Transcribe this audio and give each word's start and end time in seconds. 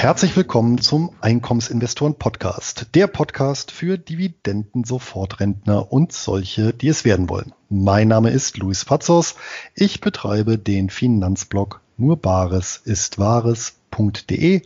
Herzlich 0.00 0.34
willkommen 0.34 0.78
zum 0.78 1.10
Einkommensinvestoren 1.20 2.14
Podcast, 2.14 2.86
der 2.94 3.06
Podcast 3.06 3.70
für 3.70 3.98
Dividenden-Sofortrentner 3.98 5.92
und 5.92 6.12
solche, 6.12 6.72
die 6.72 6.88
es 6.88 7.04
werden 7.04 7.28
wollen. 7.28 7.52
Mein 7.68 8.08
Name 8.08 8.30
ist 8.30 8.56
Luis 8.56 8.86
Pazos. 8.86 9.34
Ich 9.74 10.00
betreibe 10.00 10.56
den 10.56 10.88
Finanzblog 10.88 11.82
nur 11.98 12.16
Bares 12.16 12.78
ist 12.82 13.18
Wahres.de 13.18 14.62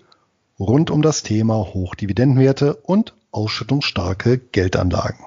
rund 0.60 0.90
um 0.92 1.02
das 1.02 1.24
Thema 1.24 1.56
Hochdividendenwerte 1.56 2.76
und 2.76 3.12
ausschüttungsstarke 3.32 4.38
Geldanlagen. 4.38 5.24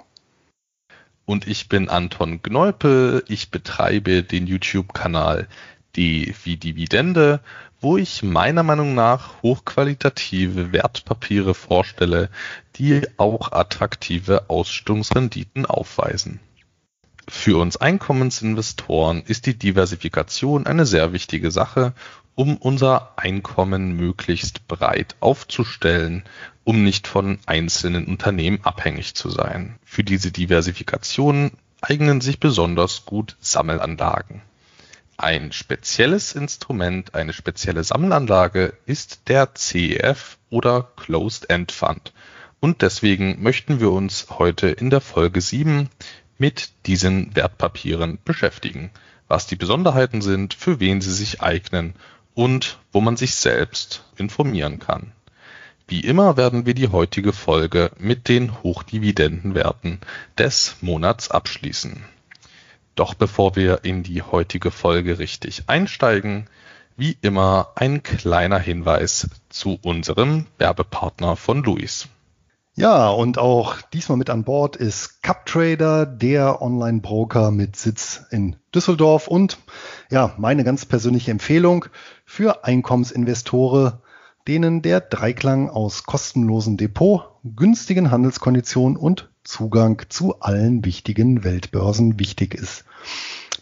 Und 1.26 1.48
ich 1.48 1.68
bin 1.68 1.90
Anton 1.90 2.42
Gnolpe. 2.42 3.26
Ich 3.28 3.52
betreibe 3.52 4.24
den 4.24 4.48
YouTube-Kanal 4.48 5.50
Die 5.98 6.34
wie 6.46 6.56
Dividende 6.56 7.42
wo 7.80 7.98
ich 7.98 8.24
meiner 8.24 8.64
Meinung 8.64 8.96
nach 8.96 9.42
hochqualitative 9.44 10.72
Wertpapiere 10.72 11.54
vorstelle, 11.54 12.30
die 12.76 13.02
auch 13.18 13.52
attraktive 13.52 14.50
Ausstellungsrenditen 14.50 15.66
aufweisen. 15.66 16.40
Für 17.30 17.60
uns 17.60 17.78
Einkommensinvestoren 17.78 19.22
ist 19.22 19.46
die 19.46 19.58
Diversifikation 19.58 20.66
eine 20.66 20.86
sehr 20.86 21.12
wichtige 21.12 21.52
Sache, 21.52 21.94
um 22.36 22.56
unser 22.56 23.18
Einkommen 23.18 23.98
möglichst 23.98 24.68
breit 24.68 25.16
aufzustellen, 25.20 26.24
um 26.64 26.84
nicht 26.84 27.08
von 27.08 27.40
einzelnen 27.46 28.06
Unternehmen 28.06 28.60
abhängig 28.64 29.16
zu 29.16 29.30
sein. 29.30 29.76
Für 29.84 30.04
diese 30.04 30.32
Diversifikation 30.32 31.52
eignen 31.82 32.22
sich 32.22 32.40
besonders 32.40 33.06
gut 33.06 33.36
Sammelanlagen. 33.40 34.42
Ein 35.20 35.52
spezielles 35.52 36.34
Instrument, 36.34 37.16
eine 37.16 37.34
spezielle 37.34 37.84
Sammelanlage 37.84 38.74
ist 38.86 39.22
der 39.30 39.56
CEF 39.56 40.38
oder 40.52 40.92
Closed 40.96 41.50
End 41.50 41.72
Fund. 41.72 42.14
Und 42.60 42.84
deswegen 42.84 43.42
möchten 43.42 43.80
wir 43.80 43.92
uns 43.92 44.28
heute 44.30 44.68
in 44.68 44.92
der 44.92 45.02
Folge 45.02 45.42
7 45.42 45.90
mit 46.38 46.70
diesen 46.86 47.36
Wertpapieren 47.36 48.20
beschäftigen, 48.26 48.92
was 49.28 49.48
die 49.48 49.56
Besonderheiten 49.56 50.22
sind, 50.22 50.54
für 50.54 50.80
wen 50.80 51.02
sie 51.02 51.14
sich 51.14 51.42
eignen 51.42 51.96
und 52.36 52.78
wo 52.92 53.02
man 53.02 53.18
sich 53.18 53.34
selbst 53.34 54.04
informieren 54.18 54.78
kann. 54.78 55.14
Wie 55.88 56.02
immer 56.02 56.38
werden 56.38 56.68
wir 56.68 56.76
die 56.76 56.90
heutige 56.90 57.34
Folge 57.34 57.90
mit 57.98 58.28
den 58.28 58.62
Hochdividendenwerten 58.62 60.00
des 60.38 60.76
Monats 60.82 61.32
abschließen. 61.32 62.06
Doch 62.98 63.14
bevor 63.14 63.56
wir 63.56 63.86
in 63.86 64.02
die 64.02 64.24
heutige 64.24 64.72
Folge 64.72 65.20
richtig 65.20 65.66
einsteigen, 65.68 66.50
wie 66.98 67.16
immer 67.22 67.68
ein 67.76 68.02
kleiner 68.02 68.58
Hinweis 68.58 69.30
zu 69.50 69.78
unserem 69.84 70.48
Werbepartner 70.58 71.36
von 71.36 71.62
Luis. 71.62 72.08
Ja, 72.74 73.10
und 73.10 73.38
auch 73.38 73.82
diesmal 73.94 74.18
mit 74.18 74.32
an 74.32 74.44
Bord 74.44 74.76
ist 74.78 75.22
CupTrader, 75.22 76.08
der 76.08 76.60
Online-Broker 76.60 77.52
mit 77.52 77.76
Sitz 77.76 78.22
in 78.32 78.56
Düsseldorf 78.74 79.28
und 79.28 79.60
ja, 80.10 80.34
meine 80.38 80.64
ganz 80.64 80.86
persönliche 80.86 81.30
Empfehlung 81.30 81.86
für 82.26 82.66
Einkommensinvestoren, 82.66 83.94
denen 84.48 84.82
der 84.82 85.02
Dreiklang 85.02 85.70
aus 85.70 86.04
kostenlosen 86.06 86.78
Depot, 86.78 87.22
günstigen 87.44 88.10
Handelskonditionen 88.10 88.98
und 88.98 89.30
Zugang 89.48 90.04
zu 90.10 90.42
allen 90.42 90.84
wichtigen 90.84 91.46
Weltbörsen 91.46 92.20
wichtig 92.20 92.54
ist. 92.54 92.84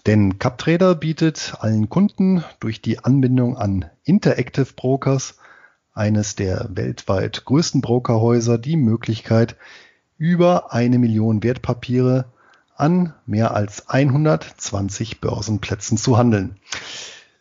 Denn 0.07 0.39
CupTrader 0.39 0.95
bietet 0.95 1.53
allen 1.59 1.89
Kunden 1.89 2.43
durch 2.59 2.81
die 2.81 2.99
Anbindung 2.99 3.55
an 3.55 3.85
Interactive 4.03 4.73
Brokers, 4.75 5.35
eines 5.93 6.35
der 6.35 6.69
weltweit 6.71 7.45
größten 7.45 7.81
Brokerhäuser, 7.81 8.57
die 8.57 8.77
Möglichkeit, 8.77 9.57
über 10.17 10.73
eine 10.73 10.97
Million 10.97 11.43
Wertpapiere 11.43 12.25
an 12.75 13.13
mehr 13.27 13.53
als 13.53 13.87
120 13.87 15.21
Börsenplätzen 15.21 15.99
zu 15.99 16.17
handeln. 16.17 16.57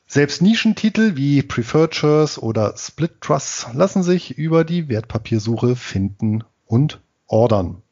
Selbst 0.07 0.43
Nischentitel 0.43 1.17
wie 1.17 1.43
Preferred 1.43 1.95
Shares 1.95 2.39
oder 2.39 2.75
Split 2.77 3.23
Trusts 3.23 3.69
lassen 3.73 4.03
sich 4.03 4.37
über 4.37 4.65
die 4.65 4.91
Wertpapiersuche 4.91 5.77
finden 5.77 6.45
und 6.67 7.01
ordern. 7.27 7.84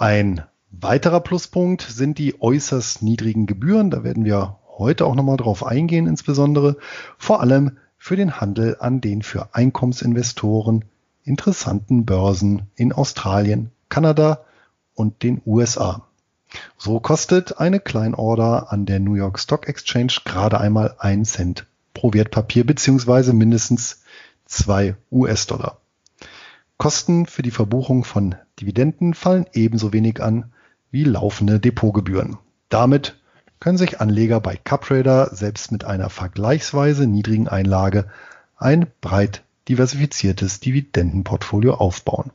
Ein 0.00 0.44
weiterer 0.70 1.18
Pluspunkt 1.18 1.82
sind 1.82 2.18
die 2.18 2.40
äußerst 2.40 3.02
niedrigen 3.02 3.46
Gebühren. 3.46 3.90
Da 3.90 4.04
werden 4.04 4.24
wir 4.24 4.60
heute 4.76 5.04
auch 5.04 5.16
nochmal 5.16 5.38
drauf 5.38 5.66
eingehen, 5.66 6.06
insbesondere 6.06 6.76
vor 7.18 7.40
allem 7.40 7.78
für 7.96 8.14
den 8.14 8.40
Handel 8.40 8.76
an 8.78 9.00
den 9.00 9.22
für 9.22 9.56
Einkommensinvestoren 9.56 10.84
interessanten 11.24 12.06
Börsen 12.06 12.68
in 12.76 12.92
Australien, 12.92 13.72
Kanada 13.88 14.44
und 14.94 15.24
den 15.24 15.42
USA. 15.44 16.06
So 16.76 17.00
kostet 17.00 17.58
eine 17.58 17.80
Kleinorder 17.80 18.70
an 18.70 18.86
der 18.86 19.00
New 19.00 19.14
York 19.14 19.40
Stock 19.40 19.66
Exchange 19.66 20.20
gerade 20.24 20.60
einmal 20.60 20.94
ein 21.00 21.24
Cent 21.24 21.66
pro 21.92 22.12
Wertpapier 22.12 22.64
beziehungsweise 22.64 23.32
mindestens 23.32 24.02
zwei 24.44 24.94
US-Dollar. 25.10 25.78
Kosten 26.76 27.26
für 27.26 27.42
die 27.42 27.50
Verbuchung 27.50 28.04
von 28.04 28.36
Dividenden 28.60 29.14
fallen 29.14 29.46
ebenso 29.52 29.92
wenig 29.92 30.22
an 30.22 30.52
wie 30.90 31.04
laufende 31.04 31.60
Depotgebühren. 31.60 32.38
Damit 32.68 33.18
können 33.60 33.78
sich 33.78 34.00
Anleger 34.00 34.40
bei 34.40 34.56
CupTrader 34.56 35.34
selbst 35.34 35.72
mit 35.72 35.84
einer 35.84 36.10
vergleichsweise 36.10 37.06
niedrigen 37.06 37.48
Einlage 37.48 38.06
ein 38.56 38.86
breit 39.00 39.42
diversifiziertes 39.68 40.60
Dividendenportfolio 40.60 41.74
aufbauen. 41.74 42.30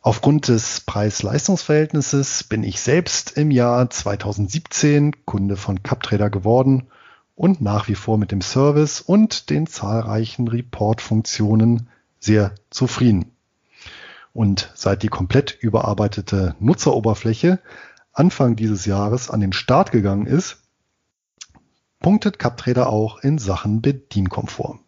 Aufgrund 0.00 0.48
des 0.48 0.80
Preis-Leistungs-Verhältnisses 0.80 2.44
bin 2.44 2.62
ich 2.62 2.80
selbst 2.80 3.36
im 3.36 3.50
Jahr 3.50 3.90
2017 3.90 5.24
Kunde 5.26 5.56
von 5.56 5.82
CupTrader 5.82 6.30
geworden 6.30 6.86
und 7.34 7.60
nach 7.60 7.88
wie 7.88 7.94
vor 7.94 8.16
mit 8.16 8.32
dem 8.32 8.40
Service 8.40 9.00
und 9.00 9.50
den 9.50 9.66
zahlreichen 9.66 10.48
Report-Funktionen 10.48 11.88
sehr 12.20 12.54
zufrieden. 12.70 13.30
Und 14.38 14.70
seit 14.76 15.02
die 15.02 15.08
komplett 15.08 15.58
überarbeitete 15.60 16.54
Nutzeroberfläche 16.60 17.58
Anfang 18.12 18.54
dieses 18.54 18.86
Jahres 18.86 19.30
an 19.30 19.40
den 19.40 19.52
Start 19.52 19.90
gegangen 19.90 20.26
ist, 20.26 20.58
punktet 21.98 22.38
CapTrader 22.38 22.88
auch 22.88 23.18
in 23.18 23.38
Sachen 23.38 23.82
Bedienkomfort. 23.82 24.78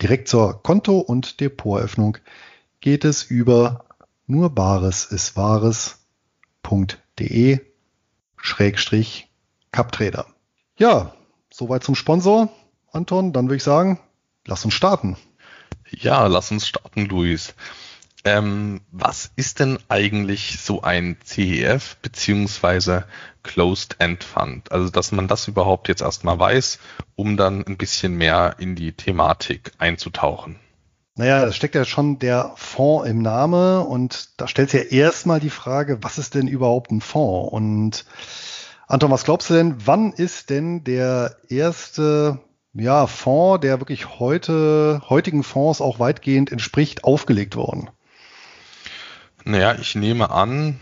Direkt 0.00 0.28
zur 0.28 0.62
Konto- 0.62 1.00
und 1.00 1.40
Depoteröffnung 1.40 2.18
geht 2.78 3.04
es 3.04 3.24
über 3.24 3.84
nur 4.28 4.54
Bares 4.54 5.06
ist 5.06 5.36
Wahres.de 5.36 5.98
Schrägstrich 8.36 9.28
CapTrader. 9.72 10.26
Ja, 10.78 11.16
soweit 11.52 11.82
zum 11.82 11.96
Sponsor. 11.96 12.48
Anton, 12.92 13.32
dann 13.32 13.46
würde 13.46 13.56
ich 13.56 13.64
sagen, 13.64 13.98
lass 14.46 14.64
uns 14.64 14.74
starten. 14.74 15.16
Ja, 15.90 16.28
lass 16.28 16.52
uns 16.52 16.68
starten, 16.68 17.06
Luis. 17.06 17.54
Ähm, 18.24 18.82
was 18.90 19.30
ist 19.36 19.60
denn 19.60 19.78
eigentlich 19.88 20.58
so 20.60 20.82
ein 20.82 21.16
CEF 21.24 21.96
beziehungsweise 22.02 23.04
Closed 23.42 23.96
End 23.98 24.24
Fund? 24.24 24.70
Also, 24.72 24.90
dass 24.90 25.10
man 25.12 25.26
das 25.26 25.48
überhaupt 25.48 25.88
jetzt 25.88 26.02
erstmal 26.02 26.38
weiß, 26.38 26.78
um 27.16 27.38
dann 27.38 27.66
ein 27.66 27.78
bisschen 27.78 28.14
mehr 28.14 28.56
in 28.58 28.74
die 28.74 28.92
Thematik 28.92 29.72
einzutauchen. 29.78 30.58
Naja, 31.16 31.44
da 31.44 31.52
steckt 31.52 31.74
ja 31.74 31.84
schon 31.84 32.18
der 32.18 32.52
Fonds 32.56 33.08
im 33.08 33.20
Name 33.22 33.80
und 33.80 34.40
da 34.40 34.48
stellt 34.48 34.70
sich 34.70 34.90
ja 34.90 35.04
erstmal 35.04 35.40
die 35.40 35.50
Frage, 35.50 36.02
was 36.02 36.18
ist 36.18 36.34
denn 36.34 36.46
überhaupt 36.46 36.90
ein 36.90 37.00
Fonds? 37.00 37.52
Und 37.52 38.04
Anton, 38.86 39.10
was 39.10 39.24
glaubst 39.24 39.48
du 39.50 39.54
denn, 39.54 39.76
wann 39.84 40.12
ist 40.12 40.50
denn 40.50 40.84
der 40.84 41.36
erste 41.48 42.40
ja, 42.74 43.06
Fonds, 43.06 43.62
der 43.62 43.80
wirklich 43.80 44.18
heute, 44.18 45.02
heutigen 45.08 45.42
Fonds 45.42 45.80
auch 45.80 45.98
weitgehend 45.98 46.52
entspricht, 46.52 47.04
aufgelegt 47.04 47.56
worden? 47.56 47.90
Naja, 49.44 49.76
ich 49.80 49.94
nehme 49.94 50.30
an, 50.30 50.80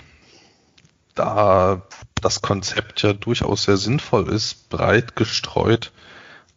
da 1.14 1.82
das 2.20 2.43
Konzept 2.43 3.02
ja 3.02 3.12
durchaus 3.12 3.64
sehr 3.64 3.76
sinnvoll 3.76 4.28
ist, 4.28 4.69
breit 4.69 5.16
gestreut 5.16 5.93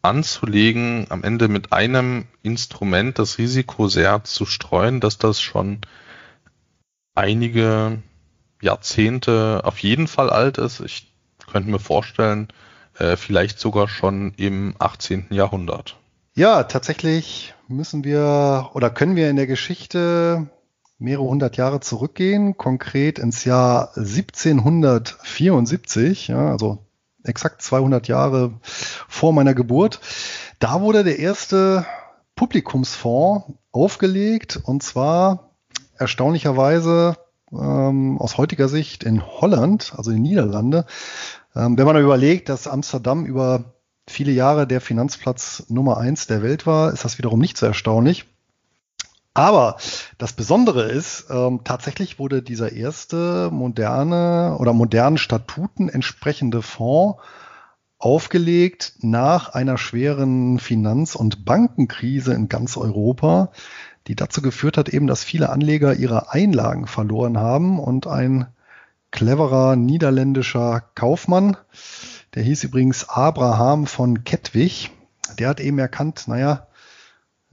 anzulegen, 0.01 1.05
am 1.09 1.23
Ende 1.23 1.47
mit 1.47 1.73
einem 1.73 2.25
Instrument 2.41 3.19
das 3.19 3.37
Risiko 3.37 3.87
sehr 3.87 4.23
zu 4.23 4.45
streuen, 4.45 4.99
dass 4.99 5.17
das 5.17 5.39
schon 5.39 5.79
einige 7.13 8.01
Jahrzehnte 8.61 9.61
auf 9.63 9.79
jeden 9.79 10.07
Fall 10.07 10.29
alt 10.29 10.57
ist. 10.57 10.79
Ich 10.79 11.11
könnte 11.51 11.69
mir 11.69 11.79
vorstellen, 11.79 12.47
äh, 12.97 13.15
vielleicht 13.15 13.59
sogar 13.59 13.87
schon 13.87 14.33
im 14.37 14.75
18. 14.79 15.27
Jahrhundert. 15.29 15.97
Ja, 16.33 16.63
tatsächlich 16.63 17.53
müssen 17.67 18.03
wir 18.03 18.71
oder 18.73 18.89
können 18.89 19.15
wir 19.15 19.29
in 19.29 19.35
der 19.35 19.47
Geschichte 19.47 20.49
mehrere 21.01 21.25
hundert 21.25 21.57
Jahre 21.57 21.81
zurückgehen, 21.81 22.57
konkret 22.57 23.19
ins 23.19 23.43
Jahr 23.43 23.89
1774, 23.97 26.29
ja, 26.29 26.49
also 26.49 26.85
exakt 27.23 27.61
200 27.61 28.07
Jahre 28.07 28.53
vor 28.61 29.33
meiner 29.33 29.53
Geburt. 29.53 29.99
Da 30.59 30.79
wurde 30.81 31.03
der 31.03 31.19
erste 31.19 31.85
Publikumsfonds 32.35 33.53
aufgelegt 33.71 34.59
und 34.63 34.81
zwar 34.83 35.51
erstaunlicherweise 35.97 37.17
ähm, 37.51 38.17
aus 38.19 38.37
heutiger 38.37 38.69
Sicht 38.69 39.03
in 39.03 39.25
Holland, 39.25 39.93
also 39.97 40.11
in 40.11 40.17
den 40.17 40.23
Niederlande. 40.23 40.85
Ähm, 41.55 41.77
wenn 41.77 41.85
man 41.85 41.97
überlegt, 41.97 42.49
dass 42.49 42.67
Amsterdam 42.67 43.25
über 43.25 43.75
viele 44.07 44.31
Jahre 44.31 44.67
der 44.67 44.81
Finanzplatz 44.81 45.65
Nummer 45.67 45.97
eins 45.97 46.27
der 46.27 46.43
Welt 46.43 46.65
war, 46.65 46.93
ist 46.93 47.05
das 47.05 47.17
wiederum 47.17 47.39
nicht 47.39 47.57
so 47.57 47.65
erstaunlich. 47.65 48.25
Aber 49.33 49.77
das 50.17 50.33
Besondere 50.33 50.83
ist, 50.83 51.27
ähm, 51.29 51.61
tatsächlich 51.63 52.19
wurde 52.19 52.41
dieser 52.41 52.73
erste 52.73 53.49
moderne 53.51 54.57
oder 54.59 54.73
modernen 54.73 55.17
Statuten 55.17 55.87
entsprechende 55.87 56.61
Fonds 56.61 57.21
aufgelegt 57.97 58.93
nach 59.01 59.49
einer 59.53 59.77
schweren 59.77 60.59
Finanz- 60.59 61.15
und 61.15 61.45
Bankenkrise 61.45 62.33
in 62.33 62.49
ganz 62.49 62.75
Europa, 62.75 63.51
die 64.07 64.15
dazu 64.15 64.41
geführt 64.41 64.77
hat 64.77 64.89
eben, 64.89 65.07
dass 65.07 65.23
viele 65.23 65.49
Anleger 65.49 65.93
ihre 65.93 66.31
Einlagen 66.31 66.87
verloren 66.87 67.37
haben 67.37 67.79
und 67.79 68.07
ein 68.07 68.47
cleverer 69.11 69.75
niederländischer 69.75 70.83
Kaufmann, 70.95 71.55
der 72.33 72.43
hieß 72.43 72.63
übrigens 72.63 73.07
Abraham 73.07 73.85
von 73.85 74.23
Kettwig, 74.23 74.91
der 75.37 75.49
hat 75.49 75.59
eben 75.59 75.77
erkannt, 75.79 76.23
naja, 76.27 76.67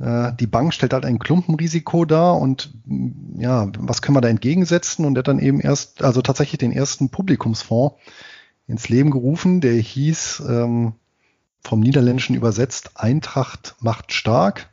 die 0.00 0.46
Bank 0.46 0.72
stellt 0.74 0.92
halt 0.92 1.04
ein 1.04 1.18
Klumpenrisiko 1.18 2.04
dar 2.04 2.36
und 2.38 2.70
mm, 2.84 3.40
ja, 3.40 3.70
was 3.78 4.00
können 4.00 4.16
wir 4.16 4.20
da 4.20 4.28
entgegensetzen? 4.28 5.04
Und 5.04 5.14
der 5.14 5.20
hat 5.20 5.28
dann 5.28 5.40
eben 5.40 5.60
erst, 5.60 6.04
also 6.04 6.22
tatsächlich 6.22 6.58
den 6.58 6.72
ersten 6.72 7.08
Publikumsfonds 7.08 7.96
ins 8.68 8.88
Leben 8.88 9.10
gerufen, 9.10 9.60
der 9.60 9.72
hieß 9.72 10.42
ähm, 10.48 10.92
vom 11.62 11.80
Niederländischen 11.80 12.36
übersetzt 12.36 12.92
Eintracht 12.94 13.74
macht 13.80 14.12
stark. 14.12 14.68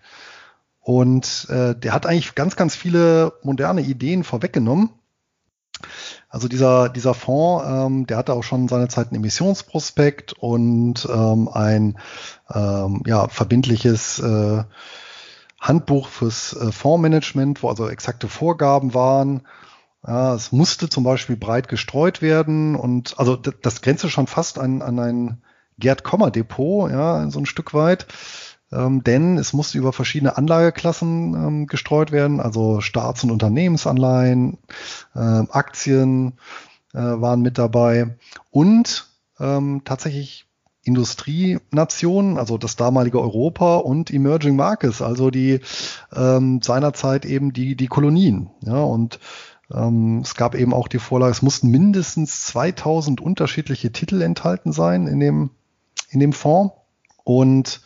Und 0.82 1.48
äh, 1.50 1.74
der 1.76 1.94
hat 1.94 2.06
eigentlich 2.06 2.36
ganz, 2.36 2.56
ganz 2.56 2.76
viele 2.76 3.34
moderne 3.42 3.82
Ideen 3.82 4.24
vorweggenommen. 4.24 4.92
Also 6.30 6.48
dieser, 6.48 6.90
dieser 6.90 7.16
Fonds, 7.16 7.66
ähm, 7.68 8.06
der 8.06 8.18
hatte 8.18 8.34
auch 8.34 8.44
schon 8.44 8.68
seinerzeit 8.68 9.12
ein 9.12 9.16
Emissionsprospekt 9.16 10.34
und 10.34 11.08
ähm, 11.12 11.48
ein 11.48 11.98
ähm, 12.54 13.02
ja, 13.08 13.28
verbindliches 13.28 14.20
äh, 14.20 14.64
Handbuch 15.68 16.10
fürs 16.10 16.54
äh, 16.54 16.72
Fondsmanagement, 16.72 17.64
wo 17.64 17.70
also 17.70 17.90
exakte 17.90 18.28
Vorgaben 18.28 18.94
waren. 18.94 19.42
Ja, 20.06 20.36
es 20.36 20.52
musste 20.52 20.88
zum 20.88 21.04
Beispiel 21.04 21.36
breit 21.36 21.68
gestreut 21.68 22.22
werden 22.22 22.76
und 22.76 23.18
also 23.18 23.36
das, 23.36 23.82
grenzte 23.82 24.10
schon 24.10 24.28
fast 24.28 24.60
an, 24.60 24.82
an 24.84 25.00
ein 25.00 25.42
Gerd-Komma-Depot, 25.80 26.92
ja, 26.92 27.30
so 27.30 27.40
ein 27.40 27.48
Stück 27.48 27.74
weit. 27.74 28.06
Ähm, 28.72 29.04
denn 29.04 29.38
es 29.38 29.54
musste 29.54 29.78
über 29.78 29.94
verschiedene 29.94 30.38
Anlageklassen 30.38 31.34
ähm, 31.34 31.68
gestreut 31.68 32.12
werden, 32.12 32.40
also 32.40 32.82
Staats- 32.82 33.24
und 33.24 33.32
Unternehmensanleihen, 33.32 34.58
äh, 35.16 35.20
Aktien 35.20 36.34
äh, 36.94 37.00
waren 37.00 37.42
mit 37.42 37.58
dabei 37.58 38.18
und 38.52 39.08
ähm, 39.40 39.82
tatsächlich 39.86 40.45
Industrienationen, 40.86 42.38
also 42.38 42.60
das 42.60 42.76
damalige 42.76 43.20
Europa 43.20 43.78
und 43.78 44.12
Emerging 44.12 44.56
Markets, 44.56 45.02
also 45.02 45.32
die 45.32 45.60
ähm, 46.16 46.62
seinerzeit 46.62 47.26
eben 47.26 47.54
die, 47.54 47.76
die 47.76 47.88
Kolonien. 47.88 48.52
Ja, 48.62 48.78
und 48.78 49.20
ähm, 49.74 50.20
es 50.24 50.36
gab 50.36 50.54
eben 50.54 50.76
auch 50.76 50.88
die 50.88 51.00
Vorlage, 51.00 51.32
es 51.32 51.42
mussten 51.42 51.70
mindestens 51.70 52.46
2000 52.46 53.20
unterschiedliche 53.20 53.92
Titel 53.92 54.22
enthalten 54.22 54.72
sein 54.72 55.08
in 55.08 55.20
dem, 55.20 55.50
in 56.12 56.20
dem 56.20 56.34
Fonds. 56.34 56.76
Und 57.24 57.82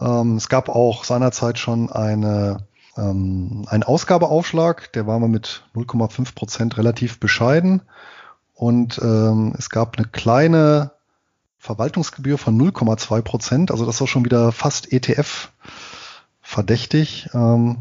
ähm, 0.00 0.36
es 0.36 0.48
gab 0.48 0.70
auch 0.70 1.04
seinerzeit 1.04 1.58
schon 1.58 1.92
eine, 1.92 2.66
ähm, 2.96 3.66
einen 3.68 3.82
Ausgabeaufschlag, 3.82 4.90
der 4.94 5.06
war 5.06 5.18
mal 5.18 5.28
mit 5.28 5.64
0,5 5.74 6.34
Prozent 6.34 6.78
relativ 6.78 7.20
bescheiden. 7.20 7.82
Und 8.54 8.98
ähm, 9.02 9.54
es 9.58 9.68
gab 9.68 9.98
eine 9.98 10.06
kleine 10.06 10.92
Verwaltungsgebühr 11.66 12.38
von 12.38 12.58
0,2 12.58 13.22
Prozent. 13.22 13.70
Also 13.70 13.84
das 13.84 14.00
war 14.00 14.06
schon 14.06 14.24
wieder 14.24 14.52
fast 14.52 14.92
ETF 14.92 15.50
verdächtig. 16.40 17.28
Ähm, 17.34 17.78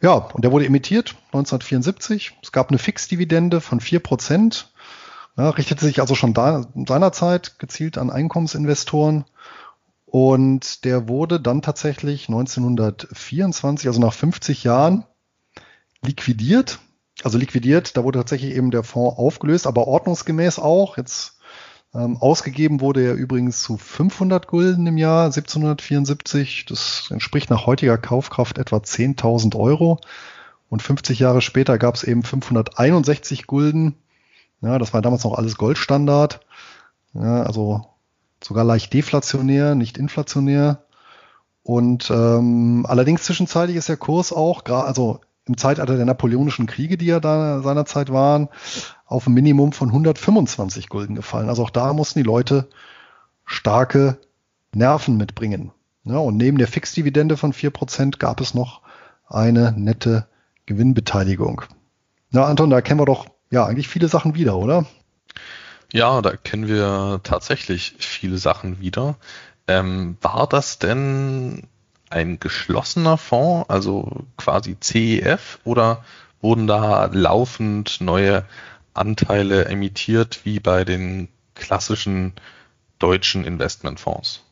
ja, 0.00 0.14
und 0.14 0.42
der 0.42 0.52
wurde 0.52 0.64
emittiert 0.64 1.16
1974. 1.26 2.38
Es 2.42 2.50
gab 2.50 2.70
eine 2.70 2.78
Fixdividende 2.78 3.60
von 3.60 3.80
4 3.80 4.00
Prozent. 4.00 4.72
Ja, 5.36 5.50
richtete 5.50 5.84
sich 5.84 6.00
also 6.00 6.14
schon 6.14 6.34
da, 6.34 6.66
seinerzeit 6.86 7.58
gezielt 7.58 7.98
an 7.98 8.10
Einkommensinvestoren. 8.10 9.26
Und 10.06 10.84
der 10.84 11.06
wurde 11.06 11.38
dann 11.38 11.62
tatsächlich 11.62 12.28
1924, 12.28 13.86
also 13.86 14.00
nach 14.00 14.14
50 14.14 14.64
Jahren, 14.64 15.04
liquidiert. 16.02 16.78
Also 17.22 17.36
liquidiert, 17.36 17.98
da 17.98 18.02
wurde 18.02 18.18
tatsächlich 18.18 18.54
eben 18.54 18.70
der 18.70 18.82
Fonds 18.82 19.18
aufgelöst, 19.18 19.66
aber 19.66 19.86
ordnungsgemäß 19.86 20.58
auch. 20.58 20.96
Jetzt 20.96 21.39
ähm, 21.94 22.16
ausgegeben 22.18 22.80
wurde 22.80 23.02
er 23.04 23.14
übrigens 23.14 23.62
zu 23.62 23.76
500 23.76 24.46
Gulden 24.46 24.86
im 24.86 24.96
Jahr 24.96 25.26
1774. 25.26 26.66
Das 26.66 27.08
entspricht 27.10 27.50
nach 27.50 27.66
heutiger 27.66 27.98
Kaufkraft 27.98 28.58
etwa 28.58 28.76
10.000 28.76 29.56
Euro. 29.56 29.98
Und 30.68 30.82
50 30.82 31.18
Jahre 31.18 31.40
später 31.40 31.78
gab 31.78 31.96
es 31.96 32.04
eben 32.04 32.22
561 32.22 33.46
Gulden. 33.48 33.96
Ja, 34.60 34.78
das 34.78 34.94
war 34.94 35.02
damals 35.02 35.24
noch 35.24 35.34
alles 35.34 35.56
Goldstandard. 35.56 36.40
Ja, 37.14 37.42
also 37.42 37.86
sogar 38.42 38.64
leicht 38.64 38.92
deflationär, 38.92 39.74
nicht 39.74 39.98
inflationär. 39.98 40.84
Und 41.64 42.10
ähm, 42.10 42.86
allerdings 42.88 43.24
zwischenzeitlich 43.24 43.76
ist 43.76 43.88
der 43.88 43.96
Kurs 43.96 44.32
auch, 44.32 44.64
also 44.64 45.20
im 45.50 45.56
Zeitalter 45.56 45.96
der 45.96 46.06
napoleonischen 46.06 46.66
Kriege, 46.66 46.96
die 46.96 47.06
ja 47.06 47.18
da 47.18 47.60
seinerzeit 47.60 48.12
waren, 48.12 48.48
auf 49.04 49.26
ein 49.26 49.34
Minimum 49.34 49.72
von 49.72 49.88
125 49.88 50.88
Gulden 50.88 51.16
gefallen. 51.16 51.48
Also 51.48 51.64
auch 51.64 51.70
da 51.70 51.92
mussten 51.92 52.20
die 52.20 52.24
Leute 52.24 52.68
starke 53.44 54.18
Nerven 54.72 55.16
mitbringen. 55.16 55.72
Ja, 56.04 56.18
und 56.18 56.36
neben 56.36 56.56
der 56.56 56.68
Fixdividende 56.68 57.36
von 57.36 57.52
4% 57.52 58.18
gab 58.18 58.40
es 58.40 58.54
noch 58.54 58.80
eine 59.26 59.72
nette 59.72 60.28
Gewinnbeteiligung. 60.66 61.62
Na, 62.30 62.44
Anton, 62.44 62.70
da 62.70 62.80
kennen 62.80 63.00
wir 63.00 63.06
doch 63.06 63.26
ja 63.50 63.66
eigentlich 63.66 63.88
viele 63.88 64.06
Sachen 64.06 64.36
wieder, 64.36 64.56
oder? 64.56 64.86
Ja, 65.92 66.22
da 66.22 66.36
kennen 66.36 66.68
wir 66.68 67.20
tatsächlich 67.24 67.96
viele 67.98 68.38
Sachen 68.38 68.78
wieder. 68.78 69.16
Ähm, 69.66 70.16
war 70.20 70.46
das 70.46 70.78
denn 70.78 71.64
ein 72.10 72.40
geschlossener 72.40 73.16
Fonds, 73.16 73.70
also 73.70 74.24
quasi 74.36 74.76
CEF, 74.80 75.60
oder 75.64 76.04
wurden 76.40 76.66
da 76.66 77.06
laufend 77.06 78.00
neue 78.00 78.44
Anteile 78.94 79.66
emittiert 79.66 80.40
wie 80.44 80.60
bei 80.60 80.84
den 80.84 81.28
klassischen 81.54 82.34
deutschen 82.98 83.44
Investmentfonds? 83.44 84.44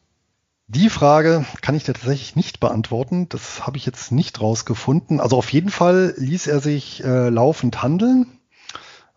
Die 0.70 0.90
Frage 0.90 1.46
kann 1.62 1.74
ich 1.74 1.84
dir 1.84 1.94
tatsächlich 1.94 2.36
nicht 2.36 2.60
beantworten. 2.60 3.28
Das 3.30 3.66
habe 3.66 3.78
ich 3.78 3.86
jetzt 3.86 4.12
nicht 4.12 4.40
rausgefunden. 4.40 5.18
Also 5.18 5.38
auf 5.38 5.50
jeden 5.50 5.70
Fall 5.70 6.14
ließ 6.18 6.46
er 6.46 6.60
sich 6.60 7.02
äh, 7.02 7.30
laufend 7.30 7.82
handeln. 7.82 8.38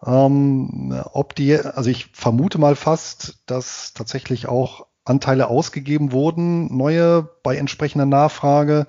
Ähm, 0.04 0.98
ob 1.12 1.36
die, 1.36 1.58
also 1.58 1.90
ich 1.90 2.08
vermute 2.14 2.58
mal 2.58 2.78
fast, 2.78 3.40
dass 3.48 3.94
tatsächlich 3.94 4.48
auch 4.48 4.88
Anteile 5.04 5.48
ausgegeben 5.48 6.12
wurden, 6.12 6.76
neue 6.76 7.28
bei 7.44 7.58
entsprechender 7.58 8.06
Nachfrage 8.06 8.88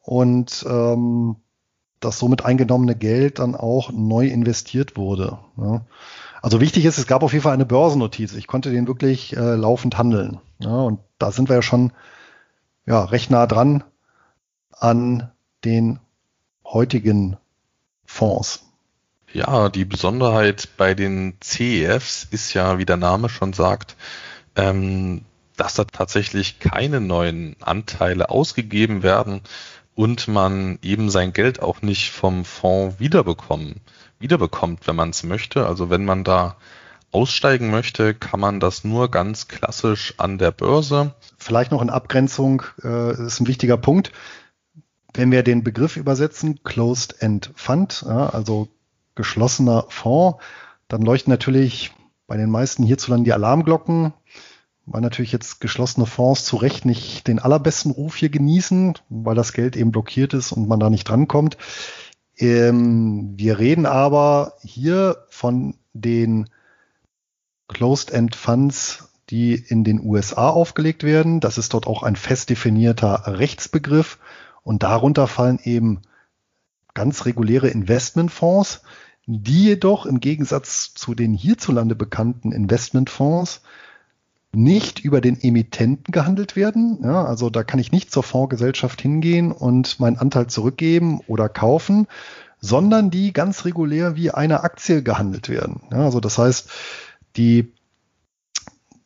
und 0.00 0.64
ähm, 0.68 1.36
das 2.00 2.18
somit 2.18 2.44
eingenommene 2.44 2.94
Geld 2.94 3.38
dann 3.38 3.54
auch 3.54 3.90
neu 3.92 4.26
investiert 4.26 4.96
wurde. 4.96 5.38
Ja. 5.56 5.82
Also 6.40 6.60
wichtig 6.60 6.84
ist, 6.84 6.98
es 6.98 7.06
gab 7.06 7.22
auf 7.22 7.32
jeden 7.32 7.42
Fall 7.42 7.54
eine 7.54 7.66
Börsennotiz. 7.66 8.34
Ich 8.34 8.46
konnte 8.46 8.70
den 8.70 8.86
wirklich 8.86 9.36
äh, 9.36 9.54
laufend 9.54 9.98
handeln. 9.98 10.40
Ja, 10.60 10.82
und 10.82 11.00
da 11.18 11.32
sind 11.32 11.48
wir 11.48 11.56
ja 11.56 11.62
schon 11.62 11.92
ja, 12.86 13.04
recht 13.04 13.30
nah 13.30 13.46
dran 13.46 13.84
an 14.72 15.30
den 15.64 15.98
heutigen 16.64 17.36
Fonds. 18.04 18.64
Ja, 19.32 19.68
die 19.68 19.84
Besonderheit 19.84 20.68
bei 20.76 20.94
den 20.94 21.36
CEFs 21.40 22.26
ist 22.30 22.54
ja, 22.54 22.78
wie 22.78 22.86
der 22.86 22.96
Name 22.96 23.28
schon 23.28 23.52
sagt, 23.52 23.96
ähm, 24.58 25.24
dass 25.56 25.74
da 25.74 25.84
tatsächlich 25.84 26.60
keine 26.60 27.00
neuen 27.00 27.56
Anteile 27.60 28.28
ausgegeben 28.30 29.02
werden, 29.02 29.40
und 29.98 30.28
man 30.28 30.78
eben 30.80 31.10
sein 31.10 31.32
Geld 31.32 31.60
auch 31.60 31.82
nicht 31.82 32.12
vom 32.12 32.44
Fonds 32.44 33.00
wiederbekommen, 33.00 33.80
wiederbekommt, 34.20 34.86
wenn 34.86 34.94
man 34.94 35.10
es 35.10 35.24
möchte. 35.24 35.66
Also 35.66 35.90
wenn 35.90 36.04
man 36.04 36.22
da 36.22 36.54
aussteigen 37.10 37.72
möchte, 37.72 38.14
kann 38.14 38.38
man 38.38 38.60
das 38.60 38.84
nur 38.84 39.10
ganz 39.10 39.48
klassisch 39.48 40.14
an 40.18 40.38
der 40.38 40.52
Börse. 40.52 41.14
Vielleicht 41.36 41.72
noch 41.72 41.82
in 41.82 41.90
Abgrenzung, 41.90 42.62
äh, 42.84 43.26
ist 43.26 43.40
ein 43.40 43.48
wichtiger 43.48 43.76
Punkt. 43.76 44.12
Wenn 45.14 45.32
wir 45.32 45.42
den 45.42 45.64
Begriff 45.64 45.96
übersetzen, 45.96 46.62
Closed 46.62 47.20
End 47.20 47.50
Fund, 47.56 48.04
ja, 48.06 48.28
also 48.28 48.68
geschlossener 49.16 49.86
Fonds, 49.88 50.38
dann 50.86 51.02
leuchten 51.02 51.32
natürlich 51.32 51.90
bei 52.28 52.36
den 52.36 52.50
meisten 52.50 52.84
hierzulande 52.84 53.24
die 53.24 53.32
Alarmglocken. 53.32 54.12
Weil 54.90 55.00
natürlich 55.00 55.32
jetzt 55.32 55.60
geschlossene 55.60 56.06
Fonds 56.06 56.44
zu 56.44 56.56
Recht 56.56 56.84
nicht 56.84 57.26
den 57.26 57.38
allerbesten 57.38 57.90
Ruf 57.92 58.16
hier 58.16 58.28
genießen, 58.28 58.94
weil 59.08 59.34
das 59.34 59.52
Geld 59.52 59.76
eben 59.76 59.92
blockiert 59.92 60.34
ist 60.34 60.52
und 60.52 60.68
man 60.68 60.80
da 60.80 60.90
nicht 60.90 61.08
drankommt. 61.08 61.56
Ähm, 62.36 63.34
wir 63.36 63.58
reden 63.58 63.86
aber 63.86 64.54
hier 64.62 65.26
von 65.28 65.74
den 65.92 66.48
Closed-End 67.68 68.34
Funds, 68.34 69.08
die 69.30 69.54
in 69.54 69.84
den 69.84 70.00
USA 70.00 70.48
aufgelegt 70.48 71.02
werden. 71.02 71.40
Das 71.40 71.58
ist 71.58 71.74
dort 71.74 71.86
auch 71.86 72.02
ein 72.02 72.16
fest 72.16 72.50
definierter 72.50 73.24
Rechtsbegriff 73.26 74.18
und 74.62 74.82
darunter 74.82 75.26
fallen 75.26 75.58
eben 75.62 76.00
ganz 76.94 77.26
reguläre 77.26 77.68
Investmentfonds, 77.68 78.82
die 79.26 79.64
jedoch 79.64 80.06
im 80.06 80.20
Gegensatz 80.20 80.94
zu 80.94 81.14
den 81.14 81.34
hierzulande 81.34 81.94
bekannten 81.94 82.50
Investmentfonds 82.52 83.60
nicht 84.52 85.00
über 85.00 85.20
den 85.20 85.40
Emittenten 85.40 86.10
gehandelt 86.12 86.56
werden. 86.56 87.00
Ja, 87.02 87.24
also 87.24 87.50
da 87.50 87.62
kann 87.64 87.80
ich 87.80 87.92
nicht 87.92 88.10
zur 88.10 88.22
Fondsgesellschaft 88.22 89.00
hingehen 89.00 89.52
und 89.52 90.00
meinen 90.00 90.18
Anteil 90.18 90.46
zurückgeben 90.46 91.20
oder 91.26 91.48
kaufen, 91.48 92.06
sondern 92.60 93.10
die 93.10 93.32
ganz 93.32 93.64
regulär 93.64 94.16
wie 94.16 94.30
eine 94.30 94.64
Aktie 94.64 95.02
gehandelt 95.02 95.48
werden. 95.48 95.82
Ja, 95.92 96.04
also 96.04 96.20
das 96.20 96.38
heißt, 96.38 96.70
die 97.36 97.72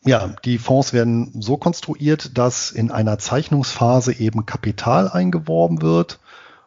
ja, 0.05 0.35
die 0.43 0.57
Fonds 0.57 0.91
werden 0.91 1.31
so 1.41 1.55
konstruiert, 1.55 2.37
dass 2.37 2.71
in 2.71 2.91
einer 2.91 3.19
Zeichnungsphase 3.19 4.19
eben 4.19 4.45
Kapital 4.45 5.07
eingeworben 5.09 5.81
wird 5.81 6.19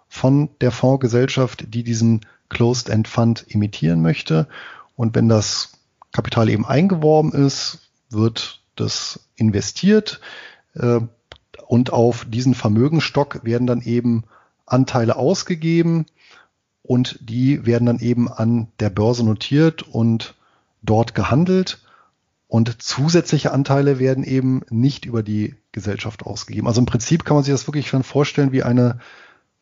von 0.09 0.49
der 0.61 0.71
Fondsgesellschaft, 0.71 1.75
die 1.75 1.85
diesen 1.85 2.25
Closed-End 2.49 3.09
Fund 3.09 3.45
emittieren 3.49 4.01
möchte. 4.01 4.49
Und 4.95 5.15
wenn 5.15 5.29
das 5.29 5.73
Kapital 6.13 6.49
eben 6.49 6.65
eingeworben 6.65 7.33
ist, 7.33 7.91
wird 8.09 8.63
das 8.77 9.29
investiert 9.37 10.21
äh, 10.75 11.01
und 11.67 11.93
auf 11.93 12.27
diesen 12.29 12.55
Vermögensstock 12.55 13.45
werden 13.45 13.67
dann 13.67 13.81
eben 13.81 14.25
Anteile 14.67 15.17
ausgegeben 15.17 16.07
und 16.83 17.19
die 17.21 17.67
werden 17.67 17.87
dann 17.87 17.99
eben 17.99 18.31
an 18.31 18.69
der 18.79 18.91
Börse 18.91 19.25
notiert 19.25 19.83
und 19.83 20.35
dort 20.83 21.15
gehandelt. 21.15 21.83
Und 22.49 22.81
zusätzliche 22.81 23.53
Anteile 23.53 23.99
werden 23.99 24.23
eben 24.23 24.63
nicht 24.71 25.05
über 25.05 25.25
die 25.25 25.57
Gesellschaft 25.73 26.25
ausgegeben. 26.25 26.69
Also 26.69 26.81
im 26.81 26.87
Prinzip 26.87 27.25
kann 27.25 27.37
man 27.37 27.43
sich 27.43 27.53
das 27.53 27.67
wirklich 27.67 27.91
vorstellen 27.91 28.53
wie 28.53 28.63
eine 28.63 29.01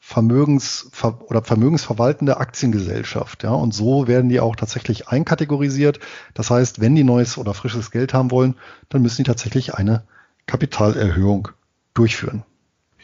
Vermögens- 0.07 0.91
oder 1.29 1.43
vermögensverwaltende 1.43 2.37
Aktiengesellschaft. 2.37 3.43
Ja, 3.43 3.53
und 3.53 3.73
so 3.73 4.07
werden 4.07 4.29
die 4.29 4.39
auch 4.39 4.55
tatsächlich 4.55 5.09
einkategorisiert. 5.09 5.99
Das 6.35 6.51
heißt, 6.51 6.79
wenn 6.79 6.95
die 6.95 7.05
neues 7.05 7.39
oder 7.39 7.55
frisches 7.55 7.91
Geld 7.91 8.13
haben 8.13 8.31
wollen, 8.31 8.57
dann 8.91 9.01
müssen 9.01 9.25
die 9.25 9.27
tatsächlich 9.27 9.75
eine 9.75 10.05
Kapitalerhöhung 10.47 11.49
durchführen. 11.95 12.43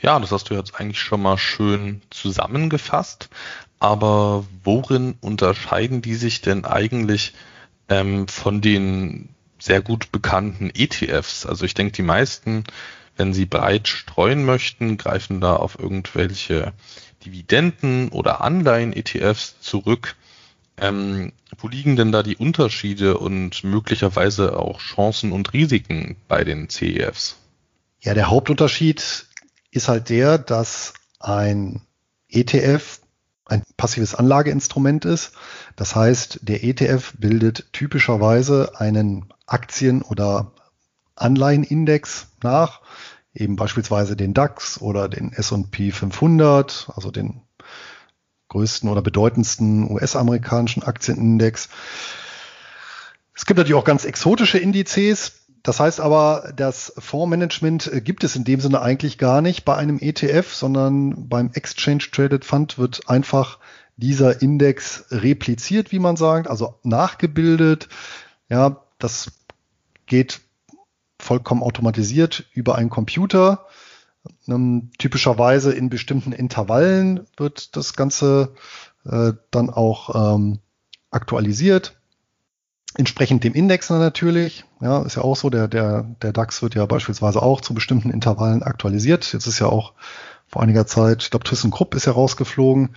Ja, 0.02 0.21
das 0.21 0.30
hast 0.30 0.50
du 0.50 0.54
jetzt 0.54 0.78
eigentlich 0.78 1.00
schon 1.00 1.23
mal 1.23 1.38
schön 1.38 2.02
zusammengefasst. 2.11 3.30
Aber 3.78 4.45
worin 4.62 5.14
unterscheiden 5.23 6.02
die 6.02 6.16
sich 6.16 6.42
denn 6.42 6.66
eigentlich 6.66 7.33
ähm, 7.88 8.28
von 8.28 8.61
den 8.61 9.30
sehr 9.59 9.80
gut 9.80 10.12
bekannten 10.12 10.71
ETFs? 10.75 11.47
Also 11.47 11.64
ich 11.64 11.73
denke, 11.73 11.92
die 11.92 12.02
meisten 12.02 12.64
wenn 13.20 13.34
Sie 13.34 13.44
breit 13.44 13.86
streuen 13.86 14.46
möchten, 14.46 14.96
greifen 14.96 15.42
da 15.42 15.54
auf 15.54 15.78
irgendwelche 15.78 16.72
Dividenden 17.22 18.08
oder 18.08 18.40
Anleihen-ETFs 18.40 19.60
zurück. 19.60 20.16
Ähm, 20.78 21.32
wo 21.58 21.68
liegen 21.68 21.96
denn 21.96 22.12
da 22.12 22.22
die 22.22 22.36
Unterschiede 22.36 23.18
und 23.18 23.62
möglicherweise 23.62 24.58
auch 24.58 24.80
Chancen 24.80 25.32
und 25.32 25.52
Risiken 25.52 26.16
bei 26.28 26.44
den 26.44 26.70
CEFs? 26.70 27.36
Ja, 28.00 28.14
der 28.14 28.30
Hauptunterschied 28.30 29.26
ist 29.70 29.88
halt 29.88 30.08
der, 30.08 30.38
dass 30.38 30.94
ein 31.18 31.82
ETF 32.30 33.00
ein 33.44 33.64
passives 33.76 34.14
Anlageinstrument 34.14 35.04
ist. 35.04 35.32
Das 35.76 35.94
heißt, 35.94 36.40
der 36.40 36.64
ETF 36.64 37.12
bildet 37.18 37.70
typischerweise 37.74 38.80
einen 38.80 39.26
Aktien- 39.44 40.00
oder 40.00 40.52
Anleihenindex 41.20 42.28
nach, 42.42 42.80
eben 43.34 43.56
beispielsweise 43.56 44.16
den 44.16 44.34
DAX 44.34 44.80
oder 44.80 45.08
den 45.08 45.32
S&P 45.32 45.92
500, 45.92 46.90
also 46.94 47.10
den 47.10 47.42
größten 48.48 48.88
oder 48.88 49.02
bedeutendsten 49.02 49.90
US-amerikanischen 49.90 50.82
Aktienindex. 50.82 51.68
Es 53.34 53.46
gibt 53.46 53.58
natürlich 53.58 53.78
auch 53.78 53.84
ganz 53.84 54.04
exotische 54.04 54.58
Indizes. 54.58 55.46
Das 55.62 55.78
heißt 55.78 56.00
aber, 56.00 56.52
das 56.56 56.92
Fondsmanagement 56.98 57.90
gibt 58.04 58.24
es 58.24 58.34
in 58.34 58.44
dem 58.44 58.60
Sinne 58.60 58.80
eigentlich 58.80 59.18
gar 59.18 59.40
nicht 59.40 59.64
bei 59.64 59.76
einem 59.76 59.98
ETF, 60.00 60.52
sondern 60.52 61.28
beim 61.28 61.50
Exchange 61.52 62.04
Traded 62.12 62.44
Fund 62.44 62.78
wird 62.78 63.08
einfach 63.08 63.58
dieser 63.96 64.40
Index 64.40 65.04
repliziert, 65.10 65.92
wie 65.92 65.98
man 65.98 66.16
sagt, 66.16 66.48
also 66.48 66.74
nachgebildet. 66.82 67.88
Ja, 68.48 68.82
das 68.98 69.32
geht 70.06 70.40
vollkommen 71.30 71.62
automatisiert 71.62 72.46
über 72.54 72.75
einen 72.75 72.90
Computer. 72.90 73.66
Ähm, 74.49 74.90
typischerweise 74.99 75.72
in 75.72 75.88
bestimmten 75.88 76.32
Intervallen 76.32 77.20
wird 77.37 77.76
das 77.76 77.94
Ganze 77.94 78.54
äh, 79.04 79.34
dann 79.52 79.70
auch 79.70 80.34
ähm, 80.34 80.58
aktualisiert. 81.12 81.96
Entsprechend 82.96 83.44
dem 83.44 83.54
Index 83.54 83.90
natürlich. 83.90 84.64
Ja, 84.80 85.02
ist 85.02 85.14
ja 85.14 85.22
auch 85.22 85.37
so, 85.37 85.50
der, 85.50 85.68
der, 85.68 86.02
der 86.20 86.32
DAX 86.32 86.62
wird 86.62 86.75
ja 86.75 86.84
beispielsweise 86.87 87.40
auch 87.40 87.60
zu 87.60 87.75
bestimmten 87.75 88.10
Intervallen 88.10 88.64
aktualisiert. 88.64 89.32
Jetzt 89.32 89.46
ist 89.46 89.60
ja 89.60 89.66
auch 89.66 89.92
vor 90.49 90.64
einiger 90.64 90.88
Zeit, 90.88 91.22
ich 91.22 91.30
glaube, 91.30 91.44
ThyssenKrupp 91.44 91.94
ist 91.94 92.06
ja 92.06 92.12
rausgeflogen. 92.12 92.96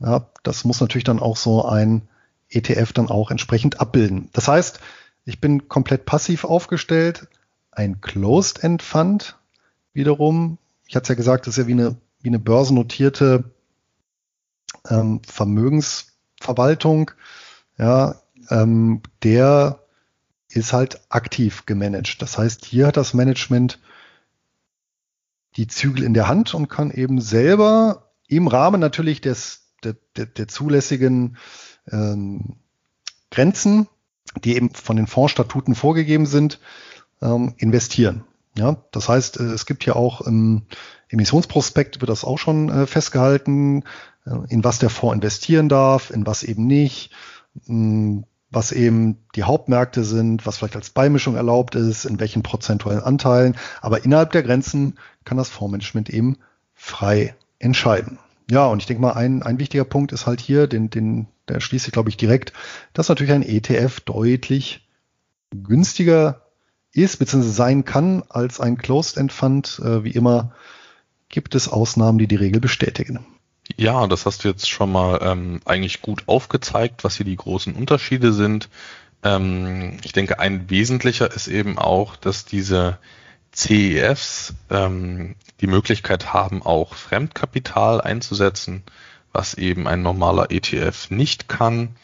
Ja, 0.00 0.26
das 0.42 0.64
muss 0.64 0.80
natürlich 0.80 1.04
dann 1.04 1.20
auch 1.20 1.36
so 1.36 1.64
ein 1.64 2.08
ETF 2.48 2.92
dann 2.94 3.08
auch 3.08 3.30
entsprechend 3.30 3.78
abbilden. 3.80 4.28
Das 4.32 4.48
heißt, 4.48 4.80
ich 5.24 5.40
bin 5.40 5.68
komplett 5.68 6.04
passiv 6.04 6.42
aufgestellt, 6.42 7.28
ein 7.72 8.00
Closed-End 8.00 8.82
Fund 8.82 9.38
wiederum, 9.92 10.58
ich 10.86 10.96
hatte 10.96 11.04
es 11.04 11.08
ja 11.08 11.14
gesagt, 11.14 11.46
das 11.46 11.56
ist 11.56 11.64
ja 11.64 11.66
wie 11.66 11.72
eine, 11.72 11.96
wie 12.20 12.28
eine 12.28 12.38
börsennotierte 12.38 13.44
ähm, 14.88 15.20
Vermögensverwaltung, 15.26 17.10
ja, 17.78 18.16
ähm, 18.50 19.02
der 19.22 19.80
ist 20.48 20.72
halt 20.72 21.00
aktiv 21.08 21.64
gemanagt. 21.66 22.20
Das 22.22 22.36
heißt, 22.36 22.64
hier 22.64 22.88
hat 22.88 22.96
das 22.96 23.14
Management 23.14 23.78
die 25.56 25.66
Zügel 25.66 26.04
in 26.04 26.14
der 26.14 26.28
Hand 26.28 26.54
und 26.54 26.68
kann 26.68 26.90
eben 26.90 27.20
selber 27.20 28.12
im 28.26 28.46
Rahmen 28.46 28.80
natürlich 28.80 29.20
des, 29.20 29.72
der, 29.82 29.96
der, 30.16 30.26
der 30.26 30.48
zulässigen 30.48 31.36
ähm, 31.90 32.56
Grenzen, 33.30 33.88
die 34.44 34.56
eben 34.56 34.70
von 34.70 34.96
den 34.96 35.06
Fondsstatuten 35.06 35.74
vorgegeben 35.74 36.26
sind, 36.26 36.60
ähm, 37.22 37.54
investieren. 37.58 38.24
Ja, 38.56 38.76
das 38.90 39.08
heißt, 39.08 39.38
äh, 39.40 39.44
es 39.44 39.66
gibt 39.66 39.86
ja 39.86 39.94
auch 39.94 40.20
im 40.22 40.62
Emissionsprospekt 41.08 42.00
wird 42.00 42.08
das 42.08 42.24
auch 42.24 42.38
schon 42.38 42.68
äh, 42.68 42.86
festgehalten, 42.86 43.84
äh, 44.24 44.34
in 44.48 44.64
was 44.64 44.78
der 44.78 44.90
Fonds 44.90 45.14
investieren 45.14 45.68
darf, 45.68 46.10
in 46.10 46.26
was 46.26 46.42
eben 46.42 46.66
nicht, 46.66 47.10
mh, 47.66 47.66
hm, 47.66 48.24
was 48.52 48.72
eben 48.72 49.18
die 49.36 49.44
Hauptmärkte 49.44 50.02
sind, 50.02 50.44
was 50.44 50.58
vielleicht 50.58 50.74
als 50.74 50.90
Beimischung 50.90 51.36
erlaubt 51.36 51.76
ist, 51.76 52.04
in 52.04 52.18
welchen 52.18 52.42
prozentuellen 52.42 53.02
Anteilen. 53.02 53.56
Aber 53.80 54.04
innerhalb 54.04 54.32
der 54.32 54.42
Grenzen 54.42 54.98
kann 55.24 55.38
das 55.38 55.48
Fondsmanagement 55.48 56.10
eben 56.10 56.36
frei 56.74 57.36
entscheiden. 57.60 58.18
Ja, 58.50 58.66
und 58.66 58.80
ich 58.80 58.86
denke 58.86 59.02
mal, 59.02 59.12
ein, 59.12 59.44
ein 59.44 59.60
wichtiger 59.60 59.84
Punkt 59.84 60.10
ist 60.10 60.26
halt 60.26 60.40
hier, 60.40 60.66
den, 60.66 60.90
den, 60.90 61.28
der 61.46 61.60
schließt 61.60 61.84
sich, 61.84 61.92
glaube 61.92 62.08
ich, 62.08 62.16
direkt, 62.16 62.52
dass 62.92 63.08
natürlich 63.08 63.32
ein 63.32 63.44
ETF 63.44 64.00
deutlich 64.00 64.88
günstiger 65.50 66.42
ist 66.92 67.18
bzw. 67.18 67.42
sein 67.42 67.84
kann 67.84 68.22
als 68.28 68.60
ein 68.60 68.78
Closed-End 68.78 69.32
Fund. 69.32 69.80
Äh, 69.84 70.04
wie 70.04 70.10
immer 70.10 70.52
gibt 71.28 71.54
es 71.54 71.68
Ausnahmen, 71.68 72.18
die 72.18 72.26
die 72.26 72.36
Regel 72.36 72.60
bestätigen. 72.60 73.24
Ja, 73.76 74.06
das 74.06 74.26
hast 74.26 74.44
du 74.44 74.48
jetzt 74.48 74.68
schon 74.68 74.90
mal 74.90 75.20
ähm, 75.22 75.60
eigentlich 75.64 76.02
gut 76.02 76.24
aufgezeigt, 76.26 77.04
was 77.04 77.16
hier 77.16 77.26
die 77.26 77.36
großen 77.36 77.74
Unterschiede 77.74 78.32
sind. 78.32 78.68
Ähm, 79.22 79.98
ich 80.02 80.12
denke, 80.12 80.38
ein 80.38 80.70
wesentlicher 80.70 81.32
ist 81.32 81.46
eben 81.46 81.78
auch, 81.78 82.16
dass 82.16 82.44
diese 82.44 82.98
CEFs 83.52 84.54
ähm, 84.70 85.36
die 85.60 85.66
Möglichkeit 85.66 86.32
haben, 86.32 86.62
auch 86.62 86.94
Fremdkapital 86.94 88.00
einzusetzen, 88.00 88.82
was 89.32 89.54
eben 89.54 89.86
ein 89.86 90.02
normaler 90.02 90.50
ETF 90.50 91.10
nicht 91.10 91.48
kann. 91.48 91.96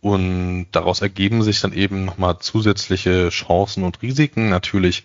Und 0.00 0.68
daraus 0.72 1.02
ergeben 1.02 1.42
sich 1.42 1.60
dann 1.60 1.72
eben 1.72 2.04
nochmal 2.06 2.38
zusätzliche 2.38 3.28
Chancen 3.28 3.84
und 3.84 4.00
Risiken. 4.02 4.48
Natürlich 4.48 5.04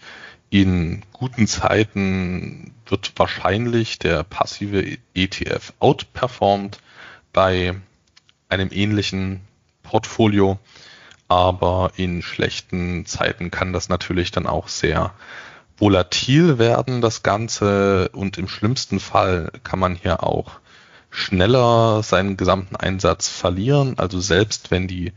in 0.49 1.01
guten 1.11 1.47
Zeiten 1.47 2.73
wird 2.87 3.11
wahrscheinlich 3.17 3.99
der 3.99 4.23
passive 4.23 4.97
ETF 5.13 5.73
outperformed 5.79 6.79
bei 7.33 7.75
einem 8.47 8.69
ähnlichen 8.71 9.41
Portfolio. 9.83 10.59
aber 11.27 11.91
in 11.95 12.21
schlechten 12.21 13.05
Zeiten 13.05 13.51
kann 13.51 13.73
das 13.73 13.89
natürlich 13.89 14.31
dann 14.31 14.45
auch 14.47 14.67
sehr 14.67 15.13
volatil 15.77 16.57
werden, 16.59 17.01
das 17.01 17.23
Ganze. 17.23 18.09
Und 18.13 18.37
im 18.37 18.47
schlimmsten 18.47 18.99
Fall 18.99 19.51
kann 19.63 19.79
man 19.79 19.95
hier 19.95 20.23
auch 20.23 20.59
schneller 21.09 22.03
seinen 22.03 22.37
gesamten 22.37 22.75
Einsatz 22.75 23.27
verlieren. 23.27 23.97
Also 23.97 24.19
selbst 24.19 24.71
wenn 24.71 24.87
die 24.87 25.13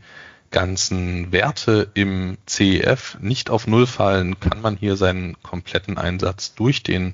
ganzen 0.51 1.31
Werte 1.31 1.89
im 1.93 2.37
CEF 2.45 3.17
nicht 3.21 3.49
auf 3.49 3.67
Null 3.67 3.85
fallen, 3.85 4.39
kann 4.39 4.61
man 4.61 4.77
hier 4.77 4.95
seinen 4.95 5.41
kompletten 5.43 5.97
Einsatz 5.97 6.55
durch 6.55 6.83
den 6.83 7.13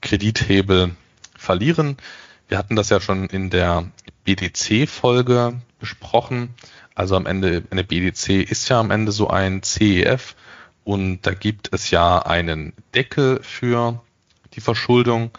Kredithebel 0.00 0.92
verlieren. 1.36 1.96
Wir 2.48 2.58
hatten 2.58 2.76
das 2.76 2.88
ja 2.88 3.00
schon 3.00 3.26
in 3.26 3.50
der 3.50 3.90
BDC-Folge 4.24 5.60
besprochen. 5.78 6.54
Also 6.94 7.16
am 7.16 7.26
Ende, 7.26 7.64
eine 7.70 7.84
BDC 7.84 8.50
ist 8.50 8.68
ja 8.68 8.80
am 8.80 8.90
Ende 8.90 9.12
so 9.12 9.28
ein 9.28 9.62
CEF 9.62 10.34
und 10.84 11.22
da 11.22 11.34
gibt 11.34 11.72
es 11.72 11.90
ja 11.90 12.20
einen 12.20 12.72
Deckel 12.94 13.40
für 13.42 14.02
die 14.54 14.60
Verschuldung, 14.60 15.30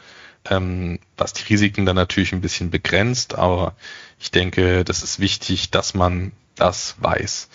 ähm, 0.49 0.99
was 1.17 1.33
die 1.33 1.43
Risiken 1.43 1.85
dann 1.85 1.95
natürlich 1.95 2.33
ein 2.33 2.41
bisschen 2.41 2.69
begrenzt, 2.71 3.35
aber 3.35 3.75
ich 4.19 4.31
denke, 4.31 4.83
das 4.83 5.03
ist 5.03 5.19
wichtig, 5.19 5.71
dass 5.71 5.93
man 5.93 6.31
das 6.55 6.95
weiß. 6.99 7.49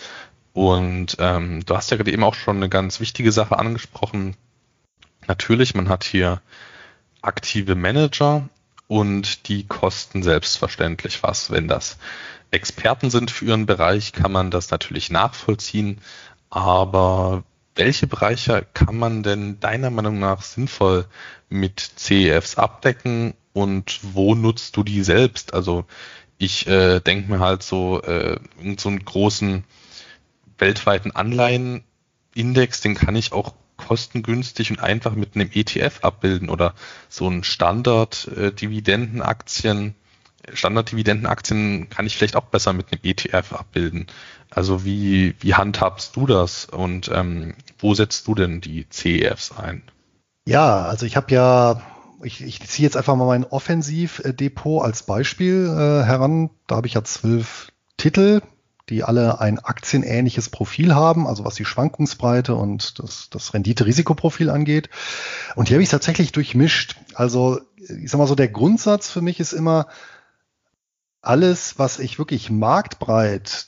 Und 0.53 1.17
ähm, 1.19 1.65
du 1.65 1.75
hast 1.75 1.91
ja 1.91 1.97
gerade 1.97 2.11
eben 2.11 2.23
auch 2.23 2.33
schon 2.33 2.57
eine 2.57 2.69
ganz 2.69 2.99
wichtige 2.99 3.31
Sache 3.31 3.59
angesprochen. 3.59 4.35
Natürlich, 5.27 5.75
man 5.75 5.89
hat 5.89 6.03
hier 6.03 6.41
aktive 7.21 7.75
Manager 7.75 8.49
und 8.87 9.49
die 9.49 9.67
kosten 9.67 10.23
selbstverständlich 10.23 11.21
was. 11.21 11.51
Wenn 11.51 11.67
das 11.67 11.97
Experten 12.51 13.09
sind 13.09 13.29
für 13.29 13.45
ihren 13.45 13.65
Bereich, 13.65 14.13
kann 14.13 14.31
man 14.31 14.49
das 14.49 14.71
natürlich 14.71 15.11
nachvollziehen. 15.11 16.01
Aber 16.49 17.43
welche 17.77 18.07
Bereiche 18.07 18.65
kann 18.73 18.97
man 18.97 19.23
denn 19.23 19.59
deiner 19.59 19.89
Meinung 19.89 20.19
nach 20.19 20.41
sinnvoll 20.41 21.05
mit 21.49 21.79
CEFs 21.79 22.57
abdecken 22.57 23.33
und 23.53 23.99
wo 24.01 24.35
nutzt 24.35 24.75
du 24.77 24.83
die 24.83 25.03
selbst? 25.03 25.53
Also 25.53 25.85
ich 26.37 26.67
äh, 26.67 26.99
denke 26.99 27.31
mir 27.31 27.39
halt 27.39 27.63
so, 27.63 28.01
äh, 28.01 28.37
so 28.77 28.89
einen 28.89 29.05
großen 29.05 29.63
weltweiten 30.57 31.11
Anleihenindex, 31.11 32.81
den 32.81 32.95
kann 32.95 33.15
ich 33.15 33.31
auch 33.31 33.53
kostengünstig 33.77 34.71
und 34.71 34.79
einfach 34.79 35.13
mit 35.13 35.35
einem 35.35 35.51
ETF 35.53 35.99
abbilden 36.01 36.49
oder 36.49 36.73
so 37.09 37.29
ein 37.29 37.43
Standard-Dividendenaktien. 37.43 39.89
Äh, 39.89 39.93
Standard-Dividendenaktien 40.53 41.89
kann 41.89 42.05
ich 42.05 42.17
vielleicht 42.17 42.35
auch 42.35 42.45
besser 42.45 42.73
mit 42.73 42.87
einem 42.91 43.01
ETF 43.03 43.53
abbilden. 43.53 44.07
Also 44.49 44.85
wie, 44.85 45.35
wie 45.39 45.55
handhabst 45.55 46.15
du 46.15 46.25
das 46.25 46.65
und 46.65 47.09
ähm, 47.13 47.55
wo 47.79 47.93
setzt 47.93 48.27
du 48.27 48.35
denn 48.35 48.61
die 48.61 48.87
CEFs 48.89 49.51
ein? 49.57 49.83
Ja, 50.45 50.85
also 50.85 51.05
ich 51.05 51.17
habe 51.17 51.33
ja 51.33 51.81
ich, 52.23 52.41
ich 52.41 52.65
ziehe 52.67 52.85
jetzt 52.85 52.97
einfach 52.97 53.15
mal 53.15 53.25
mein 53.25 53.43
Offensivdepot 53.43 54.83
als 54.83 55.03
Beispiel 55.03 55.65
äh, 55.67 56.05
heran. 56.05 56.49
Da 56.67 56.77
habe 56.77 56.87
ich 56.87 56.93
ja 56.93 57.03
zwölf 57.03 57.71
Titel, 57.97 58.41
die 58.89 59.03
alle 59.03 59.39
ein 59.39 59.59
aktienähnliches 59.59 60.49
Profil 60.49 60.95
haben, 60.95 61.27
also 61.27 61.43
was 61.45 61.55
die 61.55 61.65
Schwankungsbreite 61.65 62.55
und 62.55 62.99
das, 62.99 63.29
das 63.29 63.53
Rendite-Risikoprofil 63.53 64.49
angeht. 64.49 64.89
Und 65.55 65.67
hier 65.67 65.75
habe 65.75 65.83
ich 65.83 65.87
es 65.87 65.91
tatsächlich 65.91 66.31
durchmischt. 66.31 66.95
Also 67.13 67.59
ich 67.77 68.09
sag 68.09 68.17
mal 68.17 68.27
so, 68.27 68.35
der 68.35 68.47
Grundsatz 68.47 69.11
für 69.11 69.21
mich 69.21 69.39
ist 69.39 69.53
immer, 69.53 69.87
alles, 71.27 71.77
was 71.77 71.99
ich 71.99 72.19
wirklich 72.19 72.49
marktbreit 72.49 73.67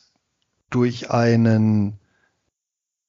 durch 0.70 1.12
einen 1.12 2.00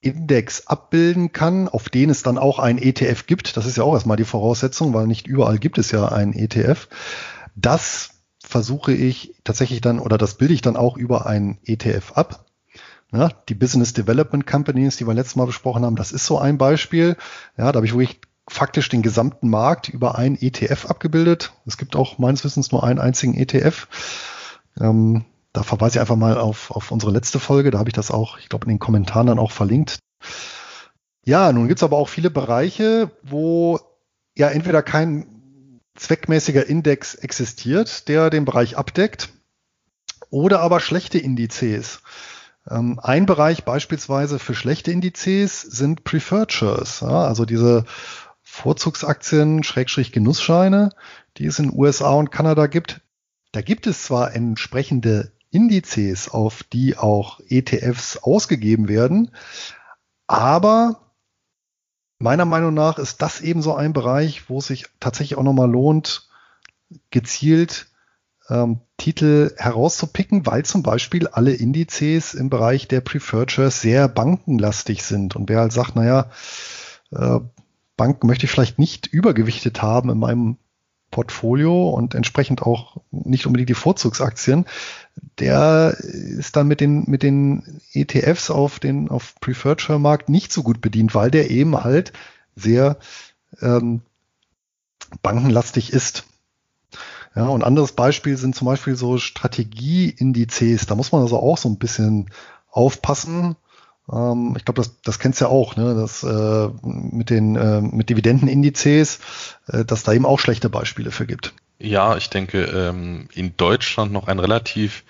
Index 0.01 0.67
abbilden 0.67 1.33
kann, 1.33 1.69
auf 1.69 1.89
den 1.89 2.11
es 2.11 2.23
dann 2.23 2.39
auch 2.39 2.59
ein 2.59 2.79
ETF 2.79 3.27
gibt. 3.27 3.57
Das 3.57 3.67
ist 3.67 3.77
ja 3.77 3.85
auch 3.85 3.95
erstmal 3.95 4.17
die 4.17 4.25
Voraussetzung, 4.25 4.95
weil 4.95 5.07
nicht 5.07 5.27
überall 5.27 5.59
gibt 5.59 5.79
es 5.79 5.91
ja 5.91 6.09
ein 6.09 6.33
ETF. 6.33 6.89
Das 7.55 8.11
versuche 8.43 8.93
ich 8.93 9.35
tatsächlich 9.45 9.81
dann 9.81 9.99
oder 9.99 10.17
das 10.17 10.35
bilde 10.35 10.55
ich 10.55 10.63
dann 10.63 10.77
auch 10.77 10.97
über 10.97 11.27
ein 11.27 11.59
ETF 11.65 12.13
ab. 12.15 12.47
Ja, 13.13 13.29
die 13.49 13.55
Business 13.55 13.93
Development 13.93 14.47
Companies, 14.47 14.97
die 14.97 15.07
wir 15.07 15.15
letztes 15.15 15.37
Mal 15.37 15.47
besprochen 15.47 15.85
haben, 15.85 15.97
das 15.97 16.13
ist 16.13 16.27
so 16.27 16.39
ein 16.39 16.59
Beispiel. 16.59 17.17
Ja, 17.59 17.73
da 17.73 17.77
habe 17.77 17.87
ich 17.87 17.93
wirklich 17.93 18.21
faktisch 18.49 18.89
den 18.89 19.03
gesamten 19.03 19.49
Markt 19.49 19.89
über 19.89 20.17
ein 20.17 20.41
ETF 20.41 20.87
abgebildet. 20.87 21.53
Es 21.67 21.77
gibt 21.77 21.95
auch 21.95 22.19
meines 22.19 22.45
Wissens 22.45 22.73
nur 22.73 22.85
einen 22.85 22.99
einzigen 22.99 23.35
ETF. 23.35 23.89
Ähm, 24.79 25.25
da 25.53 25.63
verweise 25.63 25.97
ich 25.97 26.01
einfach 26.01 26.17
mal 26.17 26.39
auf, 26.39 26.71
auf 26.71 26.93
unsere 26.93 27.13
letzte 27.13 27.41
Folge. 27.41 27.71
Da 27.71 27.79
habe 27.79 27.89
ich 27.89 27.95
das 27.95 28.11
auch, 28.11 28.39
ich 28.39 28.49
glaube, 28.49 28.67
in 28.67 28.71
den 28.71 28.79
Kommentaren 28.79 29.27
dann 29.27 29.39
auch 29.39 29.51
verlinkt. 29.51 29.99
Ja, 31.25 31.53
nun 31.53 31.69
gibt 31.69 31.81
es 31.81 31.85
aber 31.85 31.97
auch 31.97 32.09
viele 32.09 32.31
Bereiche, 32.31 33.11
wo 33.23 33.81
ja 34.37 34.49
entweder 34.49 34.83
kein 34.83 35.81
zweckmäßiger 35.97 36.67
Index 36.67 37.15
existiert, 37.15 38.09
der 38.09 38.31
den 38.31 38.45
Bereich 38.45 38.77
abdeckt, 38.77 39.31
oder 40.31 40.61
aber 40.61 40.81
schlechte 40.81 41.19
Indizes. 41.19 42.03
Ähm, 42.69 43.01
ein 43.03 43.27
Bereich 43.27 43.65
beispielsweise 43.65 44.39
für 44.39 44.55
schlechte 44.55 44.93
Indizes 44.93 45.61
sind 45.61 46.05
Preferred 46.05 46.53
Shares, 46.53 47.01
ja, 47.01 47.25
also 47.25 47.45
diese 47.45 47.85
Vorzugsaktien, 48.43 49.63
Schrägstrich 49.63 50.13
Genussscheine, 50.13 50.91
die 51.37 51.47
es 51.47 51.59
in 51.59 51.73
USA 51.73 52.13
und 52.13 52.31
Kanada 52.31 52.67
gibt. 52.67 53.01
Da 53.53 53.63
gibt 53.63 53.87
es 53.87 54.05
zwar 54.05 54.35
entsprechende 54.35 55.33
Indizes, 55.51 56.29
auf 56.29 56.63
die 56.63 56.97
auch 56.97 57.41
ETFs 57.49 58.19
ausgegeben 58.19 58.89
werden. 58.89 59.33
Aber 60.27 61.13
meiner 62.21 62.45
Meinung 62.45 62.75
nach 62.75 62.99
ist 62.99 63.23
das 63.23 63.41
eben 63.41 63.63
so 63.63 63.75
ein 63.75 63.93
Bereich, 63.93 64.49
wo 64.49 64.59
es 64.59 64.69
sich 64.69 64.87
tatsächlich 65.01 65.39
auch 65.39 65.43
nochmal 65.43 65.71
lohnt, 65.71 66.29
gezielt 67.11 67.89
ähm, 68.49 68.81
Titel 68.97 69.53
herauszupicken, 69.57 70.47
weil 70.47 70.65
zum 70.65 70.83
Beispiel 70.83 71.27
alle 71.27 71.53
Indizes 71.53 72.35
im 72.35 72.51
Bereich 72.51 72.87
der 72.89 73.01
Preferred 73.01 73.51
Shares 73.51 73.81
sehr 73.81 74.07
bankenlastig 74.09 75.03
sind. 75.03 75.35
Und 75.35 75.49
wer 75.49 75.61
halt 75.61 75.73
sagt, 75.73 75.97
naja, 75.97 76.31
äh, 77.11 77.41
Banken 77.97 78.27
möchte 78.27 78.47
ich 78.47 78.51
vielleicht 78.51 78.79
nicht 78.79 79.07
übergewichtet 79.07 79.83
haben 79.83 80.11
in 80.11 80.19
meinem 80.19 80.59
Portfolio 81.11 81.91
und 81.91 82.15
entsprechend 82.15 82.63
auch 82.63 82.99
nicht 83.11 83.47
unbedingt 83.47 83.69
die 83.69 83.75
Vorzugsaktien, 83.75 84.67
der 85.39 85.97
ist 85.99 86.57
dann 86.57 86.69
mit 86.69 86.81
den, 86.81 87.05
mit 87.09 87.23
den 87.23 87.81
ETFs 87.93 88.51
auf 88.51 88.79
den 88.79 89.09
auf 89.09 89.35
Preferred 89.41 89.81
Share 89.81 89.99
Markt 89.99 90.29
nicht 90.29 90.53
so 90.53 90.63
gut 90.63 90.81
bedient, 90.81 91.15
weil 91.15 91.31
der 91.31 91.51
eben 91.51 91.83
halt 91.83 92.13
sehr 92.55 92.97
ähm, 93.61 94.03
bankenlastig 95.23 95.93
ist. 95.93 96.25
Ja, 97.35 97.47
und 97.47 97.63
anderes 97.63 97.93
Beispiel 97.93 98.37
sind 98.37 98.55
zum 98.57 98.67
Beispiel 98.67 98.97
so 98.97 99.19
Strategieindizes. 99.19 100.87
Da 100.87 100.95
muss 100.95 101.13
man 101.13 101.23
also 101.23 101.39
auch 101.39 101.59
so 101.59 101.69
ein 101.69 101.79
bisschen 101.79 102.31
aufpassen. 102.71 103.57
Ähm, 104.13 104.55
ich 104.57 104.65
glaube, 104.65 104.81
das, 104.81 105.01
das 105.03 105.19
kennst 105.19 105.41
du 105.41 105.47
ja 105.47 105.51
auch, 105.51 105.77
ne? 105.77 105.95
Das 105.95 106.23
äh, 106.23 106.69
mit 106.83 107.31
den 107.31 107.57
äh, 107.57 107.81
mit 107.81 108.09
Dividendenindizes, 108.11 109.21
äh, 109.69 109.85
dass 109.85 110.03
da 110.03 110.13
eben 110.13 110.27
auch 110.27 110.39
schlechte 110.39 110.69
Beispiele 110.69 111.11
für 111.11 111.27
gibt. 111.27 111.55
Ja, 111.79 112.17
ich 112.17 112.29
denke, 112.29 112.65
ähm, 112.65 113.29
in 113.33 113.57
Deutschland 113.57 114.13
noch 114.13 114.29
ein 114.29 114.39
relativ 114.39 115.05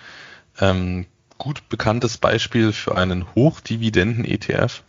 ähm, 0.59 1.05
gut 1.37 1.67
bekanntes 1.69 2.17
Beispiel 2.17 2.71
für 2.71 2.95
einen 2.95 3.25
Hochdividenden-ETF. 3.35 4.83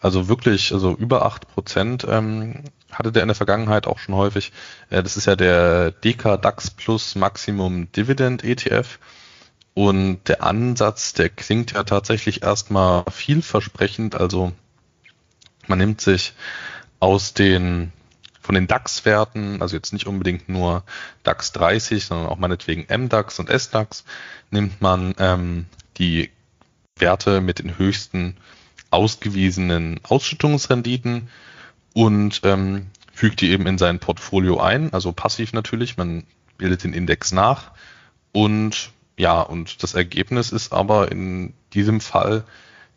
Also 0.00 0.28
wirklich, 0.28 0.72
also 0.72 0.94
über 0.94 1.26
acht 1.26 1.48
Prozent 1.48 2.06
ähm, 2.08 2.62
hatte 2.92 3.10
der 3.12 3.22
in 3.22 3.28
der 3.28 3.34
Vergangenheit 3.34 3.86
auch 3.86 3.98
schon 3.98 4.14
häufig. 4.14 4.52
Äh, 4.90 5.02
das 5.02 5.16
ist 5.16 5.26
ja 5.26 5.36
der 5.36 5.90
DK 5.90 6.40
DAX 6.40 6.70
Plus 6.70 7.14
Maximum 7.16 7.90
Dividend 7.92 8.44
ETF. 8.44 8.98
Und 9.74 10.20
der 10.26 10.42
Ansatz, 10.42 11.12
der 11.12 11.28
klingt 11.28 11.72
ja 11.72 11.84
tatsächlich 11.84 12.42
erstmal 12.42 13.04
vielversprechend. 13.10 14.16
Also 14.16 14.52
man 15.66 15.78
nimmt 15.78 16.00
sich 16.00 16.34
aus 17.00 17.34
den 17.34 17.92
von 18.48 18.54
den 18.54 18.66
DAX-Werten, 18.66 19.60
also 19.60 19.76
jetzt 19.76 19.92
nicht 19.92 20.06
unbedingt 20.06 20.48
nur 20.48 20.82
DAX 21.22 21.52
30, 21.52 22.02
sondern 22.02 22.28
auch 22.28 22.38
meinetwegen 22.38 22.86
MDAX 22.88 23.38
und 23.40 23.50
SDAX, 23.50 24.04
nimmt 24.50 24.80
man 24.80 25.14
ähm, 25.18 25.66
die 25.98 26.30
Werte 26.96 27.42
mit 27.42 27.58
den 27.58 27.76
höchsten 27.76 28.38
ausgewiesenen 28.90 30.00
Ausschüttungsrenditen 30.02 31.28
und 31.92 32.40
ähm, 32.44 32.86
fügt 33.12 33.42
die 33.42 33.50
eben 33.50 33.66
in 33.66 33.76
sein 33.76 33.98
Portfolio 33.98 34.58
ein, 34.60 34.94
also 34.94 35.12
passiv 35.12 35.52
natürlich, 35.52 35.98
man 35.98 36.24
bildet 36.56 36.84
den 36.84 36.94
Index 36.94 37.32
nach 37.32 37.72
und 38.32 38.92
ja, 39.18 39.40
und 39.42 39.82
das 39.82 39.94
Ergebnis 39.94 40.52
ist 40.52 40.72
aber 40.72 41.10
in 41.10 41.52
diesem 41.74 42.00
Fall, 42.00 42.44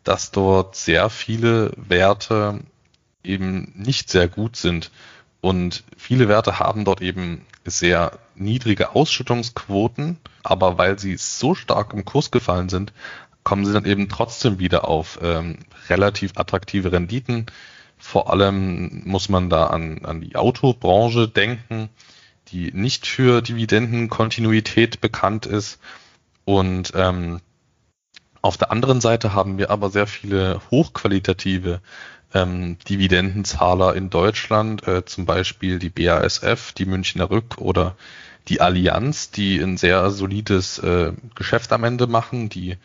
dass 0.04 0.30
dort 0.30 0.76
sehr 0.76 1.10
viele 1.10 1.72
Werte 1.76 2.60
eben 3.24 3.72
nicht 3.74 4.08
sehr 4.08 4.28
gut 4.28 4.56
sind. 4.56 4.90
Und 5.40 5.82
viele 5.96 6.28
Werte 6.28 6.60
haben 6.60 6.84
dort 6.84 7.02
eben 7.02 7.44
sehr 7.64 8.18
niedrige 8.36 8.94
Ausschüttungsquoten, 8.94 10.18
aber 10.44 10.78
weil 10.78 10.98
sie 10.98 11.16
so 11.16 11.56
stark 11.56 11.92
im 11.92 12.04
Kurs 12.04 12.30
gefallen 12.30 12.68
sind, 12.68 12.92
kommen 13.42 13.64
sie 13.64 13.72
dann 13.72 13.84
eben 13.84 14.08
trotzdem 14.08 14.60
wieder 14.60 14.86
auf 14.86 15.18
ähm, 15.22 15.58
relativ 15.88 16.32
attraktive 16.36 16.92
Renditen. 16.92 17.46
Vor 17.98 18.30
allem 18.30 19.02
muss 19.04 19.28
man 19.28 19.50
da 19.50 19.66
an, 19.66 20.04
an 20.04 20.20
die 20.20 20.36
Autobranche 20.36 21.26
denken, 21.26 21.88
die 22.48 22.70
nicht 22.72 23.06
für 23.06 23.42
Dividendenkontinuität 23.42 25.00
bekannt 25.00 25.46
ist. 25.46 25.80
Und 26.44 26.92
ähm, 26.94 27.40
auf 28.40 28.56
der 28.56 28.72
anderen 28.72 29.00
Seite 29.00 29.34
haben 29.34 29.58
wir 29.58 29.70
aber 29.70 29.90
sehr 29.90 30.06
viele 30.06 30.60
hochqualitative 30.70 31.80
ähm, 32.34 32.76
Dividendenzahler 32.88 33.94
in 33.94 34.10
Deutschland, 34.10 34.86
äh, 34.88 35.04
zum 35.04 35.26
Beispiel 35.26 35.78
die 35.78 35.90
BASF, 35.90 36.72
die 36.72 36.86
Münchner 36.86 37.30
Rück 37.30 37.58
oder 37.58 37.96
die 38.48 38.60
Allianz, 38.60 39.30
die 39.30 39.60
ein 39.60 39.76
sehr 39.76 40.10
solides 40.10 40.78
äh, 40.78 41.12
Geschäft 41.34 41.72
am 41.72 41.84
Ende 41.84 42.06
machen, 42.06 42.48
die 42.48 42.76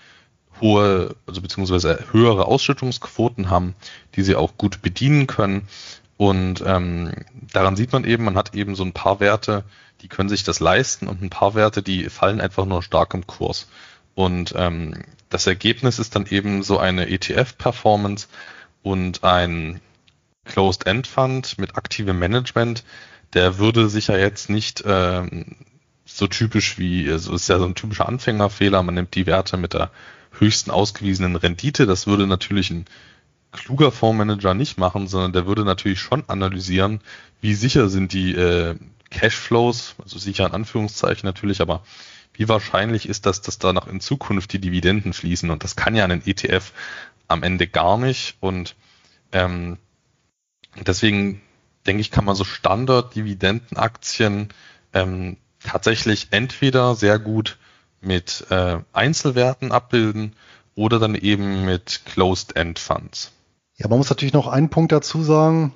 hohe, 0.62 1.16
also 1.26 1.42
beziehungsweise 1.42 2.06
höhere 2.12 2.46
Ausschüttungsquoten 2.46 3.50
haben, 3.50 3.76
die 4.16 4.22
sie 4.22 4.36
auch 4.36 4.58
gut 4.58 4.82
bedienen 4.82 5.28
können. 5.28 5.68
Und 6.18 6.64
ähm, 6.66 7.14
daran 7.54 7.76
sieht 7.76 7.92
man 7.92 8.04
eben, 8.04 8.26
man 8.26 8.36
hat 8.36 8.56
eben 8.56 8.76
so 8.76 8.84
ein 8.84 8.94
paar 8.94 9.20
Werte, 9.20 9.64
die 10.02 10.08
können 10.08 10.30
sich 10.30 10.44
das 10.44 10.60
leisten 10.60 11.08
und 11.08 11.22
ein 11.22 11.30
paar 11.30 11.56
Werte, 11.56 11.82
die 11.82 12.10
fallen 12.10 12.42
einfach 12.42 12.66
nur 12.66 12.84
stark 12.84 13.14
im 13.14 13.26
Kurs. 13.28 13.68
Und 14.16 14.54
ähm, 14.56 15.04
das 15.30 15.48
Ergebnis 15.48 16.00
ist 16.00 16.16
dann 16.16 16.26
eben 16.28 16.64
so 16.64 16.80
eine 16.80 17.10
ETF-Performance 17.10 18.28
und 18.84 19.24
ein 19.24 19.82
Closed-End-Fund 20.46 21.58
mit 21.58 21.76
aktivem 21.78 22.18
Management, 22.20 22.84
der 23.34 23.58
würde 23.58 23.90
sich 23.90 24.08
ja 24.08 24.18
jetzt 24.18 24.50
nicht 24.50 24.84
ähm, 24.86 25.58
so 26.06 26.28
typisch 26.28 26.80
wie, 26.80 27.12
also 27.12 27.36
ist 27.36 27.50
ja 27.50 27.60
so 27.60 27.66
ein 27.66 27.76
typischer 27.76 28.08
Anfängerfehler, 28.08 28.82
man 28.82 28.96
nimmt 28.96 29.14
die 29.16 29.26
Werte 29.26 29.58
mit 29.58 29.74
der 29.74 29.92
höchsten 30.32 30.72
ausgewiesenen 30.72 31.36
Rendite. 31.36 31.86
Das 31.86 32.08
würde 32.08 32.28
natürlich 32.28 32.72
ein 32.72 32.86
kluger 33.52 33.92
Fondsmanager 33.92 34.54
nicht 34.54 34.78
machen, 34.78 35.08
sondern 35.08 35.34
der 35.34 35.46
würde 35.46 35.66
natürlich 35.66 36.00
schon 36.00 36.24
analysieren, 36.28 37.02
wie 37.42 37.54
sicher 37.54 37.90
sind 37.90 38.14
die 38.14 38.34
äh, 38.34 38.76
Cashflows, 39.10 39.96
also 40.02 40.20
sicher 40.20 40.46
in 40.46 40.54
Anführungszeichen 40.54 41.26
natürlich, 41.26 41.62
aber 41.62 41.84
wie 42.34 42.48
wahrscheinlich 42.48 43.10
ist 43.10 43.26
das, 43.26 43.42
dass 43.42 43.58
da 43.58 43.74
noch 43.74 43.88
in 43.88 44.00
Zukunft 44.00 44.54
die 44.54 44.60
Dividenden 44.60 45.14
fließen? 45.14 45.50
Und 45.50 45.64
das 45.64 45.76
kann 45.76 45.96
ja 45.96 46.06
ein 46.06 46.26
ETF 46.26 46.72
am 47.28 47.44
Ende 47.44 47.68
gar 47.68 47.98
nicht. 47.98 48.38
Und 48.40 48.76
ähm, 49.32 49.78
deswegen 50.86 51.42
denke 51.88 52.02
ich, 52.02 52.12
kann 52.12 52.26
man 52.26 52.36
so 52.36 52.44
Standard-Dividendenaktien 52.44 54.50
ähm, 54.94 55.38
tatsächlich 55.64 56.28
entweder 56.32 56.96
sehr 56.96 57.18
gut 57.18 57.58
mit 58.02 58.46
äh, 58.52 58.80
Einzelwerten 58.94 59.72
abbilden 59.72 60.36
oder 60.76 61.00
dann 61.00 61.16
eben 61.16 61.66
mit 61.66 62.02
Closed-End-Funds. 62.06 63.32
Ja, 63.78 63.88
man 63.88 63.98
muss 63.98 64.10
natürlich 64.10 64.34
noch 64.34 64.48
einen 64.48 64.70
Punkt 64.70 64.92
dazu 64.92 65.24
sagen, 65.24 65.74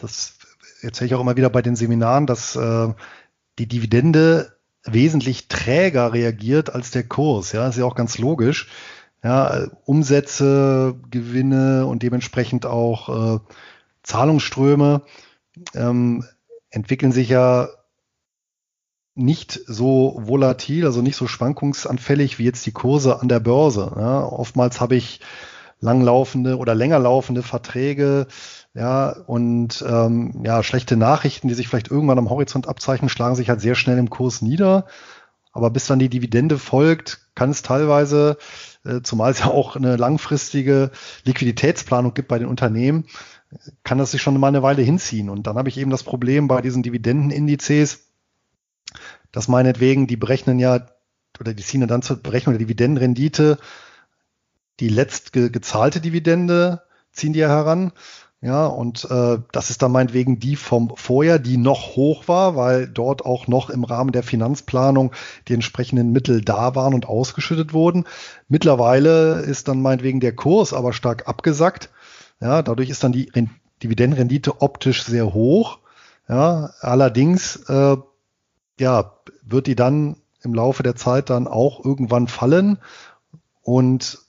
das 0.00 0.34
erzähle 0.82 1.06
ich 1.06 1.14
auch 1.14 1.20
immer 1.20 1.36
wieder 1.36 1.50
bei 1.50 1.62
den 1.62 1.76
Seminaren, 1.76 2.26
dass 2.26 2.56
äh, 2.56 2.88
die 3.58 3.66
Dividende 3.66 4.56
wesentlich 4.84 5.48
träger 5.48 6.12
reagiert 6.12 6.74
als 6.74 6.90
der 6.90 7.04
Kurs. 7.04 7.52
Ja, 7.52 7.68
ist 7.68 7.78
ja 7.78 7.84
auch 7.84 7.96
ganz 7.96 8.18
logisch. 8.18 8.68
Ja, 9.22 9.66
Umsätze, 9.84 10.94
Gewinne 11.10 11.86
und 11.86 12.02
dementsprechend 12.02 12.66
auch 12.66 13.36
äh, 13.36 13.40
Zahlungsströme 14.02 15.02
ähm, 15.74 16.24
entwickeln 16.70 17.12
sich 17.12 17.28
ja 17.28 17.68
nicht 19.16 19.60
so 19.66 20.20
volatil, 20.22 20.84
also 20.84 21.00
nicht 21.00 21.16
so 21.16 21.26
schwankungsanfällig 21.26 22.38
wie 22.38 22.44
jetzt 22.44 22.66
die 22.66 22.72
Kurse 22.72 23.20
an 23.20 23.28
der 23.28 23.40
Börse. 23.40 23.92
Ja, 23.96 24.22
oftmals 24.24 24.80
habe 24.80 24.94
ich 24.94 25.20
langlaufende 25.80 26.58
oder 26.58 26.74
länger 26.74 26.98
laufende 26.98 27.42
Verträge, 27.42 28.26
ja, 28.74 29.10
und 29.26 29.82
ähm, 29.88 30.42
ja, 30.44 30.62
schlechte 30.62 30.96
Nachrichten, 30.96 31.48
die 31.48 31.54
sich 31.54 31.68
vielleicht 31.68 31.90
irgendwann 31.90 32.18
am 32.18 32.28
Horizont 32.28 32.68
abzeichnen, 32.68 33.08
schlagen 33.08 33.34
sich 33.34 33.48
halt 33.48 33.62
sehr 33.62 33.74
schnell 33.74 33.96
im 33.96 34.10
Kurs 34.10 34.42
nieder. 34.42 34.86
Aber 35.52 35.70
bis 35.70 35.86
dann 35.86 35.98
die 35.98 36.10
Dividende 36.10 36.58
folgt, 36.58 37.30
kann 37.34 37.48
es 37.48 37.62
teilweise, 37.62 38.36
äh, 38.84 39.00
zumal 39.00 39.30
es 39.30 39.38
ja 39.38 39.46
auch 39.46 39.76
eine 39.76 39.96
langfristige 39.96 40.90
Liquiditätsplanung 41.24 42.12
gibt 42.12 42.28
bei 42.28 42.38
den 42.38 42.48
Unternehmen, 42.48 43.06
kann 43.82 43.96
das 43.96 44.10
sich 44.10 44.20
schon 44.20 44.38
mal 44.38 44.48
eine 44.48 44.62
Weile 44.62 44.82
hinziehen. 44.82 45.30
Und 45.30 45.46
dann 45.46 45.56
habe 45.56 45.70
ich 45.70 45.78
eben 45.78 45.90
das 45.90 46.02
Problem 46.02 46.46
bei 46.46 46.60
diesen 46.60 46.82
Dividendenindizes, 46.82 48.10
dass 49.32 49.48
meinetwegen, 49.48 50.06
die 50.06 50.16
berechnen 50.16 50.58
ja, 50.58 50.86
oder 51.40 51.54
die 51.54 51.62
ziehen 51.62 51.86
dann 51.86 52.02
zur 52.02 52.16
Berechnung 52.16 52.52
der 52.52 52.66
Dividendenrendite 52.66 53.56
die 54.80 54.88
letzt 54.88 55.32
ge 55.32 55.50
gezahlte 55.50 56.00
Dividende, 56.00 56.82
ziehen 57.12 57.32
die 57.32 57.40
ja 57.40 57.48
heran. 57.48 57.92
Ja, 58.42 58.66
und 58.66 59.08
äh, 59.10 59.38
das 59.50 59.70
ist 59.70 59.80
dann 59.82 59.92
meinetwegen 59.92 60.38
die 60.38 60.56
vom 60.56 60.92
Vorjahr, 60.94 61.38
die 61.38 61.56
noch 61.56 61.96
hoch 61.96 62.28
war, 62.28 62.54
weil 62.54 62.86
dort 62.86 63.24
auch 63.24 63.48
noch 63.48 63.70
im 63.70 63.82
Rahmen 63.82 64.12
der 64.12 64.22
Finanzplanung 64.22 65.12
die 65.48 65.54
entsprechenden 65.54 66.12
Mittel 66.12 66.42
da 66.42 66.74
waren 66.74 66.92
und 66.92 67.08
ausgeschüttet 67.08 67.72
wurden. 67.72 68.04
Mittlerweile 68.46 69.40
ist 69.40 69.68
dann 69.68 69.80
meinetwegen 69.80 70.20
der 70.20 70.36
Kurs 70.36 70.74
aber 70.74 70.92
stark 70.92 71.26
abgesackt. 71.26 71.90
Ja, 72.40 72.62
dadurch 72.62 72.90
ist 72.90 73.02
dann 73.02 73.12
die 73.12 73.32
Dividendenrendite 73.82 74.60
optisch 74.60 75.02
sehr 75.04 75.32
hoch. 75.32 75.78
Ja, 76.28 76.70
allerdings 76.80 77.56
äh, 77.68 77.96
ja, 78.78 79.12
wird 79.42 79.66
die 79.66 79.76
dann 79.76 80.16
im 80.42 80.54
Laufe 80.54 80.82
der 80.82 80.94
Zeit 80.94 81.30
dann 81.30 81.48
auch 81.48 81.84
irgendwann 81.84 82.28
fallen. 82.28 82.78
Und 83.62 84.25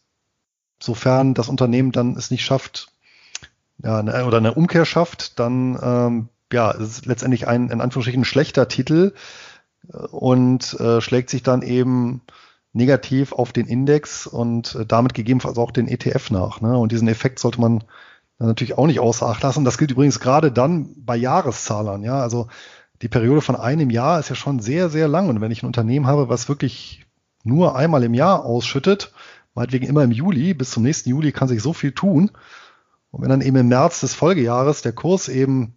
sofern 0.79 1.33
das 1.33 1.49
Unternehmen 1.49 1.91
dann 1.91 2.15
es 2.15 2.31
nicht 2.31 2.45
schafft, 2.45 2.89
ja, 3.83 3.99
eine, 3.99 4.25
oder 4.25 4.37
eine 4.37 4.53
Umkehr 4.53 4.85
schafft, 4.85 5.39
dann 5.39 5.77
ähm, 5.81 6.29
ja, 6.51 6.71
es 6.71 7.05
letztendlich 7.05 7.47
ein 7.47 7.69
in 7.69 7.81
Anführungsstrichen 7.81 8.25
schlechter 8.25 8.67
Titel 8.67 9.13
äh, 9.91 9.97
und 9.97 10.79
äh, 10.79 11.01
schlägt 11.01 11.29
sich 11.29 11.43
dann 11.43 11.61
eben 11.61 12.21
negativ 12.73 13.33
auf 13.33 13.51
den 13.53 13.67
Index 13.67 14.27
und 14.27 14.75
äh, 14.75 14.85
damit 14.85 15.13
gegebenenfalls 15.13 15.57
auch 15.57 15.71
den 15.71 15.87
ETF 15.87 16.31
nach. 16.31 16.61
Ne? 16.61 16.77
Und 16.77 16.91
diesen 16.91 17.07
Effekt 17.07 17.39
sollte 17.39 17.61
man 17.61 17.83
natürlich 18.39 18.77
auch 18.77 18.85
nicht 18.85 18.99
außer 18.99 19.25
Acht 19.25 19.41
lassen. 19.41 19.65
Das 19.65 19.77
gilt 19.77 19.91
übrigens 19.91 20.19
gerade 20.19 20.51
dann 20.51 20.93
bei 20.97 21.15
Jahreszahlern. 21.15 22.03
Ja, 22.03 22.21
also 22.21 22.47
die 23.01 23.07
Periode 23.07 23.41
von 23.41 23.55
einem 23.55 23.89
Jahr 23.89 24.19
ist 24.19 24.29
ja 24.29 24.35
schon 24.35 24.59
sehr, 24.59 24.89
sehr 24.89 25.07
lang. 25.07 25.29
Und 25.29 25.41
wenn 25.41 25.51
ich 25.51 25.63
ein 25.63 25.67
Unternehmen 25.67 26.07
habe, 26.07 26.29
was 26.29 26.49
wirklich 26.49 27.05
nur 27.43 27.75
einmal 27.75 28.03
im 28.03 28.13
Jahr 28.13 28.45
ausschüttet, 28.45 29.11
meinetwegen 29.57 29.87
immer 29.87 30.03
im 30.03 30.11
Juli, 30.11 30.53
bis 30.53 30.71
zum 30.71 30.83
nächsten 30.83 31.09
Juli 31.09 31.31
kann 31.31 31.47
sich 31.47 31.61
so 31.61 31.73
viel 31.73 31.91
tun. 31.91 32.31
Und 33.09 33.23
wenn 33.23 33.29
dann 33.29 33.41
eben 33.41 33.57
im 33.57 33.67
März 33.67 34.01
des 34.01 34.13
Folgejahres 34.13 34.83
der 34.83 34.93
Kurs 34.93 35.29
eben 35.29 35.75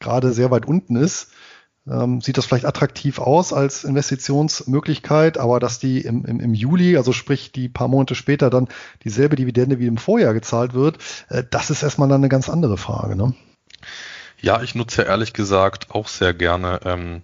gerade 0.00 0.32
sehr 0.32 0.50
weit 0.50 0.66
unten 0.66 0.96
ist, 0.96 1.30
ähm, 1.88 2.20
sieht 2.20 2.36
das 2.36 2.46
vielleicht 2.46 2.64
attraktiv 2.64 3.20
aus 3.20 3.52
als 3.52 3.84
Investitionsmöglichkeit, 3.84 5.38
aber 5.38 5.60
dass 5.60 5.78
die 5.78 6.00
im, 6.00 6.24
im, 6.24 6.40
im 6.40 6.52
Juli, 6.52 6.96
also 6.96 7.12
sprich 7.12 7.52
die 7.52 7.68
paar 7.68 7.86
Monate 7.86 8.16
später 8.16 8.50
dann 8.50 8.66
dieselbe 9.04 9.36
Dividende 9.36 9.78
wie 9.78 9.86
im 9.86 9.98
Vorjahr 9.98 10.34
gezahlt 10.34 10.74
wird, 10.74 10.98
äh, 11.28 11.44
das 11.48 11.70
ist 11.70 11.84
erstmal 11.84 12.08
dann 12.08 12.22
eine 12.22 12.28
ganz 12.28 12.48
andere 12.48 12.76
Frage. 12.76 13.14
Ne? 13.14 13.34
Ja, 14.40 14.62
ich 14.62 14.74
nutze 14.74 15.02
ehrlich 15.02 15.32
gesagt 15.32 15.92
auch 15.92 16.08
sehr 16.08 16.34
gerne 16.34 16.80
ähm, 16.84 17.22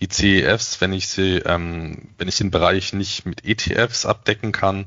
die 0.00 0.08
CEFs, 0.08 0.80
wenn 0.80 0.92
ich 0.92 1.08
sie, 1.08 1.38
ähm, 1.38 2.08
wenn 2.18 2.28
ich 2.28 2.36
den 2.36 2.50
Bereich 2.50 2.92
nicht 2.92 3.26
mit 3.26 3.44
ETFs 3.44 4.06
abdecken 4.06 4.52
kann, 4.52 4.86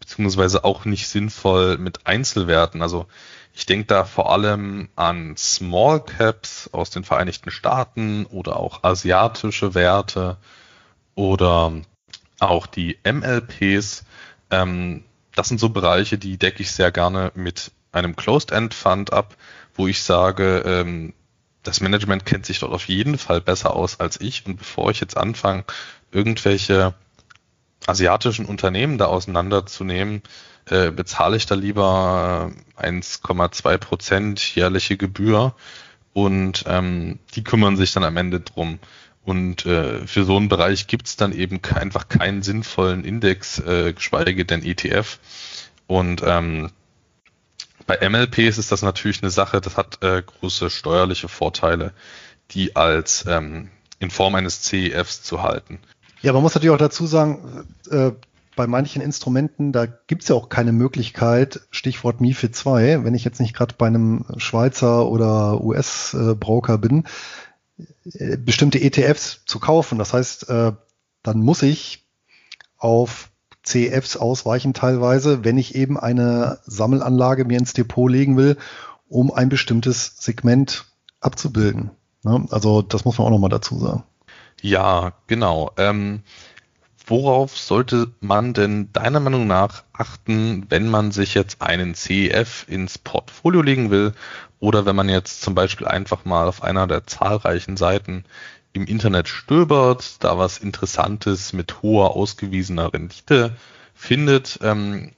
beziehungsweise 0.00 0.64
auch 0.64 0.84
nicht 0.84 1.08
sinnvoll 1.08 1.78
mit 1.78 2.06
Einzelwerten. 2.06 2.82
Also 2.82 3.06
ich 3.52 3.66
denke 3.66 3.86
da 3.86 4.04
vor 4.04 4.32
allem 4.32 4.88
an 4.96 5.36
Small 5.36 6.04
Caps 6.04 6.70
aus 6.72 6.90
den 6.90 7.04
Vereinigten 7.04 7.50
Staaten 7.50 8.24
oder 8.26 8.56
auch 8.56 8.84
asiatische 8.84 9.74
Werte 9.74 10.36
oder 11.14 11.72
auch 12.38 12.66
die 12.66 12.98
MLPs. 13.04 14.04
Ähm, 14.50 15.04
das 15.34 15.48
sind 15.48 15.58
so 15.58 15.68
Bereiche, 15.68 16.18
die 16.18 16.36
decke 16.38 16.62
ich 16.62 16.70
sehr 16.70 16.92
gerne 16.92 17.32
mit 17.34 17.72
einem 17.92 18.16
Closed-End-Fund 18.16 19.12
ab, 19.12 19.36
wo 19.74 19.86
ich 19.86 20.02
sage, 20.02 20.62
ähm, 20.64 21.14
das 21.62 21.80
Management 21.80 22.24
kennt 22.24 22.46
sich 22.46 22.60
dort 22.60 22.72
auf 22.72 22.88
jeden 22.88 23.18
Fall 23.18 23.40
besser 23.40 23.74
aus 23.74 24.00
als 24.00 24.20
ich. 24.20 24.46
Und 24.46 24.56
bevor 24.56 24.90
ich 24.90 25.00
jetzt 25.00 25.16
anfange, 25.16 25.64
irgendwelche 26.10 26.94
asiatischen 27.86 28.46
Unternehmen 28.46 28.98
da 28.98 29.06
auseinanderzunehmen, 29.06 30.22
äh, 30.66 30.90
bezahle 30.90 31.36
ich 31.36 31.46
da 31.46 31.54
lieber 31.54 32.52
1,2 32.76 33.78
Prozent 33.78 34.54
jährliche 34.54 34.96
Gebühr 34.96 35.54
und 36.12 36.64
ähm, 36.66 37.18
die 37.34 37.44
kümmern 37.44 37.76
sich 37.76 37.92
dann 37.92 38.04
am 38.04 38.16
Ende 38.16 38.40
drum. 38.40 38.78
Und 39.24 39.66
äh, 39.66 40.06
für 40.06 40.24
so 40.24 40.36
einen 40.36 40.48
Bereich 40.48 40.86
gibt's 40.86 41.16
dann 41.16 41.32
eben 41.32 41.60
einfach 41.74 42.08
keinen 42.08 42.42
sinnvollen 42.42 43.04
Index, 43.04 43.58
äh, 43.58 43.92
geschweige 43.92 44.44
denn 44.44 44.64
ETF. 44.64 45.18
Und 45.86 46.22
ähm, 46.24 46.70
bei 47.88 48.06
MLPs 48.06 48.58
ist 48.58 48.70
das 48.70 48.82
natürlich 48.82 49.22
eine 49.22 49.30
Sache, 49.30 49.62
das 49.62 49.76
hat 49.78 50.04
äh, 50.04 50.22
große 50.22 50.68
steuerliche 50.68 51.28
Vorteile, 51.28 51.92
die 52.50 52.76
als 52.76 53.24
ähm, 53.26 53.70
in 53.98 54.10
Form 54.10 54.34
eines 54.34 54.62
CEFs 54.62 55.22
zu 55.22 55.42
halten. 55.42 55.80
Ja, 56.20 56.34
man 56.34 56.42
muss 56.42 56.54
natürlich 56.54 56.74
auch 56.74 56.78
dazu 56.78 57.06
sagen, 57.06 57.66
äh, 57.90 58.12
bei 58.54 58.66
manchen 58.66 59.00
Instrumenten, 59.00 59.72
da 59.72 59.86
gibt 59.86 60.22
es 60.22 60.28
ja 60.28 60.34
auch 60.34 60.50
keine 60.50 60.72
Möglichkeit, 60.72 61.60
Stichwort 61.70 62.20
MIFID 62.20 62.54
2, 62.54 63.04
wenn 63.04 63.14
ich 63.14 63.24
jetzt 63.24 63.40
nicht 63.40 63.54
gerade 63.54 63.74
bei 63.78 63.86
einem 63.86 64.26
Schweizer 64.36 65.06
oder 65.06 65.62
US-Broker 65.64 66.76
bin, 66.76 67.04
äh, 68.12 68.36
bestimmte 68.36 68.82
ETFs 68.82 69.44
zu 69.46 69.60
kaufen. 69.60 69.98
Das 69.98 70.12
heißt, 70.12 70.50
äh, 70.50 70.72
dann 71.22 71.38
muss 71.40 71.62
ich 71.62 72.04
auf 72.76 73.30
CFs 73.68 74.16
ausweichen 74.16 74.72
teilweise, 74.74 75.44
wenn 75.44 75.58
ich 75.58 75.74
eben 75.74 75.98
eine 75.98 76.58
Sammelanlage 76.64 77.44
mir 77.44 77.58
ins 77.58 77.74
Depot 77.74 78.10
legen 78.10 78.36
will, 78.36 78.56
um 79.08 79.30
ein 79.30 79.48
bestimmtes 79.48 80.16
Segment 80.18 80.86
abzubilden. 81.20 81.90
Ne? 82.22 82.46
Also 82.50 82.82
das 82.82 83.04
muss 83.04 83.18
man 83.18 83.26
auch 83.26 83.30
nochmal 83.30 83.50
dazu 83.50 83.78
sagen. 83.78 84.04
Ja, 84.60 85.12
genau. 85.26 85.70
Ähm, 85.76 86.22
worauf 87.06 87.56
sollte 87.56 88.10
man 88.20 88.54
denn 88.54 88.92
deiner 88.92 89.20
Meinung 89.20 89.46
nach 89.46 89.84
achten, 89.92 90.66
wenn 90.68 90.88
man 90.88 91.12
sich 91.12 91.34
jetzt 91.34 91.62
einen 91.62 91.94
CEF 91.94 92.66
ins 92.68 92.98
Portfolio 92.98 93.62
legen 93.62 93.90
will 93.90 94.14
oder 94.60 94.86
wenn 94.86 94.96
man 94.96 95.08
jetzt 95.08 95.42
zum 95.42 95.54
Beispiel 95.54 95.86
einfach 95.86 96.24
mal 96.24 96.48
auf 96.48 96.62
einer 96.62 96.86
der 96.86 97.06
zahlreichen 97.06 97.76
Seiten 97.76 98.24
im 98.72 98.84
Internet 98.84 99.28
stöbert, 99.28 100.22
da 100.22 100.38
was 100.38 100.58
Interessantes 100.58 101.52
mit 101.52 101.82
hoher 101.82 102.14
ausgewiesener 102.14 102.92
Rendite 102.92 103.56
findet. 103.94 104.58
Ähm, 104.62 105.12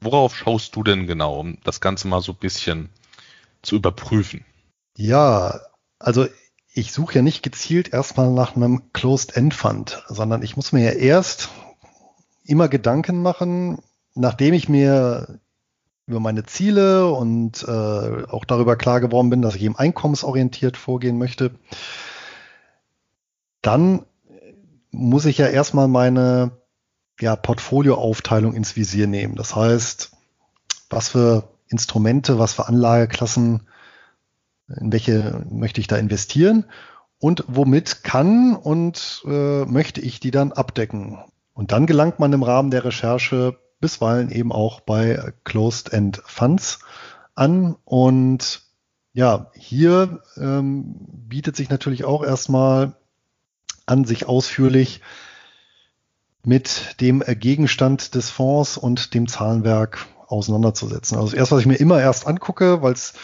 worauf 0.00 0.36
schaust 0.36 0.76
du 0.76 0.82
denn 0.82 1.06
genau, 1.06 1.40
um 1.40 1.58
das 1.64 1.80
Ganze 1.80 2.08
mal 2.08 2.20
so 2.20 2.32
ein 2.32 2.38
bisschen 2.38 2.88
zu 3.62 3.76
überprüfen? 3.76 4.44
Ja, 4.96 5.60
also 5.98 6.26
ich 6.74 6.92
suche 6.92 7.16
ja 7.16 7.22
nicht 7.22 7.42
gezielt 7.42 7.92
erstmal 7.92 8.30
nach 8.30 8.56
einem 8.56 8.92
Closed-End-Fund, 8.92 10.04
sondern 10.08 10.42
ich 10.42 10.56
muss 10.56 10.72
mir 10.72 10.84
ja 10.84 10.92
erst 10.92 11.50
immer 12.44 12.68
Gedanken 12.68 13.22
machen, 13.22 13.78
nachdem 14.14 14.54
ich 14.54 14.68
mir 14.68 15.40
über 16.06 16.20
meine 16.20 16.44
Ziele 16.44 17.10
und 17.12 17.62
äh, 17.62 17.70
auch 17.70 18.44
darüber 18.44 18.76
klar 18.76 19.00
geworden 19.00 19.30
bin, 19.30 19.42
dass 19.42 19.54
ich 19.54 19.62
eben 19.62 19.76
einkommensorientiert 19.76 20.76
vorgehen 20.76 21.18
möchte, 21.18 21.52
dann 23.62 24.04
muss 24.90 25.24
ich 25.24 25.38
ja 25.38 25.46
erstmal 25.46 25.88
meine 25.88 26.52
ja, 27.20 27.36
Portfolioaufteilung 27.36 28.54
ins 28.54 28.76
Visier 28.76 29.06
nehmen. 29.06 29.36
Das 29.36 29.56
heißt, 29.56 30.12
was 30.90 31.08
für 31.08 31.48
Instrumente, 31.68 32.38
was 32.38 32.52
für 32.52 32.68
Anlageklassen 32.68 33.62
in 34.68 34.92
welche 34.92 35.44
möchte 35.50 35.80
ich 35.80 35.86
da 35.86 35.96
investieren 35.96 36.64
und 37.18 37.44
womit 37.48 38.02
kann 38.04 38.54
und 38.56 39.22
äh, 39.26 39.64
möchte 39.64 40.00
ich 40.00 40.20
die 40.20 40.30
dann 40.30 40.52
abdecken. 40.52 41.18
Und 41.54 41.72
dann 41.72 41.86
gelangt 41.86 42.18
man 42.18 42.32
im 42.32 42.42
Rahmen 42.42 42.70
der 42.70 42.84
Recherche 42.84 43.56
bisweilen 43.80 44.30
eben 44.30 44.52
auch 44.52 44.80
bei 44.80 45.32
Closed-End 45.44 46.22
Funds 46.24 46.80
an. 47.34 47.76
Und 47.84 48.62
ja, 49.12 49.50
hier 49.54 50.20
ähm, 50.36 50.94
bietet 51.28 51.56
sich 51.56 51.68
natürlich 51.68 52.04
auch 52.04 52.24
erstmal 52.24 52.94
an, 53.86 54.04
sich 54.04 54.26
ausführlich 54.26 55.00
mit 56.44 57.00
dem 57.00 57.22
Gegenstand 57.26 58.14
des 58.14 58.30
Fonds 58.30 58.76
und 58.76 59.14
dem 59.14 59.28
Zahlenwerk 59.28 60.06
auseinanderzusetzen. 60.26 61.18
Also 61.18 61.36
erst, 61.36 61.52
was 61.52 61.60
ich 61.60 61.66
mir 61.66 61.76
immer 61.76 62.00
erst 62.00 62.26
angucke, 62.26 62.82
weil 62.82 62.92
es 62.92 63.14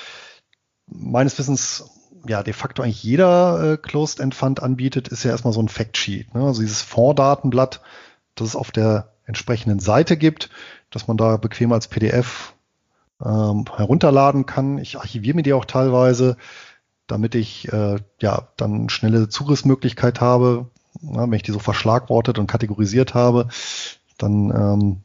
meines 0.86 1.38
Wissens 1.38 1.90
ja 2.26 2.42
de 2.42 2.52
facto 2.52 2.82
eigentlich 2.82 3.02
jeder 3.02 3.72
äh, 3.72 3.76
Closed-End 3.76 4.34
Fund 4.34 4.62
anbietet, 4.62 5.08
ist 5.08 5.24
ja 5.24 5.30
erstmal 5.30 5.52
so 5.52 5.62
ein 5.62 5.68
Factsheet. 5.68 6.34
Ne? 6.34 6.42
Also 6.42 6.60
dieses 6.60 6.82
Fonddatenblatt, 6.82 7.80
das 8.34 8.48
es 8.48 8.56
auf 8.56 8.70
der 8.70 9.12
entsprechenden 9.24 9.80
Seite 9.80 10.16
gibt, 10.16 10.50
dass 10.90 11.08
man 11.08 11.16
da 11.16 11.36
bequem 11.36 11.72
als 11.72 11.88
PDF 11.88 12.54
ähm, 13.24 13.64
herunterladen 13.76 14.46
kann. 14.46 14.78
Ich 14.78 14.96
archiviere 14.98 15.36
mir 15.36 15.42
die 15.42 15.52
auch 15.52 15.64
teilweise, 15.64 16.36
damit 17.08 17.34
ich 17.34 17.72
äh, 17.72 17.96
ja 18.20 18.48
dann 18.56 18.88
schnelle 18.88 19.28
Zugriffsmöglichkeit 19.28 20.20
habe. 20.20 20.66
Ja, 21.02 21.22
wenn 21.22 21.32
ich 21.32 21.42
die 21.42 21.52
so 21.52 21.58
verschlagwortet 21.58 22.38
und 22.38 22.46
kategorisiert 22.46 23.14
habe, 23.14 23.48
dann 24.18 24.50
ähm, 24.50 25.00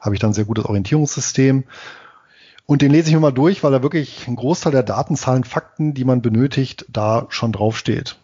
habe 0.00 0.14
ich 0.14 0.20
dann 0.20 0.30
ein 0.30 0.34
sehr 0.34 0.46
gutes 0.46 0.64
Orientierungssystem. 0.64 1.64
Und 2.64 2.82
den 2.82 2.90
lese 2.90 3.08
ich 3.08 3.14
mir 3.14 3.20
mal 3.20 3.32
durch, 3.32 3.62
weil 3.62 3.72
da 3.72 3.82
wirklich 3.82 4.26
ein 4.28 4.36
Großteil 4.36 4.72
der 4.72 4.82
Datenzahlen, 4.82 5.44
Fakten, 5.44 5.94
die 5.94 6.04
man 6.04 6.22
benötigt, 6.22 6.86
da 6.88 7.26
schon 7.28 7.52
draufsteht. 7.52 8.16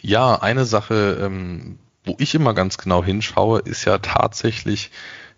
Ja, 0.00 0.36
eine 0.36 0.64
Sache, 0.64 1.18
ähm, 1.20 1.78
wo 2.04 2.16
ich 2.18 2.34
immer 2.34 2.54
ganz 2.54 2.78
genau 2.78 3.04
hinschaue, 3.04 3.60
ist 3.60 3.84
ja 3.84 3.98
tatsächlich, 3.98 4.90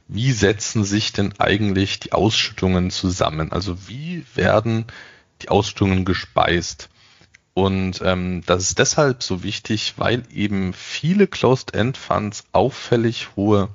wie 0.07 0.33
setzen 0.33 0.85
sich 0.85 1.13
denn 1.13 1.35
eigentlich 1.39 1.99
die 1.99 2.13
Ausschüttungen 2.13 2.91
zusammen? 2.91 3.53
Also 3.53 3.89
wie 3.89 4.25
werden 4.35 4.87
die 5.43 5.49
Ausschüttungen 5.49 6.05
gespeist? 6.05 6.89
Und 7.55 8.01
ähm, 8.03 8.43
das 8.47 8.63
ist 8.63 8.79
deshalb 8.79 9.23
so 9.23 9.43
wichtig, 9.43 9.95
weil 9.97 10.23
eben 10.33 10.73
viele 10.73 11.27
Closed-End-Funds 11.27 12.45
auffällig 12.53 13.29
hohe 13.37 13.69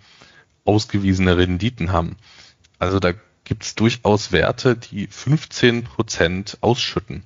ausgewiesene 0.64 1.38
Renditen 1.38 1.92
haben. 1.92 2.16
Also 2.80 3.00
da 3.00 3.14
gibt 3.44 3.64
es 3.64 3.76
durchaus 3.76 4.32
Werte, 4.32 4.76
die 4.76 5.08
15% 5.08 6.58
ausschütten. 6.62 7.24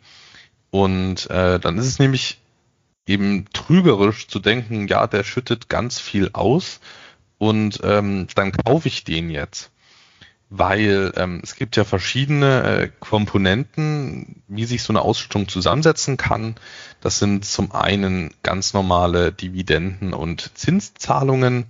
Und 0.70 1.30
äh, 1.30 1.60
dann 1.60 1.78
ist 1.78 1.86
es 1.86 2.00
nämlich 2.00 2.40
eben 3.08 3.46
trügerisch 3.54 4.28
zu 4.28 4.40
denken, 4.40 4.88
ja, 4.88 5.08
der 5.08 5.24
schüttet 5.24 5.70
ganz 5.70 6.00
viel 6.00 6.30
aus 6.34 6.80
und 7.40 7.80
ähm, 7.84 8.28
dann 8.36 8.52
kaufe 8.52 8.88
ich 8.88 9.04
den 9.04 9.32
jetzt. 9.32 9.72
Weil 10.50 11.14
ähm, 11.16 11.42
es 11.44 11.56
gibt 11.56 11.76
ja 11.76 11.84
verschiedene 11.84 12.64
äh, 12.64 12.90
Komponenten, 13.00 14.42
wie 14.48 14.66
sich 14.66 14.82
so 14.82 14.92
eine 14.92 15.02
Ausschüttung 15.02 15.48
zusammensetzen 15.48 16.18
kann. 16.18 16.56
Das 17.02 17.20
sind 17.20 17.46
zum 17.46 17.72
einen 17.72 18.34
ganz 18.42 18.74
normale 18.74 19.32
Dividenden 19.32 20.14
und 20.14 20.58
Zinszahlungen 20.58 21.66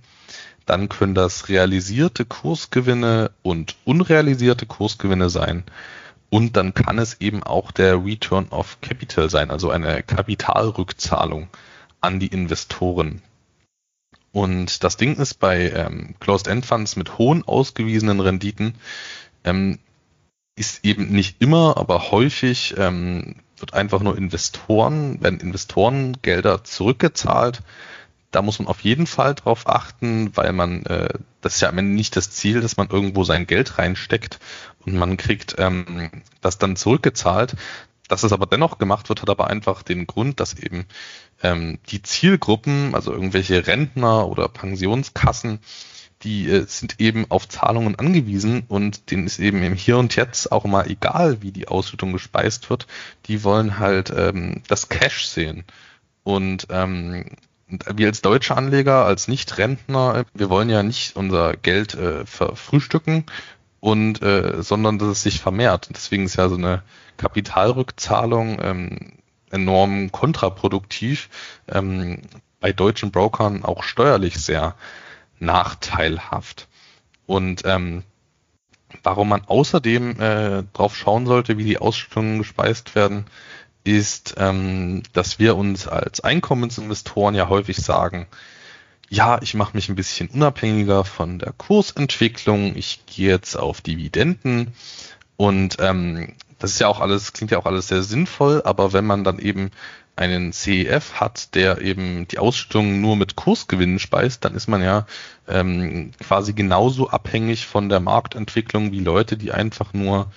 dann 0.70 0.88
können 0.88 1.16
das 1.16 1.48
realisierte 1.48 2.24
Kursgewinne 2.24 3.32
und 3.42 3.74
unrealisierte 3.84 4.66
Kursgewinne 4.66 5.28
sein. 5.28 5.64
Und 6.30 6.56
dann 6.56 6.74
kann 6.74 6.98
es 6.98 7.20
eben 7.20 7.42
auch 7.42 7.72
der 7.72 8.04
Return 8.04 8.46
of 8.50 8.80
Capital 8.80 9.28
sein, 9.30 9.50
also 9.50 9.70
eine 9.70 10.04
Kapitalrückzahlung 10.04 11.48
an 12.00 12.20
die 12.20 12.28
Investoren. 12.28 13.20
Und 14.32 14.84
das 14.84 14.96
Ding 14.96 15.16
ist 15.16 15.34
bei 15.34 15.70
ähm, 15.70 16.14
Closed-End 16.20 16.64
Funds 16.64 16.96
mit 16.96 17.18
hohen 17.18 17.42
ausgewiesenen 17.42 18.20
Renditen 18.20 18.74
ähm, 19.44 19.78
ist 20.56 20.84
eben 20.84 21.10
nicht 21.10 21.40
immer, 21.40 21.76
aber 21.76 22.10
häufig 22.10 22.74
ähm, 22.76 23.36
wird 23.58 23.74
einfach 23.74 24.00
nur 24.00 24.16
Investoren, 24.16 25.20
werden 25.20 25.40
Investorengelder 25.40 26.64
zurückgezahlt 26.64 27.62
da 28.30 28.42
muss 28.42 28.58
man 28.58 28.68
auf 28.68 28.80
jeden 28.80 29.06
Fall 29.06 29.34
drauf 29.34 29.68
achten, 29.68 30.36
weil 30.36 30.52
man, 30.52 30.84
äh, 30.86 31.08
das 31.40 31.56
ist 31.56 31.60
ja 31.62 31.68
am 31.68 31.78
Ende 31.78 31.94
nicht 31.94 32.16
das 32.16 32.30
Ziel, 32.30 32.60
dass 32.60 32.76
man 32.76 32.88
irgendwo 32.88 33.24
sein 33.24 33.46
Geld 33.46 33.78
reinsteckt 33.78 34.38
und 34.84 34.94
man 34.94 35.16
kriegt 35.16 35.56
ähm, 35.58 36.10
das 36.40 36.58
dann 36.58 36.76
zurückgezahlt. 36.76 37.56
Dass 38.10 38.24
es 38.24 38.32
aber 38.32 38.46
dennoch 38.46 38.78
gemacht 38.78 39.08
wird, 39.08 39.22
hat 39.22 39.30
aber 39.30 39.46
einfach 39.46 39.84
den 39.84 40.08
Grund, 40.08 40.40
dass 40.40 40.58
eben 40.58 40.86
ähm, 41.44 41.78
die 41.90 42.02
Zielgruppen, 42.02 42.92
also 42.96 43.12
irgendwelche 43.12 43.68
Rentner 43.68 44.26
oder 44.26 44.48
Pensionskassen, 44.48 45.60
die 46.22 46.50
äh, 46.50 46.66
sind 46.66 46.96
eben 46.98 47.26
auf 47.28 47.48
Zahlungen 47.48 47.94
angewiesen 47.94 48.64
und 48.66 49.12
denen 49.12 49.26
ist 49.26 49.38
eben 49.38 49.62
im 49.62 49.74
Hier 49.74 49.96
und 49.96 50.16
Jetzt 50.16 50.50
auch 50.50 50.64
mal 50.64 50.90
egal, 50.90 51.40
wie 51.40 51.52
die 51.52 51.68
Ausschüttung 51.68 52.12
gespeist 52.12 52.68
wird. 52.68 52.88
Die 53.26 53.44
wollen 53.44 53.78
halt 53.78 54.12
ähm, 54.14 54.64
das 54.66 54.88
Cash 54.88 55.26
sehen. 55.26 55.62
Und 56.24 56.66
ähm, 56.68 57.26
wir 57.94 58.08
als 58.08 58.22
deutsche 58.22 58.56
Anleger, 58.56 59.04
als 59.04 59.28
Nicht-Rentner, 59.28 60.24
wir 60.34 60.50
wollen 60.50 60.68
ja 60.68 60.82
nicht 60.82 61.14
unser 61.14 61.56
Geld 61.56 61.94
äh, 61.94 62.26
verfrühstücken 62.26 63.24
und 63.80 64.22
äh, 64.22 64.62
sondern 64.62 64.98
dass 64.98 65.08
es 65.08 65.22
sich 65.22 65.40
vermehrt. 65.40 65.88
Deswegen 65.90 66.24
ist 66.26 66.36
ja 66.36 66.48
so 66.48 66.56
eine 66.56 66.82
Kapitalrückzahlung 67.16 68.58
ähm, 68.62 69.12
enorm 69.50 70.12
kontraproduktiv, 70.12 71.28
ähm, 71.68 72.22
bei 72.60 72.72
deutschen 72.72 73.10
Brokern 73.10 73.64
auch 73.64 73.82
steuerlich 73.82 74.36
sehr 74.36 74.76
nachteilhaft. 75.38 76.68
Und 77.26 77.62
ähm, 77.64 78.02
warum 79.02 79.28
man 79.30 79.44
außerdem 79.46 80.20
äh, 80.20 80.62
drauf 80.74 80.96
schauen 80.96 81.26
sollte, 81.26 81.58
wie 81.58 81.64
die 81.64 81.78
Ausschüttungen 81.78 82.38
gespeist 82.38 82.94
werden, 82.94 83.24
ist, 83.84 84.34
ähm, 84.36 85.02
dass 85.14 85.38
wir 85.38 85.56
uns 85.56 85.88
als 85.88 86.20
Einkommensinvestoren 86.20 87.34
ja 87.34 87.48
häufig 87.48 87.78
sagen, 87.78 88.26
ja, 89.10 89.42
ich 89.42 89.54
mache 89.54 89.76
mich 89.76 89.88
ein 89.88 89.96
bisschen 89.96 90.28
unabhängiger 90.28 91.04
von 91.04 91.40
der 91.40 91.52
Kursentwicklung, 91.52 92.76
ich 92.76 93.04
gehe 93.06 93.28
jetzt 93.28 93.56
auf 93.56 93.80
Dividenden 93.80 94.72
und 95.36 95.76
ähm, 95.80 96.34
das 96.60 96.72
ist 96.72 96.80
ja 96.80 96.86
auch 96.86 97.00
alles, 97.00 97.32
klingt 97.32 97.50
ja 97.50 97.58
auch 97.58 97.66
alles 97.66 97.88
sehr 97.88 98.04
sinnvoll, 98.04 98.62
aber 98.64 98.92
wenn 98.92 99.04
man 99.04 99.24
dann 99.24 99.40
eben 99.40 99.72
einen 100.14 100.52
CEF 100.52 101.14
hat, 101.14 101.54
der 101.54 101.80
eben 101.80 102.28
die 102.28 102.38
Ausschüttung 102.38 103.00
nur 103.00 103.16
mit 103.16 103.34
Kursgewinnen 103.34 103.98
speist, 103.98 104.44
dann 104.44 104.54
ist 104.54 104.68
man 104.68 104.82
ja 104.82 105.06
ähm, 105.48 106.12
quasi 106.20 106.52
genauso 106.52 107.08
abhängig 107.08 107.66
von 107.66 107.88
der 107.88 108.00
Marktentwicklung 108.00 108.92
wie 108.92 109.00
Leute, 109.00 109.36
die 109.36 109.50
einfach 109.50 109.92
nur 109.92 110.30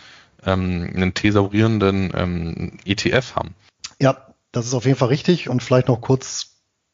ähm, 0.46 0.90
einen 0.96 1.14
thesaurierenden 1.14 2.12
ähm, 2.16 2.80
ETF 2.86 3.36
haben. 3.36 3.56
Ja, 4.00 4.34
das 4.52 4.66
ist 4.66 4.74
auf 4.74 4.86
jeden 4.86 4.98
Fall 4.98 5.10
richtig 5.10 5.50
und 5.50 5.62
vielleicht 5.62 5.90
noch 5.90 6.02
kurz 6.02 6.54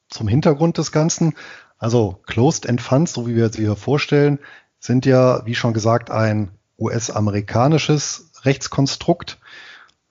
zum 0.09 0.27
Hintergrund 0.27 0.77
des 0.77 0.91
Ganzen. 0.91 1.35
Also 1.79 2.19
Closed-End 2.27 2.81
Funds, 2.81 3.13
so 3.13 3.25
wie 3.25 3.35
wir 3.35 3.49
sie 3.49 3.61
hier 3.61 3.77
vorstellen, 3.77 4.39
sind 4.79 5.05
ja, 5.05 5.45
wie 5.45 5.55
schon 5.55 5.73
gesagt, 5.73 6.11
ein 6.11 6.51
US-amerikanisches 6.77 8.31
Rechtskonstrukt. 8.43 9.39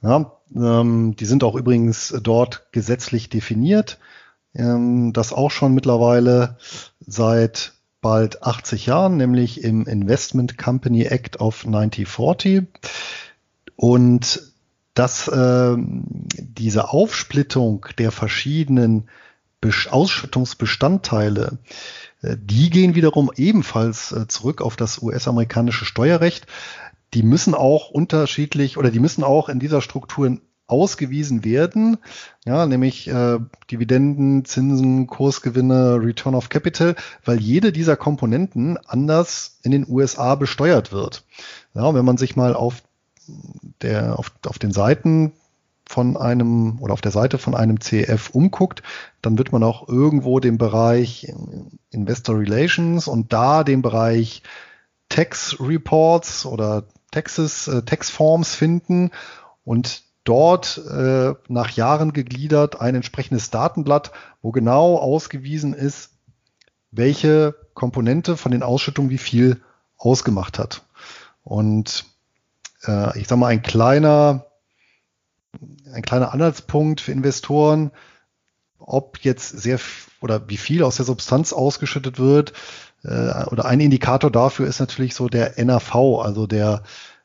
Ja, 0.03 0.33
ähm, 0.55 1.15
die 1.17 1.25
sind 1.27 1.45
auch 1.45 1.55
übrigens 1.55 2.15
dort 2.23 2.73
gesetzlich 2.73 3.29
definiert. 3.29 3.99
Ähm, 4.55 5.13
das 5.13 5.33
auch 5.33 5.51
schon 5.51 5.75
mittlerweile 5.75 6.57
seit 7.07 7.75
bald 8.01 8.43
80 8.43 8.87
Jahren, 8.87 9.17
nämlich 9.17 9.63
im 9.63 9.87
Investment 9.87 10.57
Company 10.57 11.05
Act 11.05 11.41
of 11.41 11.67
1940. 11.67 12.67
Und 13.77 14.53
dass 14.95 15.29
äh, 15.29 15.77
diese 15.77 16.91
Aufsplittung 16.91 17.87
der 17.99 18.11
verschiedenen 18.11 19.09
Ausschüttungsbestandteile, 19.91 21.59
äh, 22.23 22.37
die 22.41 22.71
gehen 22.71 22.95
wiederum 22.95 23.31
ebenfalls 23.37 24.13
äh, 24.13 24.29
zurück 24.29 24.63
auf 24.63 24.77
das 24.77 25.03
US-amerikanische 25.03 25.85
Steuerrecht 25.85 26.47
die 27.15 27.23
müssen 27.23 27.55
auch 27.55 27.91
unterschiedlich 27.91 28.77
oder 28.77 28.91
die 28.91 29.01
müssen 29.01 29.25
auch 29.25 29.49
in 29.49 29.59
dieser 29.59 29.81
Struktur 29.81 30.39
ausgewiesen 30.67 31.45
werden, 31.45 31.97
ja, 32.45 32.67
nämlich 32.67 33.09
äh, 33.09 33.39
Dividenden, 33.71 34.45
Zinsen, 34.45 35.07
Kursgewinne, 35.07 35.99
Return 36.03 36.35
of 36.35 36.51
Capital, 36.51 36.95
weil 37.25 37.41
jede 37.41 37.73
dieser 37.73 37.97
Komponenten 37.97 38.77
anders 38.87 39.59
in 39.63 39.71
den 39.71 39.87
USA 39.89 40.35
besteuert 40.35 40.93
wird. 40.93 41.25
Ja, 41.73 41.95
wenn 41.95 42.05
man 42.05 42.19
sich 42.19 42.37
mal 42.37 42.55
auf 42.55 42.83
der 43.81 44.19
auf, 44.19 44.31
auf 44.47 44.59
den 44.59 44.73
Seiten 44.73 45.33
von 45.89 46.19
einem 46.19 46.79
oder 46.81 46.93
auf 46.93 47.01
der 47.01 47.13
Seite 47.13 47.39
von 47.39 47.55
einem 47.55 47.81
CF 47.81 48.31
umguckt, 48.35 48.83
dann 49.23 49.39
wird 49.39 49.53
man 49.53 49.63
auch 49.63 49.89
irgendwo 49.89 50.39
den 50.39 50.59
Bereich 50.59 51.33
Investor 51.91 52.39
Relations 52.39 53.09
und 53.09 53.33
da 53.33 53.65
den 53.65 53.81
Bereich 53.81 54.43
Tax 55.09 55.57
Reports 55.59 56.45
oder 56.45 56.85
Texas, 57.11 57.69
äh, 57.69 57.83
Textforms 57.83 58.55
finden 58.55 59.11
und 59.65 60.03
dort 60.25 60.77
äh, 60.77 61.33
nach 61.49 61.71
Jahren 61.71 62.13
gegliedert 62.13 62.83
ein 62.83 62.95
entsprechendes 62.95 63.49
Datenblatt, 63.49 64.13
wo 64.43 64.53
genau 64.53 64.97
ausgewiesen 64.97 65.73
ist, 65.73 66.11
welche 66.91 67.55
Komponente 67.73 68.37
von 68.37 68.53
den 68.53 68.63
Ausschüttungen 68.63 69.11
wie 69.11 69.17
viel 69.17 69.63
ausgemacht 69.97 70.59
hat. 70.59 70.83
Und 71.45 72.05
äh, 72.87 73.19
ich 73.19 73.27
sage 73.27 73.41
mal, 73.41 73.47
ein 73.47 73.63
kleiner, 73.63 74.48
ein 75.93 76.03
kleiner 76.03 76.33
Anhaltspunkt 76.33 77.01
für 77.01 77.13
Investoren, 77.13 77.91
ob 78.79 79.19
jetzt 79.19 79.49
sehr 79.49 79.79
oder 80.21 80.49
wie 80.49 80.57
viel 80.57 80.83
aus 80.83 80.97
der 80.97 81.05
Substanz 81.05 81.53
ausgeschüttet 81.53 82.19
wird, 82.19 82.53
äh, 83.05 83.45
oder 83.47 83.65
ein 83.65 83.81
Indikator 83.81 84.31
dafür 84.31 84.67
ist 84.67 84.81
natürlich 84.81 85.15
so 85.15 85.29
der 85.29 85.63
NAV, 85.63 85.95
also 86.23 86.47
der 86.47 86.83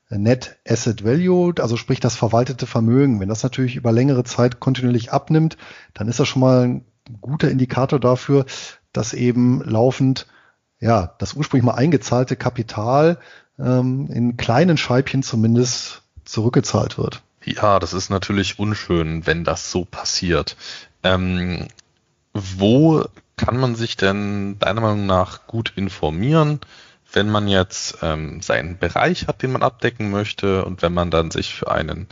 Net 0.09 0.57
Asset 0.67 1.03
Value, 1.03 1.53
also 1.59 1.77
sprich 1.77 1.99
das 1.99 2.15
verwaltete 2.15 2.67
Vermögen. 2.67 3.19
Wenn 3.19 3.29
das 3.29 3.43
natürlich 3.43 3.75
über 3.75 3.91
längere 3.91 4.23
Zeit 4.23 4.59
kontinuierlich 4.59 5.11
abnimmt, 5.11 5.57
dann 5.93 6.07
ist 6.07 6.19
das 6.19 6.27
schon 6.27 6.41
mal 6.41 6.63
ein 6.65 6.85
guter 7.21 7.49
Indikator 7.49 7.99
dafür, 7.99 8.45
dass 8.91 9.13
eben 9.13 9.63
laufend 9.63 10.27
ja 10.79 11.15
das 11.17 11.33
ursprünglich 11.33 11.65
mal 11.65 11.75
eingezahlte 11.75 12.35
Kapital 12.35 13.17
ähm, 13.57 14.07
in 14.11 14.37
kleinen 14.37 14.77
Scheibchen 14.77 15.23
zumindest 15.23 16.03
zurückgezahlt 16.25 16.97
wird. 16.97 17.23
Ja, 17.45 17.79
das 17.79 17.93
ist 17.93 18.09
natürlich 18.09 18.59
unschön, 18.59 19.25
wenn 19.25 19.43
das 19.43 19.71
so 19.71 19.85
passiert. 19.85 20.55
Ähm, 21.03 21.67
wo 22.33 23.05
kann 23.35 23.57
man 23.57 23.75
sich 23.75 23.97
denn 23.97 24.57
deiner 24.59 24.81
Meinung 24.81 25.05
nach 25.05 25.47
gut 25.47 25.73
informieren, 25.75 26.59
wenn 27.11 27.29
man 27.29 27.47
jetzt 27.47 27.97
ähm, 28.01 28.41
seinen 28.41 28.77
Bereich 28.77 29.27
hat, 29.27 29.41
den 29.41 29.51
man 29.51 29.63
abdecken 29.63 30.09
möchte 30.09 30.65
und 30.65 30.81
wenn 30.81 30.93
man 30.93 31.11
dann 31.11 31.31
sich 31.31 31.53
für 31.53 31.71
einen, 31.71 32.07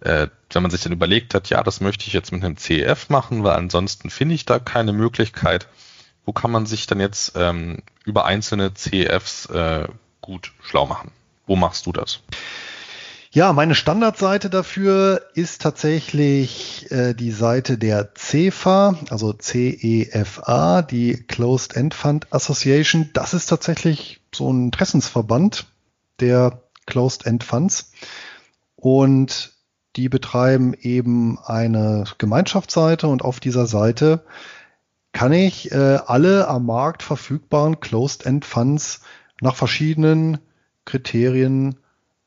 äh, 0.00 0.28
wenn 0.52 0.62
man 0.62 0.70
sich 0.70 0.82
dann 0.82 0.92
überlegt 0.92 1.34
hat, 1.34 1.50
ja, 1.50 1.62
das 1.62 1.80
möchte 1.80 2.06
ich 2.06 2.12
jetzt 2.12 2.30
mit 2.30 2.44
einem 2.44 2.56
CEF 2.56 3.08
machen, 3.08 3.42
weil 3.42 3.56
ansonsten 3.56 4.10
finde 4.10 4.34
ich 4.34 4.44
da 4.44 4.58
keine 4.58 4.92
Möglichkeit, 4.92 5.66
wo 6.24 6.32
kann 6.32 6.50
man 6.50 6.66
sich 6.66 6.86
dann 6.86 7.00
jetzt 7.00 7.32
ähm, 7.36 7.82
über 8.04 8.24
einzelne 8.24 8.74
CEFs 8.74 9.46
äh, 9.46 9.88
gut 10.20 10.52
schlau 10.62 10.86
machen? 10.86 11.10
Wo 11.46 11.56
machst 11.56 11.86
du 11.86 11.92
das? 11.92 12.20
Ja, 13.34 13.52
meine 13.52 13.74
Standardseite 13.74 14.48
dafür 14.48 15.20
ist 15.34 15.60
tatsächlich 15.60 16.88
äh, 16.92 17.14
die 17.14 17.32
Seite 17.32 17.76
der 17.78 18.14
CEFA, 18.14 18.96
also 19.10 19.32
CEFA, 19.32 20.82
die 20.82 21.14
Closed 21.14 21.74
End 21.74 21.94
Fund 21.94 22.32
Association. 22.32 23.10
Das 23.12 23.34
ist 23.34 23.46
tatsächlich 23.46 24.20
so 24.32 24.52
ein 24.52 24.66
Interessensverband 24.66 25.66
der 26.20 26.62
Closed 26.86 27.26
End 27.26 27.42
Funds. 27.42 27.90
Und 28.76 29.52
die 29.96 30.08
betreiben 30.08 30.72
eben 30.80 31.40
eine 31.40 32.04
Gemeinschaftsseite 32.18 33.08
und 33.08 33.22
auf 33.22 33.40
dieser 33.40 33.66
Seite 33.66 34.24
kann 35.10 35.32
ich 35.32 35.72
äh, 35.72 35.98
alle 36.06 36.46
am 36.46 36.66
Markt 36.66 37.02
verfügbaren 37.02 37.80
Closed 37.80 38.26
End 38.26 38.44
Funds 38.44 39.00
nach 39.40 39.56
verschiedenen 39.56 40.38
Kriterien 40.84 41.80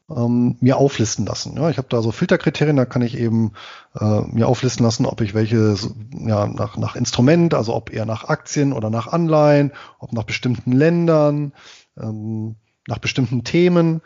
ähm, 0.09 0.57
mir 0.61 0.77
auflisten 0.77 1.25
lassen. 1.25 1.57
Ja, 1.57 1.69
ich 1.69 1.77
habe 1.77 1.89
da 1.89 2.01
so 2.01 2.11
Filterkriterien, 2.11 2.77
da 2.77 2.85
kann 2.85 3.01
ich 3.01 3.17
eben 3.17 3.53
äh, 3.99 4.21
mir 4.21 4.47
auflisten 4.47 4.85
lassen, 4.85 5.05
ob 5.05 5.21
ich 5.21 5.33
welche 5.33 5.75
ja, 6.11 6.47
nach, 6.47 6.77
nach 6.77 6.95
Instrument, 6.95 7.53
also 7.53 7.75
ob 7.75 7.91
eher 7.91 8.05
nach 8.05 8.25
Aktien 8.25 8.73
oder 8.73 8.89
nach 8.89 9.07
Anleihen, 9.07 9.73
ob 9.99 10.13
nach 10.13 10.23
bestimmten 10.23 10.71
Ländern, 10.71 11.53
ähm, 11.97 12.55
nach 12.87 12.99
bestimmten 12.99 13.43
Themen 13.43 14.01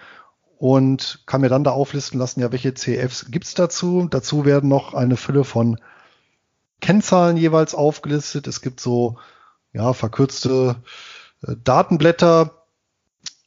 und 0.57 1.23
kann 1.25 1.41
mir 1.41 1.49
dann 1.49 1.63
da 1.63 1.71
auflisten 1.71 2.19
lassen, 2.19 2.41
ja, 2.41 2.51
welche 2.51 2.73
CFs 2.73 3.29
gibt's 3.29 3.53
dazu. 3.53 4.07
Dazu 4.09 4.45
werden 4.45 4.69
noch 4.69 4.93
eine 4.93 5.17
Fülle 5.17 5.43
von 5.43 5.79
Kennzahlen 6.81 7.37
jeweils 7.37 7.75
aufgelistet. 7.75 8.47
Es 8.47 8.61
gibt 8.61 8.79
so 8.79 9.17
ja, 9.73 9.93
verkürzte 9.93 10.77
äh, 11.47 11.55
Datenblätter, 11.63 12.60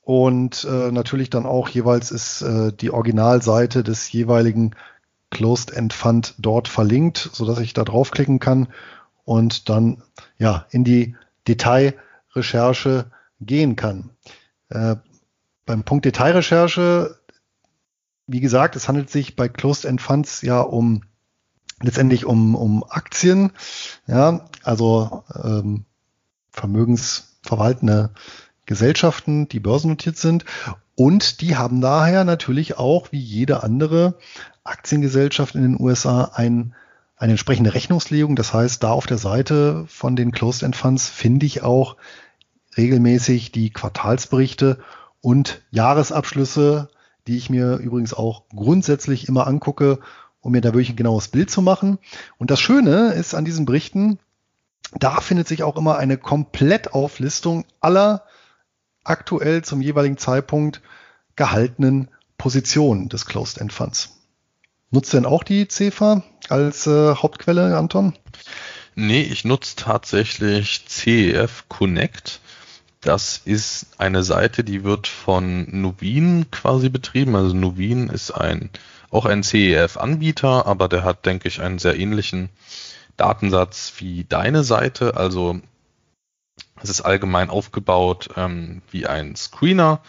und 0.04 0.64
äh, 0.64 0.92
natürlich 0.92 1.30
dann 1.30 1.46
auch 1.46 1.68
jeweils 1.68 2.10
ist 2.10 2.42
äh, 2.42 2.72
die 2.72 2.90
Originalseite 2.90 3.82
des 3.82 4.12
jeweiligen 4.12 4.76
Closed 5.30 5.72
End 5.72 5.94
Fund 5.94 6.34
dort 6.38 6.68
verlinkt, 6.68 7.30
so 7.32 7.46
dass 7.46 7.58
ich 7.58 7.72
da 7.72 7.84
draufklicken 7.84 8.38
kann 8.38 8.68
und 9.24 9.70
dann 9.70 10.02
ja 10.38 10.66
in 10.70 10.84
die 10.84 11.16
Detailrecherche 11.48 13.10
gehen 13.40 13.76
kann. 13.76 14.10
Äh, 14.68 14.96
beim 15.64 15.84
Punkt 15.84 16.04
Detailrecherche, 16.04 17.18
wie 18.26 18.40
gesagt, 18.40 18.76
es 18.76 18.88
handelt 18.88 19.10
sich 19.10 19.36
bei 19.36 19.48
Closed 19.48 19.86
End 19.86 20.02
Funds 20.02 20.42
ja 20.42 20.60
um 20.60 21.02
letztendlich 21.80 22.26
um, 22.26 22.54
um 22.54 22.84
Aktien, 22.88 23.52
ja, 24.06 24.44
also 24.62 25.24
ähm, 25.42 25.86
vermögensverwaltende 26.50 28.10
Gesellschaften, 28.66 29.48
die 29.48 29.61
börsennotiert 29.61 30.16
sind. 30.16 30.44
Und 30.96 31.40
die 31.40 31.57
haben 31.57 31.81
daher 31.81 32.24
natürlich 32.24 32.79
auch, 32.79 33.11
wie 33.11 33.20
jede 33.20 33.62
andere 33.62 34.14
Aktiengesellschaft 34.62 35.55
in 35.55 35.62
den 35.62 35.81
USA, 35.81 36.31
ein, 36.35 36.74
eine 37.16 37.32
entsprechende 37.32 37.74
Rechnungslegung. 37.74 38.36
Das 38.36 38.55
heißt, 38.55 38.82
da 38.82 38.91
auf 38.91 39.07
der 39.07 39.18
Seite 39.18 39.84
von 39.88 40.16
den 40.16 40.32
Closed-End 40.32 40.76
Funds 40.76 41.09
finde 41.09 41.47
ich 41.47 41.62
auch 41.62 41.97
regelmäßig 42.76 43.53
die 43.53 43.70
Quartalsberichte 43.70 44.78
und 45.20 45.62
Jahresabschlüsse, 45.70 46.88
die 47.26 47.36
ich 47.36 47.51
mir 47.51 47.76
übrigens 47.76 48.14
auch 48.14 48.45
grundsätzlich 48.55 49.28
immer 49.28 49.47
angucke, 49.47 50.01
um 50.41 50.53
mir 50.53 50.61
da 50.61 50.68
wirklich 50.68 50.91
ein 50.91 50.97
genaues 50.97 51.28
Bild 51.28 51.51
zu 51.51 51.62
machen. 51.62 51.99
Und 52.38 52.51
das 52.51 52.61
Schöne 52.61 53.12
ist 53.14 53.34
an 53.34 53.45
diesen 53.45 53.64
Berichten, 53.64 54.18
da 54.99 55.20
findet 55.20 55.49
sich 55.49 55.62
auch 55.62 55.76
immer 55.76 55.97
eine 55.97 56.18
Komplettauflistung 56.18 57.64
aller 57.80 58.24
aktuell 59.05 59.62
zum 59.62 59.80
jeweiligen 59.80 60.18
Zeitpunkt 60.18 60.80
gehaltenen 61.36 62.09
Positionen 62.38 63.09
des 63.09 63.26
Closed-End 63.26 63.72
Funds. 63.72 64.20
Nutzt 64.90 65.12
denn 65.12 65.26
auch 65.26 65.42
die 65.42 65.66
CEFA 65.68 66.22
als 66.48 66.86
äh, 66.86 67.14
Hauptquelle, 67.14 67.76
Anton? 67.76 68.14
Nee, 68.94 69.22
ich 69.22 69.44
nutze 69.44 69.76
tatsächlich 69.76 70.84
CEF 70.86 71.64
Connect. 71.68 72.40
Das 73.00 73.40
ist 73.44 73.86
eine 73.98 74.22
Seite, 74.22 74.64
die 74.64 74.84
wird 74.84 75.09
von 75.09 75.66
Nuveen 75.70 76.50
quasi 76.50 76.88
betrieben. 76.88 77.34
Also 77.34 77.55
Nuveen 77.55 78.09
ist 78.09 78.30
ein, 78.30 78.70
auch 79.11 79.26
ein 79.26 79.42
CEF-Anbieter, 79.42 80.66
aber 80.66 80.88
der 80.88 81.05
hat, 81.05 81.26
denke 81.26 81.48
ich, 81.48 81.61
einen 81.61 81.78
sehr 81.78 81.98
ähnlichen 81.98 82.50
Datensatz 83.16 83.94
wie 83.98 84.24
deine 84.24 84.64
Seite. 84.64 85.16
Also 85.16 85.61
es 86.83 86.91
ist 86.91 87.01
allgemein 87.03 87.51
aufgebaut 87.51 88.31
ähm, 88.37 88.83
wie 88.91 89.07
ein 89.07 89.37
Screener 89.37 90.01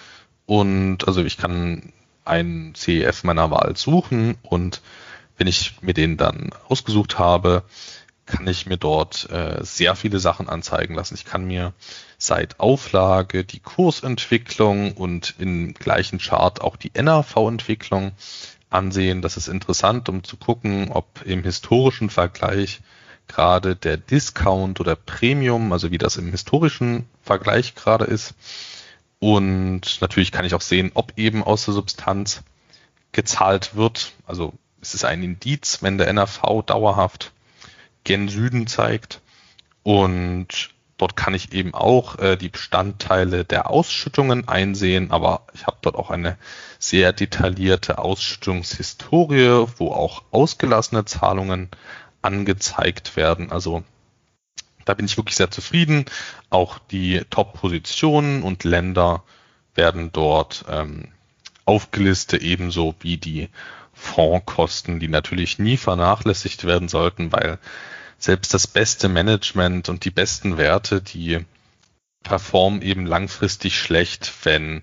und 0.45 1.07
also 1.07 1.23
ich 1.23 1.37
kann 1.37 1.93
einen 2.23 2.73
CEF 2.75 3.23
meiner 3.23 3.51
Wahl 3.51 3.75
suchen 3.75 4.37
und 4.41 4.81
wenn 5.37 5.47
ich 5.47 5.81
mir 5.81 5.93
den 5.93 6.17
dann 6.17 6.51
ausgesucht 6.67 7.19
habe, 7.19 7.63
kann 8.25 8.47
ich 8.47 8.65
mir 8.65 8.77
dort 8.77 9.29
äh, 9.29 9.63
sehr 9.63 9.95
viele 9.95 10.19
Sachen 10.19 10.49
anzeigen 10.49 10.95
lassen. 10.95 11.15
Ich 11.15 11.25
kann 11.25 11.45
mir 11.45 11.73
seit 12.17 12.59
Auflage 12.59 13.43
die 13.43 13.59
Kursentwicklung 13.59 14.93
und 14.93 15.35
im 15.37 15.73
gleichen 15.73 16.17
Chart 16.17 16.61
auch 16.61 16.75
die 16.75 16.91
NAV-Entwicklung 16.95 18.13
ansehen. 18.69 19.21
Das 19.21 19.37
ist 19.37 19.47
interessant, 19.47 20.09
um 20.09 20.23
zu 20.23 20.37
gucken, 20.37 20.91
ob 20.91 21.21
im 21.25 21.43
historischen 21.43 22.09
Vergleich 22.09 22.81
gerade 23.27 23.75
der 23.75 23.97
Discount 23.97 24.79
oder 24.79 24.95
Premium, 24.95 25.73
also 25.73 25.91
wie 25.91 25.97
das 25.97 26.17
im 26.17 26.31
historischen 26.31 27.07
Vergleich 27.21 27.75
gerade 27.75 28.05
ist. 28.05 28.35
Und 29.19 30.01
natürlich 30.01 30.31
kann 30.31 30.45
ich 30.45 30.53
auch 30.53 30.61
sehen, 30.61 30.91
ob 30.93 31.13
eben 31.17 31.43
aus 31.43 31.65
der 31.65 31.73
Substanz 31.73 32.43
gezahlt 33.11 33.75
wird. 33.75 34.13
Also 34.25 34.53
es 34.81 34.93
ist 34.93 35.05
ein 35.05 35.23
Indiz, 35.23 35.79
wenn 35.81 35.97
der 35.97 36.07
NRV 36.09 36.63
dauerhaft 36.65 37.31
gen 38.03 38.29
Süden 38.29 38.67
zeigt. 38.67 39.21
Und 39.83 40.69
dort 40.97 41.15
kann 41.15 41.33
ich 41.33 41.53
eben 41.53 41.73
auch 41.73 42.19
äh, 42.19 42.35
die 42.37 42.49
Bestandteile 42.49 43.45
der 43.45 43.69
Ausschüttungen 43.69 44.47
einsehen, 44.47 45.11
aber 45.11 45.41
ich 45.53 45.65
habe 45.65 45.77
dort 45.81 45.95
auch 45.95 46.09
eine 46.09 46.37
sehr 46.79 47.13
detaillierte 47.13 47.97
Ausschüttungshistorie, 47.97 49.67
wo 49.77 49.91
auch 49.91 50.23
ausgelassene 50.31 51.05
Zahlungen 51.05 51.69
angezeigt 52.25 53.15
werden. 53.15 53.51
Also 53.51 53.83
da 54.83 54.93
bin 54.93 55.05
ich 55.05 55.17
wirklich 55.17 55.35
sehr 55.35 55.51
zufrieden. 55.51 56.05
Auch 56.49 56.79
die 56.79 57.21
Top-Positionen 57.29 58.43
und 58.43 58.63
Länder 58.63 59.23
werden 59.73 60.11
dort 60.11 60.65
ähm, 60.69 61.09
aufgelistet, 61.65 62.41
ebenso 62.41 62.95
wie 62.99 63.17
die 63.17 63.49
Fondkosten, 63.93 64.99
die 64.99 65.07
natürlich 65.07 65.57
nie 65.57 65.77
vernachlässigt 65.77 66.65
werden 66.65 66.87
sollten, 66.87 67.31
weil 67.31 67.59
selbst 68.17 68.53
das 68.53 68.67
beste 68.67 69.09
Management 69.09 69.89
und 69.89 70.05
die 70.05 70.11
besten 70.11 70.57
Werte, 70.57 71.01
die 71.01 71.45
performen 72.23 72.81
eben 72.81 73.05
langfristig 73.05 73.77
schlecht, 73.77 74.33
wenn 74.43 74.81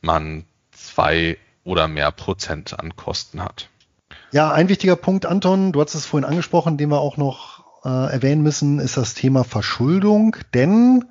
man 0.00 0.44
zwei 0.72 1.36
oder 1.64 1.88
mehr 1.88 2.10
Prozent 2.10 2.78
an 2.78 2.96
Kosten 2.96 3.42
hat. 3.42 3.68
Ja, 4.32 4.52
ein 4.52 4.68
wichtiger 4.68 4.94
Punkt, 4.94 5.26
Anton, 5.26 5.72
du 5.72 5.80
hast 5.80 5.94
es 5.94 6.06
vorhin 6.06 6.28
angesprochen, 6.28 6.76
den 6.76 6.88
wir 6.88 7.00
auch 7.00 7.16
noch 7.16 7.64
äh, 7.84 8.12
erwähnen 8.12 8.42
müssen, 8.42 8.78
ist 8.78 8.96
das 8.96 9.14
Thema 9.14 9.42
Verschuldung, 9.42 10.36
denn 10.54 11.06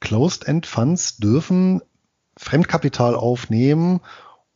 Closed-End 0.00 0.64
Funds 0.64 1.18
dürfen 1.18 1.82
Fremdkapital 2.38 3.16
aufnehmen, 3.16 4.00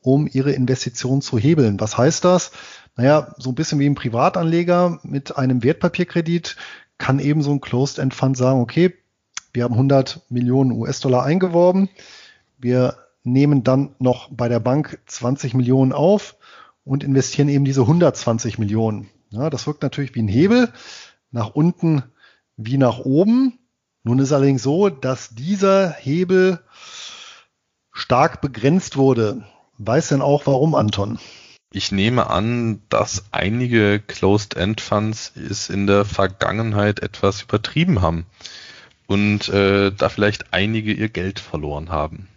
um 0.01 0.27
ihre 0.27 0.53
Investition 0.53 1.21
zu 1.21 1.37
hebeln. 1.37 1.81
Was 1.81 1.99
heißt 1.99 2.25
das? 2.25 2.51
Naja, 2.97 3.35
so 3.37 3.51
ein 3.51 3.55
bisschen 3.55 3.79
wie 3.79 3.87
ein 3.87 3.95
Privatanleger 3.95 5.01
mit 5.03 5.37
einem 5.37 5.63
Wertpapierkredit 5.63 6.57
kann 6.97 7.19
eben 7.19 7.43
so 7.43 7.51
ein 7.51 7.61
Closed-End 7.61 8.15
Fund 8.15 8.39
sagen, 8.39 8.63
okay, 8.63 8.95
wir 9.53 9.65
haben 9.65 9.75
100 9.75 10.23
Millionen 10.31 10.73
US-Dollar 10.73 11.25
eingeworben, 11.25 11.91
wir 12.57 12.97
nehmen 13.23 13.65
dann 13.65 13.95
noch 13.99 14.31
bei 14.31 14.49
der 14.49 14.61
Bank 14.61 14.99
20 15.07 15.53
Millionen 15.53 15.93
auf 15.93 16.37
und 16.89 17.05
investieren 17.05 17.49
eben 17.49 17.64
diese 17.64 17.82
120 17.82 18.59
Millionen. 18.59 19.09
Ja, 19.30 19.51
das 19.51 19.66
wirkt 19.66 19.82
natürlich 19.82 20.14
wie 20.14 20.22
ein 20.22 20.28
Hebel, 20.28 20.72
nach 21.30 21.51
unten 21.51 22.03
wie 22.57 22.78
nach 22.78 22.99
oben. 22.99 23.59
Nun 24.03 24.18
ist 24.18 24.32
allerdings 24.32 24.62
so, 24.62 24.89
dass 24.89 25.34
dieser 25.34 25.93
Hebel 25.93 26.61
stark 27.93 28.41
begrenzt 28.41 28.97
wurde. 28.97 29.45
Weiß 29.76 30.09
denn 30.09 30.22
auch 30.22 30.47
warum, 30.47 30.74
Anton? 30.74 31.18
Ich 31.70 31.93
nehme 31.93 32.30
an, 32.30 32.80
dass 32.89 33.24
einige 33.32 34.01
Closed-End-Funds 34.01 35.34
es 35.36 35.68
in 35.68 35.86
der 35.86 36.07
Vergangenheit 36.07 37.01
etwas 37.01 37.43
übertrieben 37.43 38.01
haben 38.01 38.24
und 39.07 39.51
äh, 39.51 39.93
da 39.93 40.09
vielleicht 40.09 40.55
einige 40.55 40.93
ihr 40.95 41.11
Geld 41.11 41.39
verloren 41.39 41.91
haben. 41.91 42.28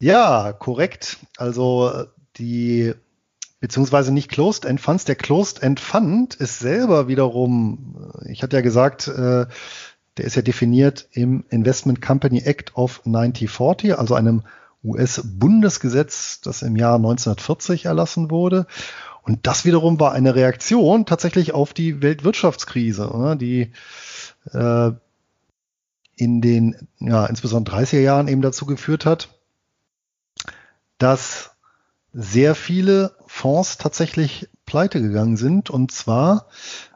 Ja, 0.00 0.52
korrekt. 0.52 1.18
Also 1.36 2.06
die 2.36 2.94
beziehungsweise 3.60 4.12
nicht 4.12 4.30
Closed-End 4.30 4.80
Funds. 4.80 5.04
Der 5.04 5.16
Closed-End 5.16 5.80
Fund 5.80 6.34
ist 6.34 6.58
selber 6.58 7.08
wiederum, 7.08 8.12
ich 8.26 8.42
hatte 8.42 8.56
ja 8.56 8.62
gesagt, 8.62 9.08
äh, 9.08 9.46
der 10.16 10.24
ist 10.24 10.36
ja 10.36 10.42
definiert 10.42 11.08
im 11.12 11.44
Investment 11.50 12.00
Company 12.00 12.40
Act 12.40 12.76
of 12.76 13.02
1940, 13.04 13.98
also 13.98 14.14
einem 14.14 14.42
US-Bundesgesetz, 14.84 16.40
das 16.40 16.62
im 16.62 16.76
Jahr 16.76 16.96
1940 16.96 17.86
erlassen 17.86 18.30
wurde. 18.30 18.66
Und 19.22 19.46
das 19.46 19.64
wiederum 19.64 19.98
war 19.98 20.12
eine 20.12 20.34
Reaktion 20.34 21.04
tatsächlich 21.04 21.52
auf 21.52 21.74
die 21.74 22.00
Weltwirtschaftskrise, 22.00 23.36
die 23.40 23.72
äh, 24.52 24.92
in 26.14 26.40
den, 26.40 26.88
ja, 27.00 27.26
insbesondere 27.26 27.76
30er 27.76 28.00
Jahren 28.00 28.28
eben 28.28 28.40
dazu 28.40 28.66
geführt 28.66 29.04
hat, 29.04 29.28
dass 30.98 31.55
sehr 32.18 32.54
viele 32.54 33.14
Fonds 33.26 33.76
tatsächlich 33.76 34.48
pleite 34.64 35.02
gegangen 35.02 35.36
sind. 35.36 35.68
Und 35.68 35.92
zwar 35.92 36.46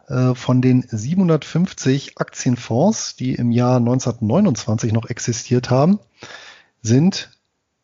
äh, 0.08 0.34
von 0.34 0.62
den 0.62 0.82
750 0.88 2.18
Aktienfonds, 2.18 3.16
die 3.16 3.34
im 3.34 3.50
Jahr 3.50 3.76
1929 3.76 4.92
noch 4.92 5.10
existiert 5.10 5.68
haben, 5.68 6.00
sind 6.80 7.30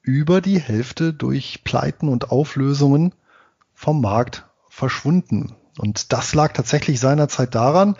über 0.00 0.40
die 0.40 0.58
Hälfte 0.58 1.12
durch 1.12 1.62
Pleiten 1.62 2.08
und 2.08 2.30
Auflösungen 2.30 3.14
vom 3.74 4.00
Markt 4.00 4.46
verschwunden. 4.70 5.54
Und 5.76 6.14
das 6.14 6.34
lag 6.34 6.54
tatsächlich 6.54 7.00
seinerzeit 7.00 7.54
daran, 7.54 7.96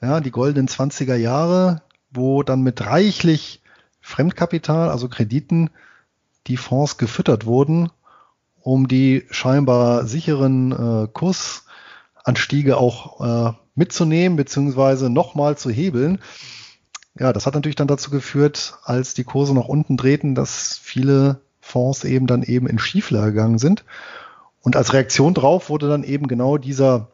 ja, 0.00 0.20
die 0.20 0.30
goldenen 0.30 0.68
20er 0.68 1.16
Jahre, 1.16 1.82
wo 2.12 2.44
dann 2.44 2.62
mit 2.62 2.86
reichlich 2.86 3.62
Fremdkapital, 4.00 4.90
also 4.90 5.08
Krediten, 5.08 5.70
die 6.46 6.56
Fonds 6.56 6.98
gefüttert 6.98 7.46
wurden 7.46 7.90
um 8.66 8.88
die 8.88 9.24
scheinbar 9.30 10.06
sicheren 10.06 10.72
äh, 10.72 11.06
Kursanstiege 11.12 12.76
auch 12.78 13.20
äh, 13.20 13.52
mitzunehmen, 13.76 14.34
beziehungsweise 14.34 15.08
nochmal 15.08 15.56
zu 15.56 15.70
hebeln. 15.70 16.18
Ja, 17.16 17.32
das 17.32 17.46
hat 17.46 17.54
natürlich 17.54 17.76
dann 17.76 17.86
dazu 17.86 18.10
geführt, 18.10 18.74
als 18.82 19.14
die 19.14 19.22
Kurse 19.22 19.54
nach 19.54 19.68
unten 19.68 19.96
drehten, 19.96 20.34
dass 20.34 20.80
viele 20.82 21.42
Fonds 21.60 22.02
eben 22.02 22.26
dann 22.26 22.42
eben 22.42 22.66
in 22.66 22.80
Schieflage 22.80 23.30
gegangen 23.30 23.58
sind. 23.58 23.84
Und 24.62 24.74
als 24.74 24.92
Reaktion 24.92 25.32
darauf 25.32 25.70
wurde 25.70 25.88
dann 25.88 26.02
eben 26.02 26.26
genau 26.26 26.58
dieser, 26.58 27.12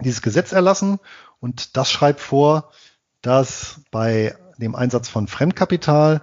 dieses 0.00 0.22
Gesetz 0.22 0.50
erlassen. 0.50 0.98
Und 1.38 1.76
das 1.76 1.88
schreibt 1.88 2.18
vor, 2.18 2.72
dass 3.22 3.80
bei 3.92 4.34
dem 4.58 4.74
Einsatz 4.74 5.08
von 5.08 5.28
Fremdkapital 5.28 6.20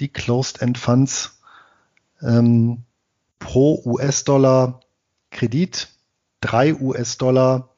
die 0.00 0.08
Closed-End 0.08 0.76
Funds 0.76 1.40
ähm, 2.20 2.82
pro 3.38 3.82
US-Dollar 3.84 4.80
Kredit 5.30 5.88
drei 6.40 6.74
US-Dollar 6.74 7.70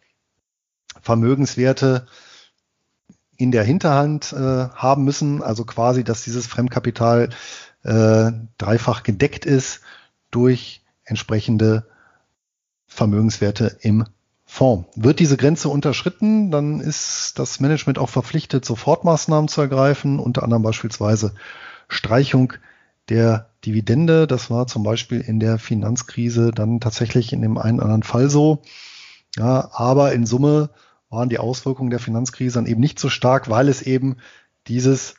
Vermögenswerte 1.01 2.07
in 3.37 3.53
der 3.53 3.63
Hinterhand 3.63 4.33
äh, 4.33 4.37
haben 4.37 5.05
müssen, 5.05 5.43
also 5.43 5.65
quasi, 5.65 6.03
dass 6.05 6.25
dieses 6.25 6.47
Fremdkapital 6.47 7.31
äh, 7.85 8.33
dreifach 8.59 9.05
gedeckt 9.05 9.47
ist 9.47 9.81
durch 10.31 10.83
entsprechende 11.05 11.87
Vermögenswerte 12.87 13.79
im 13.81 14.05
Fonds. 14.45 14.89
Wird 14.97 15.21
diese 15.21 15.37
Grenze 15.37 15.69
unterschritten, 15.69 16.51
dann 16.51 16.81
ist 16.81 17.39
das 17.39 17.61
Management 17.61 17.99
auch 17.99 18.09
verpflichtet, 18.09 18.65
Sofortmaßnahmen 18.65 19.49
zu 19.49 19.61
ergreifen, 19.61 20.19
unter 20.19 20.43
anderem 20.43 20.63
beispielsweise 20.63 21.35
Streichung 21.89 22.55
der 23.09 23.48
Dividende. 23.65 24.27
Das 24.27 24.51
war 24.51 24.67
zum 24.67 24.83
Beispiel 24.83 25.21
in 25.21 25.41
der 25.41 25.59
Finanzkrise 25.59 26.53
dann 26.53 26.81
tatsächlich 26.81 27.33
in 27.33 27.43
dem 27.43 27.59
einen 27.59 27.79
oder 27.79 27.87
anderen 27.87 28.03
Fall 28.03 28.31
so. 28.31 28.63
Ja, 29.37 29.71
aber 29.73 30.13
in 30.13 30.27
Summe 30.27 30.71
waren 31.11 31.29
die 31.29 31.39
Auswirkungen 31.39 31.91
der 31.91 32.01
Finanzkrise 32.01 32.55
dann 32.55 32.67
eben 32.67 32.81
nicht 32.81 32.99
so 32.99 33.09
stark, 33.09 33.49
weil 33.49 33.69
es 33.69 33.83
eben 33.83 34.17
dieses 34.67 35.15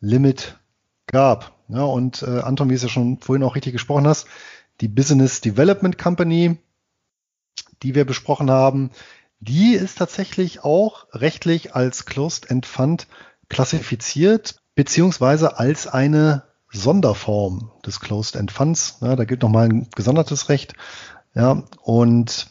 Limit 0.00 0.58
gab. 1.06 1.52
Ja, 1.68 1.84
und 1.84 2.22
äh, 2.22 2.40
Anton, 2.40 2.70
wie 2.70 2.74
es 2.74 2.82
ja 2.82 2.88
schon 2.88 3.18
vorhin 3.18 3.42
auch 3.42 3.56
richtig 3.56 3.72
gesprochen 3.72 4.06
hast, 4.06 4.26
die 4.80 4.88
Business 4.88 5.40
Development 5.40 5.96
Company, 5.98 6.58
die 7.82 7.94
wir 7.94 8.04
besprochen 8.04 8.50
haben, 8.50 8.90
die 9.40 9.74
ist 9.74 9.98
tatsächlich 9.98 10.64
auch 10.64 11.06
rechtlich 11.12 11.74
als 11.74 12.04
Closed 12.04 12.50
End 12.50 12.66
Fund 12.66 13.08
klassifiziert, 13.48 14.62
beziehungsweise 14.74 15.58
als 15.58 15.86
eine 15.86 16.44
Sonderform 16.72 17.70
des 17.84 18.00
Closed-End 18.00 18.50
Funds. 18.50 18.98
Ja, 19.00 19.16
da 19.16 19.24
gilt 19.24 19.42
nochmal 19.42 19.68
ein 19.68 19.88
gesondertes 19.94 20.48
Recht. 20.48 20.74
Ja, 21.34 21.62
und 21.82 22.48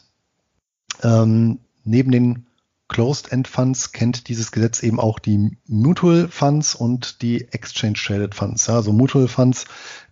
ähm, 1.02 1.58
neben 1.84 2.10
den 2.10 2.46
Closed-End 2.88 3.48
Funds 3.48 3.92
kennt 3.92 4.28
dieses 4.28 4.52
Gesetz 4.52 4.82
eben 4.82 5.00
auch 5.00 5.18
die 5.18 5.56
Mutual 5.66 6.28
Funds 6.28 6.74
und 6.74 7.22
die 7.22 7.48
Exchange 7.50 7.94
Traded 7.94 8.34
Funds. 8.34 8.66
Ja, 8.66 8.74
also 8.74 8.92
Mutual 8.92 9.28
Funds, 9.28 9.64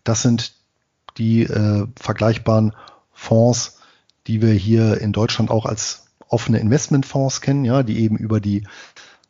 das 0.02 0.22
sind 0.22 0.54
die 1.18 1.42
äh, 1.42 1.86
vergleichbaren 1.96 2.74
Fonds, 3.12 3.80
die 4.26 4.40
wir 4.40 4.52
hier 4.52 5.00
in 5.00 5.12
Deutschland 5.12 5.50
auch 5.50 5.66
als 5.66 6.06
offene 6.28 6.58
Investmentfonds 6.58 7.40
kennen, 7.40 7.64
ja, 7.64 7.82
die 7.82 8.00
eben 8.00 8.16
über 8.16 8.40
die 8.40 8.66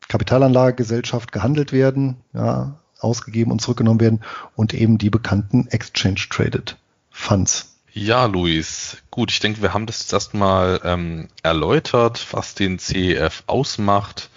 Kapitalanlagegesellschaft 0.09 1.33
gehandelt 1.33 1.73
werden, 1.73 2.19
ja, 2.33 2.79
ausgegeben 3.01 3.51
und 3.53 3.61
zurückgenommen 3.61 4.01
werden 4.01 4.21
und 4.57 4.75
eben 4.75 4.99
die 4.99 5.11
bekannten 5.11 5.67
Exchange 5.69 6.27
Traded 6.31 6.77
Funds. 7.11 7.77
Ja, 7.93 8.27
Luis. 8.27 8.99
Gut, 9.11 9.33
ich 9.33 9.41
denke, 9.41 9.63
wir 9.63 9.75
haben 9.75 9.87
das 9.87 10.01
jetzt 10.01 10.13
erstmal 10.13 10.81
ähm, 10.85 11.29
erläutert, 11.43 12.27
was 12.31 12.55
den 12.55 12.79
CEF 12.79 13.43
ausmacht 13.47 14.31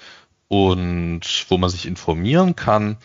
und 0.47 1.21
wo 1.49 1.57
man 1.57 1.69
sich 1.69 1.85
informieren 1.85 2.55
kann. 2.55 2.97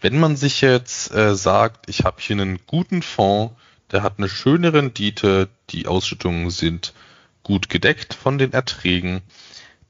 Wenn 0.00 0.18
man 0.18 0.36
sich 0.36 0.62
jetzt 0.62 1.12
äh, 1.14 1.34
sagt, 1.36 1.88
ich 1.88 2.04
habe 2.04 2.20
hier 2.20 2.36
einen 2.36 2.58
guten 2.66 3.02
Fonds, 3.02 3.54
der 3.90 4.02
hat 4.02 4.14
eine 4.16 4.28
schöne 4.28 4.72
Rendite, 4.72 5.48
die 5.70 5.86
Ausschüttungen 5.86 6.50
sind 6.50 6.94
gut 7.42 7.68
gedeckt 7.68 8.14
von 8.14 8.38
den 8.38 8.52
Erträgen, 8.52 9.20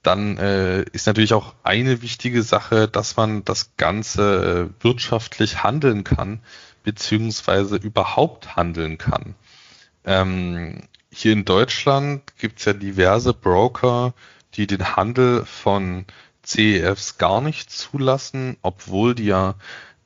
dann 0.02 0.36
äh, 0.36 0.82
ist 0.92 1.06
natürlich 1.06 1.34
auch 1.34 1.54
eine 1.62 2.02
wichtige 2.02 2.42
Sache, 2.42 2.88
dass 2.88 3.16
man 3.16 3.44
das 3.44 3.76
Ganze 3.76 4.70
äh, 4.80 4.84
wirtschaftlich 4.84 5.62
handeln 5.62 6.04
kann, 6.04 6.40
beziehungsweise 6.82 7.76
überhaupt 7.76 8.56
handeln 8.56 8.98
kann. 8.98 9.34
Ähm, 10.04 10.82
hier 11.10 11.32
in 11.32 11.44
Deutschland 11.44 12.22
gibt 12.38 12.58
es 12.58 12.64
ja 12.64 12.72
diverse 12.72 13.32
Broker, 13.32 14.14
die 14.54 14.66
den 14.66 14.96
Handel 14.96 15.44
von 15.44 16.04
CEFs 16.42 17.18
gar 17.18 17.40
nicht 17.40 17.70
zulassen, 17.70 18.56
obwohl 18.62 19.14
die 19.14 19.26
ja 19.26 19.54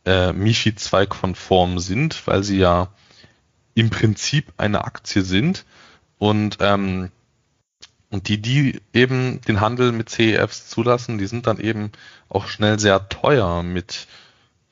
äh, 0.05 0.33
MIFI 0.33 0.75
2 0.75 1.07
konform 1.07 1.79
sind, 1.79 2.27
weil 2.27 2.43
sie 2.43 2.59
ja 2.59 2.89
im 3.75 3.91
Prinzip 3.91 4.53
eine 4.57 4.85
Aktie 4.85 5.23
sind. 5.23 5.65
Und 6.19 6.59
ähm, 6.61 7.11
und 8.17 8.29
die, 8.29 8.41
die 8.41 8.81
eben 8.95 9.43
den 9.43 9.61
Handel 9.61 9.93
mit 9.93 10.09
CEFs 10.09 10.71
zulassen, 10.71 11.19
die 11.19 11.27
sind 11.27 11.47
dann 11.47 11.61
eben 11.61 11.93
auch 12.31 12.49
schnell 12.49 12.79
sehr 12.79 13.11
teuer 13.11 13.63
mit 13.63 14.07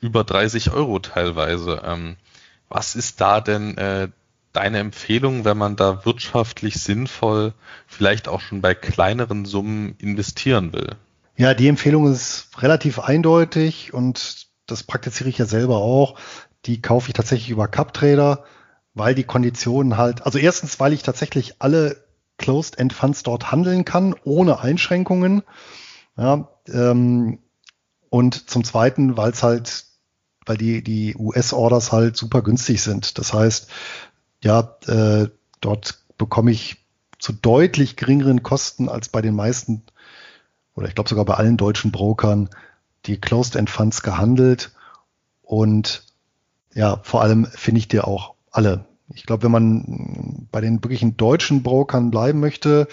über 0.01 0.25
30 0.25 0.73
Euro 0.73 0.99
teilweise. 0.99 1.83
Ähm, 1.85 2.17
was 2.71 2.95
ist 2.95 3.21
da 3.21 3.43
denn 3.43 3.77
äh, 3.77 4.09
deine 4.55 4.79
Empfehlung, 4.79 5.45
wenn 5.45 5.59
man 5.59 5.77
da 5.77 6.07
wirtschaftlich 6.07 6.77
sinnvoll, 6.77 7.53
vielleicht 7.87 8.29
auch 8.29 8.41
schon 8.41 8.63
bei 8.63 8.75
kleineren 8.75 9.45
Summen 9.45 9.95
investieren 9.99 10.73
will? 10.73 10.97
Ja, 11.37 11.53
die 11.53 11.69
Empfehlung 11.69 12.11
ist 12.11 12.49
relativ 12.63 12.99
eindeutig 12.99 13.93
und 13.93 14.47
das 14.65 14.85
praktiziere 14.85 15.29
ich 15.29 15.37
ja 15.37 15.45
selber 15.45 15.77
auch. 15.77 16.19
Die 16.65 16.81
kaufe 16.81 17.11
ich 17.11 17.15
tatsächlich 17.15 17.51
über 17.51 17.69
CupTrader, 17.69 18.45
weil 18.95 19.15
die 19.15 19.25
Konditionen 19.25 19.99
halt, 19.99 20.23
also 20.25 20.39
erstens, 20.39 20.81
weil 20.81 20.95
ich 20.95 21.03
tatsächlich 21.03 21.61
alle 21.61 22.03
Closed-End 22.39 22.93
Funds 22.93 23.23
dort 23.23 23.51
handeln 23.53 23.85
kann, 23.85 24.15
ohne 24.25 24.61
Einschränkungen. 24.61 25.43
Ja, 26.17 26.49
ähm, 26.69 27.39
und 28.11 28.49
zum 28.49 28.65
Zweiten, 28.65 29.17
weil 29.17 29.33
es 29.33 29.43
halt, 29.43 29.87
weil 30.47 30.57
die, 30.57 30.83
die 30.83 31.17
US-Orders 31.17 31.93
halt 31.93 32.17
super 32.17 32.43
günstig 32.43 32.83
sind. 32.83 33.19
Das 33.19 33.33
heißt, 33.33 33.69
ja, 34.43 34.77
äh, 34.87 35.29
dort 35.61 35.99
bekomme 36.19 36.51
ich 36.51 36.77
zu 37.19 37.33
deutlich 37.33 37.97
geringeren 37.97 38.43
Kosten 38.43 38.89
als 38.89 39.09
bei 39.09 39.23
den 39.23 39.35
meisten 39.35 39.83
oder 40.75 40.89
ich 40.89 40.95
glaube 40.95 41.09
sogar 41.09 41.25
bei 41.25 41.35
allen 41.35 41.57
deutschen 41.57 41.93
Brokern 41.93 42.51
die 43.07 43.21
Closed-End 43.21 43.71
Funds 43.71 44.03
gehandelt. 44.03 44.73
Und 45.43 46.05
ja, 46.75 47.01
vor 47.03 47.23
allem 47.23 47.47
finde 47.47 47.79
ich 47.79 47.89
dir 47.89 48.07
auch 48.07 48.35
alle 48.51 48.85
ich 49.13 49.27
glaube, 49.27 49.45
wenn 49.45 49.51
man 49.51 50.49
bei 50.51 50.61
den 50.61 50.83
wirklichen 50.83 51.17
deutschen 51.17 51.63
Brokern 51.63 52.11
bleiben 52.11 52.41
möchte, 52.41 52.89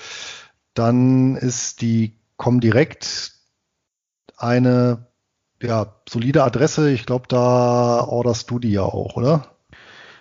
dann 0.73 1.35
ist 1.35 1.81
die 1.81 2.15
Comdirect 2.37 3.33
eine 4.37 5.07
ja, 5.61 5.95
solide 6.09 6.43
Adresse. 6.43 6.91
Ich 6.91 7.05
glaube, 7.05 7.27
da 7.27 8.03
orderst 8.03 8.49
du 8.49 8.59
die 8.59 8.71
ja 8.71 8.83
auch, 8.83 9.15
oder? 9.15 9.55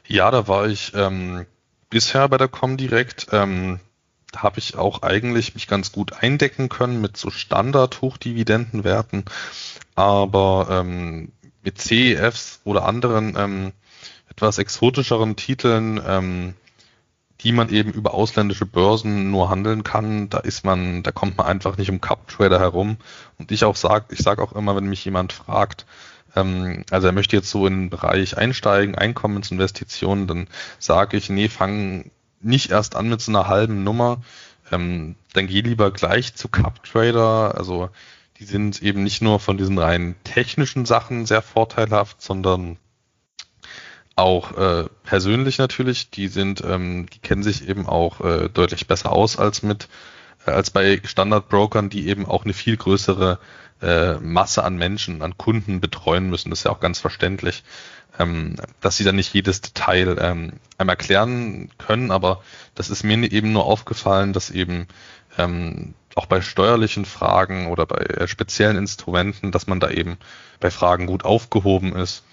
Ja, 0.06 0.30
da 0.30 0.46
war 0.48 0.66
ich 0.68 0.92
ähm, 0.94 1.46
bisher 1.88 2.28
bei 2.28 2.36
der 2.36 2.48
Comdirect. 2.48 3.28
Ähm, 3.32 3.80
habe 4.36 4.60
ich 4.60 4.76
auch 4.76 5.02
eigentlich 5.02 5.54
mich 5.54 5.66
ganz 5.66 5.90
gut 5.90 6.12
eindecken 6.22 6.68
können 6.68 7.00
mit 7.00 7.16
so 7.16 7.30
Standard-Hochdividendenwerten. 7.30 9.24
Aber 9.94 10.68
ähm, 10.70 11.32
mit 11.62 11.78
CEFs 11.78 12.60
oder 12.64 12.84
anderen 12.84 13.34
ähm, 13.36 13.72
etwas 14.30 14.58
exotischeren 14.58 15.36
Titeln, 15.36 16.00
ähm, 16.06 16.54
die 17.40 17.52
man 17.52 17.70
eben 17.70 17.92
über 17.92 18.14
ausländische 18.14 18.66
Börsen 18.66 19.30
nur 19.30 19.48
handeln 19.48 19.82
kann, 19.82 20.28
da 20.28 20.38
ist 20.38 20.64
man, 20.64 21.02
da 21.02 21.10
kommt 21.10 21.38
man 21.38 21.46
einfach 21.46 21.76
nicht 21.76 21.90
um 21.90 22.00
Cup 22.00 22.28
Trader 22.28 22.60
herum. 22.60 22.96
Und 23.38 23.50
ich 23.50 23.64
auch 23.64 23.76
sag, 23.76 24.06
ich 24.10 24.20
sage 24.20 24.42
auch 24.42 24.52
immer, 24.52 24.76
wenn 24.76 24.86
mich 24.86 25.04
jemand 25.04 25.32
fragt, 25.32 25.86
ähm, 26.36 26.84
also 26.90 27.06
er 27.06 27.12
möchte 27.12 27.36
jetzt 27.36 27.50
so 27.50 27.66
in 27.66 27.74
den 27.74 27.90
Bereich 27.90 28.36
einsteigen, 28.36 28.94
Einkommensinvestitionen, 28.94 30.26
dann 30.26 30.48
sage 30.78 31.16
ich, 31.16 31.30
nee, 31.30 31.48
fang 31.48 32.10
nicht 32.40 32.70
erst 32.70 32.94
an 32.96 33.08
mit 33.08 33.20
so 33.20 33.32
einer 33.32 33.48
halben 33.48 33.84
Nummer, 33.84 34.22
ähm, 34.70 35.16
dann 35.32 35.46
geh 35.46 35.60
lieber 35.60 35.90
gleich 35.90 36.34
zu 36.34 36.48
Cup 36.48 36.84
Trader. 36.84 37.54
Also 37.56 37.90
die 38.38 38.44
sind 38.44 38.82
eben 38.82 39.02
nicht 39.02 39.22
nur 39.22 39.40
von 39.40 39.56
diesen 39.56 39.78
rein 39.78 40.14
technischen 40.24 40.84
Sachen 40.86 41.26
sehr 41.26 41.42
vorteilhaft, 41.42 42.22
sondern 42.22 42.76
auch 44.20 44.56
äh, 44.56 44.84
persönlich 45.04 45.58
natürlich, 45.58 46.10
die 46.10 46.28
sind, 46.28 46.62
ähm, 46.64 47.06
die 47.12 47.18
kennen 47.18 47.42
sich 47.42 47.68
eben 47.68 47.86
auch 47.86 48.20
äh, 48.20 48.48
deutlich 48.48 48.86
besser 48.86 49.12
aus 49.12 49.38
als 49.38 49.62
mit 49.62 49.88
äh, 50.46 50.50
als 50.50 50.70
bei 50.70 51.00
Standardbrokern, 51.04 51.90
die 51.90 52.08
eben 52.08 52.26
auch 52.26 52.44
eine 52.44 52.52
viel 52.52 52.76
größere 52.76 53.38
äh, 53.82 54.14
Masse 54.14 54.62
an 54.62 54.76
Menschen, 54.76 55.22
an 55.22 55.38
Kunden 55.38 55.80
betreuen 55.80 56.28
müssen. 56.28 56.50
Das 56.50 56.60
ist 56.60 56.64
ja 56.64 56.70
auch 56.70 56.80
ganz 56.80 56.98
verständlich, 56.98 57.64
ähm, 58.18 58.56
dass 58.80 58.96
sie 58.96 59.04
dann 59.04 59.16
nicht 59.16 59.32
jedes 59.32 59.62
Detail 59.62 60.16
ähm, 60.20 60.52
einmal 60.76 60.94
erklären 60.94 61.70
können, 61.78 62.10
aber 62.10 62.42
das 62.74 62.90
ist 62.90 63.02
mir 63.02 63.32
eben 63.32 63.52
nur 63.52 63.64
aufgefallen, 63.64 64.32
dass 64.32 64.50
eben 64.50 64.86
ähm, 65.38 65.94
auch 66.14 66.26
bei 66.26 66.40
steuerlichen 66.40 67.04
Fragen 67.04 67.68
oder 67.68 67.86
bei 67.86 67.98
äh, 67.98 68.28
speziellen 68.28 68.76
Instrumenten, 68.76 69.52
dass 69.52 69.66
man 69.66 69.80
da 69.80 69.90
eben 69.90 70.18
bei 70.58 70.70
Fragen 70.70 71.06
gut 71.06 71.24
aufgehoben 71.24 71.96
ist 71.96 72.24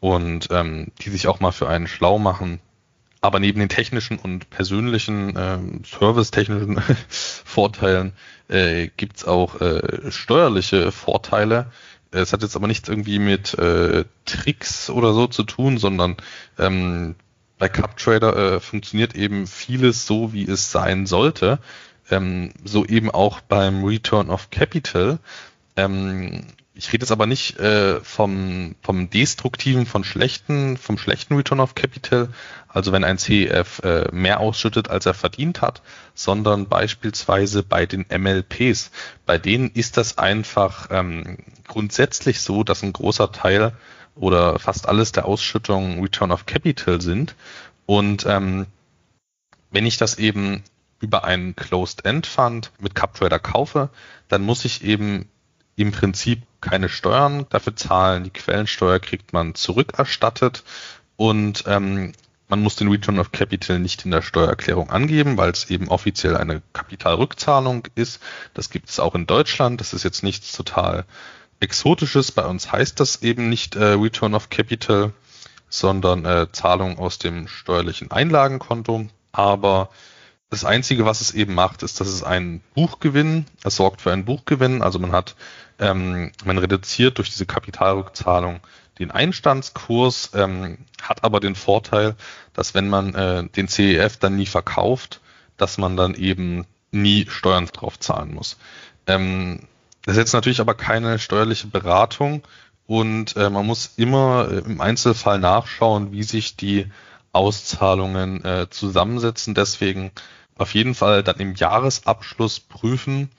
und 0.00 0.48
ähm, 0.50 0.88
die 1.00 1.10
sich 1.10 1.28
auch 1.28 1.40
mal 1.40 1.52
für 1.52 1.68
einen 1.68 1.86
schlau 1.86 2.18
machen. 2.18 2.60
Aber 3.22 3.38
neben 3.38 3.60
den 3.60 3.68
technischen 3.68 4.18
und 4.18 4.48
persönlichen 4.48 5.34
ähm, 5.36 5.82
servicetechnischen 5.84 6.80
Vorteilen 7.08 8.14
äh, 8.48 8.88
gibt's 8.96 9.26
auch 9.26 9.60
äh, 9.60 10.10
steuerliche 10.10 10.90
Vorteile. 10.90 11.70
Es 12.12 12.32
hat 12.32 12.42
jetzt 12.42 12.56
aber 12.56 12.66
nichts 12.66 12.88
irgendwie 12.88 13.18
mit 13.18 13.54
äh, 13.54 14.04
Tricks 14.24 14.90
oder 14.90 15.12
so 15.12 15.26
zu 15.26 15.44
tun, 15.44 15.78
sondern 15.78 16.16
ähm, 16.58 17.14
bei 17.58 17.68
CupTrader 17.68 18.36
äh, 18.54 18.60
funktioniert 18.60 19.14
eben 19.14 19.46
vieles 19.46 20.06
so, 20.06 20.32
wie 20.32 20.48
es 20.48 20.72
sein 20.72 21.06
sollte. 21.06 21.58
Ähm, 22.10 22.52
so 22.64 22.86
eben 22.86 23.10
auch 23.10 23.40
beim 23.40 23.84
Return 23.84 24.30
of 24.30 24.50
Capital. 24.50 25.18
Ähm, 25.76 26.46
ich 26.80 26.94
rede 26.94 27.02
jetzt 27.02 27.12
aber 27.12 27.26
nicht 27.26 27.58
äh, 27.58 28.00
vom, 28.00 28.74
vom 28.80 29.10
destruktiven, 29.10 29.84
von 29.84 30.02
schlechten, 30.02 30.78
vom 30.78 30.96
schlechten 30.96 31.36
Return 31.36 31.60
of 31.60 31.74
Capital, 31.74 32.30
also 32.68 32.90
wenn 32.90 33.04
ein 33.04 33.18
CEF 33.18 33.80
äh, 33.80 34.08
mehr 34.12 34.40
ausschüttet, 34.40 34.88
als 34.88 35.04
er 35.04 35.12
verdient 35.12 35.60
hat, 35.60 35.82
sondern 36.14 36.68
beispielsweise 36.68 37.62
bei 37.62 37.84
den 37.84 38.06
MLPs. 38.08 38.92
Bei 39.26 39.36
denen 39.36 39.70
ist 39.72 39.98
das 39.98 40.16
einfach 40.16 40.88
ähm, 40.90 41.36
grundsätzlich 41.68 42.40
so, 42.40 42.64
dass 42.64 42.82
ein 42.82 42.94
großer 42.94 43.30
Teil 43.30 43.74
oder 44.14 44.58
fast 44.58 44.88
alles 44.88 45.12
der 45.12 45.26
Ausschüttung 45.26 46.00
Return 46.00 46.32
of 46.32 46.46
Capital 46.46 47.02
sind. 47.02 47.34
Und 47.84 48.24
ähm, 48.24 48.64
wenn 49.70 49.84
ich 49.84 49.98
das 49.98 50.16
eben 50.16 50.64
über 50.98 51.24
einen 51.24 51.54
Closed-End 51.56 52.26
Fund 52.26 52.72
mit 52.78 52.94
CupTrader 52.94 53.38
kaufe, 53.38 53.90
dann 54.28 54.40
muss 54.40 54.64
ich 54.64 54.82
eben 54.82 55.28
im 55.76 55.92
Prinzip 55.92 56.40
keine 56.60 56.88
Steuern 56.88 57.46
dafür 57.50 57.76
zahlen. 57.76 58.24
Die 58.24 58.30
Quellensteuer 58.30 58.98
kriegt 58.98 59.32
man 59.32 59.54
zurückerstattet 59.54 60.64
und 61.16 61.64
ähm, 61.66 62.12
man 62.48 62.62
muss 62.62 62.74
den 62.74 62.88
Return 62.88 63.20
of 63.20 63.30
Capital 63.30 63.78
nicht 63.78 64.04
in 64.04 64.10
der 64.10 64.22
Steuererklärung 64.22 64.90
angeben, 64.90 65.36
weil 65.36 65.50
es 65.50 65.70
eben 65.70 65.88
offiziell 65.88 66.36
eine 66.36 66.62
Kapitalrückzahlung 66.72 67.86
ist. 67.94 68.20
Das 68.54 68.70
gibt 68.70 68.90
es 68.90 68.98
auch 68.98 69.14
in 69.14 69.26
Deutschland. 69.26 69.80
Das 69.80 69.92
ist 69.92 70.02
jetzt 70.02 70.24
nichts 70.24 70.52
total 70.52 71.04
Exotisches. 71.60 72.32
Bei 72.32 72.46
uns 72.46 72.72
heißt 72.72 72.98
das 72.98 73.22
eben 73.22 73.48
nicht 73.48 73.76
äh, 73.76 73.92
Return 73.92 74.34
of 74.34 74.50
Capital, 74.50 75.12
sondern 75.68 76.24
äh, 76.24 76.48
Zahlung 76.50 76.98
aus 76.98 77.18
dem 77.18 77.46
steuerlichen 77.46 78.10
Einlagenkonto. 78.10 79.06
Aber 79.30 79.90
das 80.48 80.64
Einzige, 80.64 81.04
was 81.04 81.20
es 81.20 81.32
eben 81.32 81.54
macht, 81.54 81.84
ist, 81.84 82.00
dass 82.00 82.08
es 82.08 82.24
einen 82.24 82.60
Buchgewinn, 82.74 83.44
es 83.62 83.76
sorgt 83.76 84.00
für 84.00 84.12
einen 84.12 84.24
Buchgewinn. 84.24 84.82
Also 84.82 84.98
man 84.98 85.12
hat, 85.12 85.36
ähm, 85.80 86.32
man 86.44 86.58
reduziert 86.58 87.18
durch 87.18 87.30
diese 87.30 87.46
Kapitalrückzahlung 87.46 88.60
den 88.98 89.10
Einstandskurs, 89.10 90.30
ähm, 90.34 90.78
hat 91.00 91.24
aber 91.24 91.40
den 91.40 91.54
Vorteil, 91.54 92.14
dass 92.52 92.74
wenn 92.74 92.88
man 92.88 93.14
äh, 93.14 93.48
den 93.48 93.66
CEF 93.66 94.18
dann 94.18 94.36
nie 94.36 94.46
verkauft, 94.46 95.20
dass 95.56 95.78
man 95.78 95.96
dann 95.96 96.14
eben 96.14 96.66
nie 96.92 97.26
Steuern 97.28 97.66
drauf 97.66 97.98
zahlen 97.98 98.34
muss. 98.34 98.58
Ähm, 99.06 99.60
das 100.02 100.12
ist 100.12 100.18
jetzt 100.18 100.32
natürlich 100.34 100.60
aber 100.60 100.74
keine 100.74 101.18
steuerliche 101.18 101.66
Beratung 101.66 102.42
und 102.86 103.36
äh, 103.36 103.48
man 103.48 103.66
muss 103.66 103.94
immer 103.96 104.48
äh, 104.50 104.58
im 104.58 104.80
Einzelfall 104.80 105.38
nachschauen, 105.38 106.12
wie 106.12 106.22
sich 106.22 106.56
die 106.56 106.86
Auszahlungen 107.32 108.44
äh, 108.44 108.68
zusammensetzen. 108.68 109.54
Deswegen 109.54 110.10
auf 110.58 110.74
jeden 110.74 110.94
Fall 110.94 111.22
dann 111.22 111.36
im 111.36 111.54
Jahresabschluss 111.54 112.60
prüfen 112.60 113.30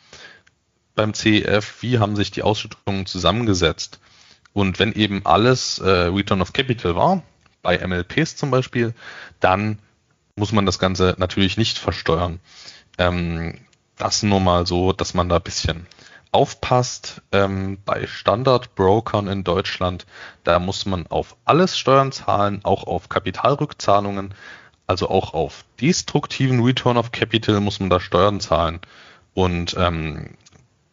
beim 0.95 1.13
CEF, 1.13 1.81
wie 1.81 1.99
haben 1.99 2.15
sich 2.15 2.31
die 2.31 2.43
Ausschüttungen 2.43 3.05
zusammengesetzt. 3.05 3.99
Und 4.53 4.79
wenn 4.79 4.93
eben 4.93 5.25
alles 5.25 5.79
äh, 5.79 5.89
Return 5.89 6.41
of 6.41 6.53
Capital 6.53 6.95
war, 6.95 7.23
bei 7.61 7.77
MLPs 7.85 8.35
zum 8.35 8.51
Beispiel, 8.51 8.93
dann 9.39 9.79
muss 10.35 10.51
man 10.51 10.65
das 10.65 10.79
Ganze 10.79 11.15
natürlich 11.17 11.57
nicht 11.57 11.77
versteuern. 11.77 12.39
Ähm, 12.97 13.59
das 13.97 14.23
nur 14.23 14.39
mal 14.39 14.65
so, 14.65 14.93
dass 14.93 15.13
man 15.13 15.29
da 15.29 15.37
ein 15.37 15.43
bisschen 15.43 15.87
aufpasst. 16.31 17.21
Ähm, 17.31 17.77
bei 17.85 18.07
Standardbrokern 18.07 19.27
in 19.27 19.43
Deutschland, 19.43 20.05
da 20.43 20.59
muss 20.59 20.85
man 20.85 21.07
auf 21.07 21.35
alles 21.45 21.77
Steuern 21.77 22.11
zahlen, 22.11 22.61
auch 22.63 22.85
auf 22.85 23.09
Kapitalrückzahlungen, 23.09 24.33
also 24.87 25.09
auch 25.09 25.33
auf 25.33 25.65
destruktiven 25.79 26.63
Return 26.63 26.97
of 26.97 27.11
Capital 27.11 27.59
muss 27.59 27.79
man 27.79 27.89
da 27.89 27.99
Steuern 27.99 28.39
zahlen. 28.39 28.79
Und 29.33 29.75
ähm, 29.77 30.31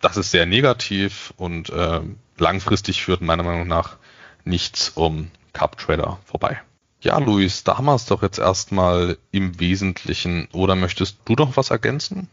das 0.01 0.17
ist 0.17 0.31
sehr 0.31 0.47
negativ 0.47 1.33
und 1.37 1.71
äh, 1.71 2.01
langfristig 2.37 3.03
führt 3.03 3.21
meiner 3.21 3.43
Meinung 3.43 3.67
nach 3.67 3.97
nichts 4.45 4.91
um 4.91 5.31
Cup 5.53 5.79
Trader 5.79 6.19
vorbei. 6.25 6.61
Ja, 7.01 7.19
Luis, 7.19 7.63
da 7.63 7.79
haben 7.79 7.85
wir 7.85 7.95
es 7.95 8.07
doch 8.07 8.23
jetzt 8.23 8.39
erstmal 8.39 9.19
im 9.31 9.61
Wesentlichen. 9.61 10.49
Oder 10.53 10.75
möchtest 10.75 11.19
du 11.27 11.35
noch 11.35 11.57
was 11.57 11.71
ergänzen? 11.71 12.29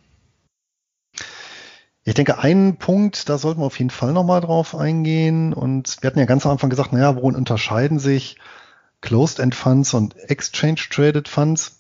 Ich 2.03 2.13
denke, 2.13 2.39
einen 2.39 2.77
Punkt, 2.77 3.29
da 3.29 3.37
sollten 3.37 3.61
wir 3.61 3.65
auf 3.65 3.77
jeden 3.77 3.91
Fall 3.91 4.13
nochmal 4.13 4.41
drauf 4.41 4.75
eingehen. 4.75 5.53
Und 5.53 5.97
wir 6.01 6.07
hatten 6.07 6.19
ja 6.19 6.25
ganz 6.25 6.45
am 6.45 6.53
Anfang 6.53 6.69
gesagt, 6.69 6.93
naja, 6.93 7.15
worin 7.15 7.35
unterscheiden 7.35 7.99
sich 7.99 8.37
Closed-End 9.01 9.53
Funds 9.53 9.93
und 9.93 10.15
Exchange 10.15 10.81
Traded 10.89 11.27
Funds? 11.27 11.79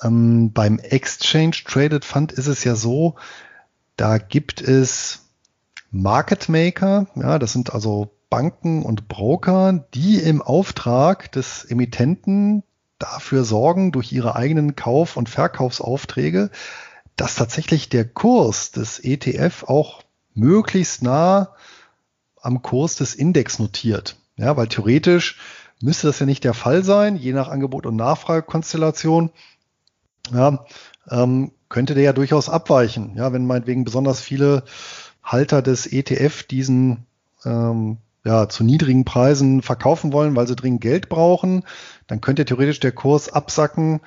Ähm, 0.00 0.52
beim 0.52 0.78
Exchange 0.78 1.56
Traded 1.64 2.04
Fund 2.04 2.30
ist 2.32 2.46
es 2.46 2.62
ja 2.62 2.76
so, 2.76 3.16
da 3.96 4.18
gibt 4.18 4.60
es 4.60 5.26
Market 5.90 6.48
Maker, 6.48 7.06
ja, 7.14 7.38
das 7.38 7.52
sind 7.52 7.72
also 7.72 8.10
Banken 8.28 8.82
und 8.82 9.08
Broker, 9.08 9.86
die 9.94 10.16
im 10.16 10.42
Auftrag 10.42 11.30
des 11.32 11.64
Emittenten 11.64 12.62
dafür 12.98 13.44
sorgen, 13.44 13.92
durch 13.92 14.12
ihre 14.12 14.36
eigenen 14.36 14.74
Kauf- 14.74 15.16
und 15.16 15.28
Verkaufsaufträge, 15.28 16.50
dass 17.14 17.34
tatsächlich 17.34 17.88
der 17.88 18.06
Kurs 18.06 18.72
des 18.72 18.98
ETF 18.98 19.64
auch 19.64 20.02
möglichst 20.34 21.02
nah 21.02 21.54
am 22.40 22.62
Kurs 22.62 22.96
des 22.96 23.14
Index 23.14 23.58
notiert. 23.58 24.16
Ja, 24.36 24.56
weil 24.56 24.68
theoretisch 24.68 25.38
müsste 25.80 26.06
das 26.06 26.18
ja 26.18 26.26
nicht 26.26 26.44
der 26.44 26.54
Fall 26.54 26.84
sein, 26.84 27.16
je 27.16 27.32
nach 27.32 27.48
Angebot 27.48 27.86
und 27.86 27.96
Nachfragekonstellation. 27.96 29.30
Ja, 30.32 30.64
ähm, 31.10 31.52
könnte 31.68 31.94
der 31.94 32.04
ja 32.04 32.12
durchaus 32.12 32.48
abweichen. 32.48 33.14
Ja, 33.16 33.32
wenn 33.32 33.46
meinetwegen 33.46 33.84
besonders 33.84 34.20
viele 34.20 34.64
Halter 35.22 35.62
des 35.62 35.86
ETF 35.86 36.44
diesen 36.44 37.06
ähm, 37.44 37.98
ja, 38.24 38.48
zu 38.48 38.64
niedrigen 38.64 39.04
Preisen 39.04 39.62
verkaufen 39.62 40.12
wollen, 40.12 40.34
weil 40.34 40.48
sie 40.48 40.56
dringend 40.56 40.80
Geld 40.80 41.08
brauchen, 41.08 41.64
dann 42.06 42.20
könnte 42.20 42.44
theoretisch 42.44 42.80
der 42.80 42.92
Kurs 42.92 43.32
absacken 43.32 44.00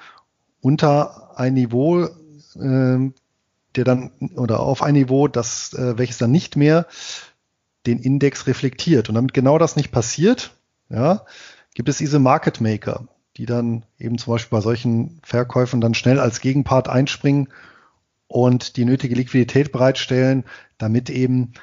unter 0.61 1.37
ein 1.39 1.53
Niveau, 1.53 2.03
äh, 2.03 3.11
der 3.75 3.83
dann 3.83 4.11
oder 4.35 4.59
auf 4.59 4.81
ein 4.81 4.95
Niveau, 4.95 5.27
das 5.27 5.73
äh, 5.73 5.97
welches 5.97 6.17
dann 6.17 6.31
nicht 6.31 6.55
mehr 6.57 6.85
den 7.85 7.99
Index 7.99 8.45
reflektiert. 8.47 9.07
Und 9.09 9.15
damit 9.15 9.33
genau 9.33 9.57
das 9.57 9.75
nicht 9.75 9.91
passiert, 9.91 10.51
ja, 10.89 11.25
gibt 11.73 11.87
es 11.87 11.97
diese 11.97 12.19
Market 12.19 12.59
Maker, 12.59 13.07
die 13.39 13.45
dann 13.45 13.85
eben 13.97 14.17
zum 14.17 14.33
Beispiel 14.33 14.57
bei 14.57 14.61
solchen 14.61 15.21
Verkäufen 15.23 15.79
dann 15.79 15.93
schnell 15.93 16.19
als 16.19 16.41
Gegenpart 16.41 16.89
einspringen 16.89 17.47
und 18.27 18.75
die 18.75 18.83
nötige 18.83 19.15
Liquidität 19.15 19.71
bereitstellen, 19.71 20.43
damit 20.77 21.09
eben 21.09 21.53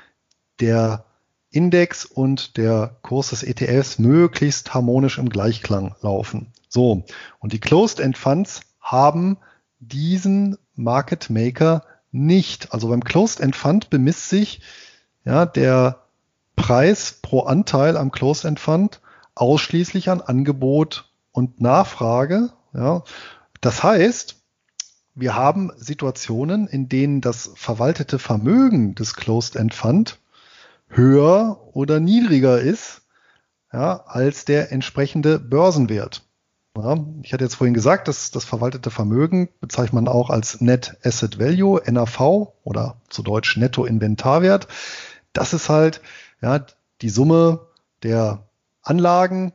der 0.59 1.05
Index 1.51 2.07
und 2.07 2.57
der 2.57 2.97
Kurs 3.03 3.29
des 3.29 3.43
ETFs 3.43 3.99
möglichst 3.99 4.73
harmonisch 4.73 5.19
im 5.19 5.29
Gleichklang 5.29 5.95
laufen. 6.01 6.51
So, 6.71 7.05
und 7.41 7.53
die 7.53 7.61
Closed-End 7.61 8.17
Funds 8.17 8.63
haben 8.81 9.37
diesen 9.79 10.57
Market 10.75 11.29
Maker 11.29 11.85
nicht. 12.11 12.73
Also 12.73 12.89
beim 12.89 13.05
Closed-End 13.05 13.55
Fund 13.55 13.91
bemisst 13.91 14.31
sich 14.31 14.63
ja, 15.27 15.45
der 15.45 16.05
Preis 16.57 17.19
pro 17.21 17.41
Anteil 17.41 17.99
am 17.99 18.11
Closed-End 18.11 18.61
Fund 18.61 19.03
ausschließlich 19.35 20.09
an 20.09 20.23
Angebot 20.23 21.06
und 21.37 21.61
Nachfrage. 21.61 22.51
Ja. 22.73 23.03
Das 23.61 23.83
heißt, 23.83 24.43
wir 25.15 25.35
haben 25.35 25.71
Situationen, 25.77 26.67
in 26.67 26.89
denen 26.89 27.21
das 27.21 27.51
verwaltete 27.55 28.19
Vermögen 28.19 28.95
des 28.95 29.15
Closed-End 29.15 29.75
Fund 29.75 30.19
höher 30.89 31.61
oder 31.73 32.01
niedriger 32.01 32.59
ist 32.59 33.03
ja, 33.73 34.05
als 34.07 34.45
der 34.47 34.73
entsprechende 34.73 35.39
Börsenwert. 35.39 36.23
Ja, 36.77 36.97
ich 37.23 37.33
hatte 37.33 37.45
jetzt 37.45 37.57
vorhin 37.57 37.75
gesagt, 37.75 38.09
dass 38.09 38.31
das 38.31 38.45
verwaltete 38.45 38.91
Vermögen 38.91 39.49
bezeichnet 39.61 39.95
man 39.95 40.09
auch 40.09 40.31
als 40.31 40.61
Net 40.61 40.97
Asset 41.03 41.39
Value, 41.39 41.83
NAV 41.91 42.53
oder 42.65 43.01
zu 43.09 43.23
Deutsch 43.23 43.57
Netto 43.57 43.85
Inventarwert. 43.85 44.69
Das 45.33 45.53
ist 45.53 45.69
halt 45.69 46.01
ja, 46.41 46.65
die 47.03 47.11
Summe 47.11 47.67
der 48.03 48.49
Anlagen 48.83 49.53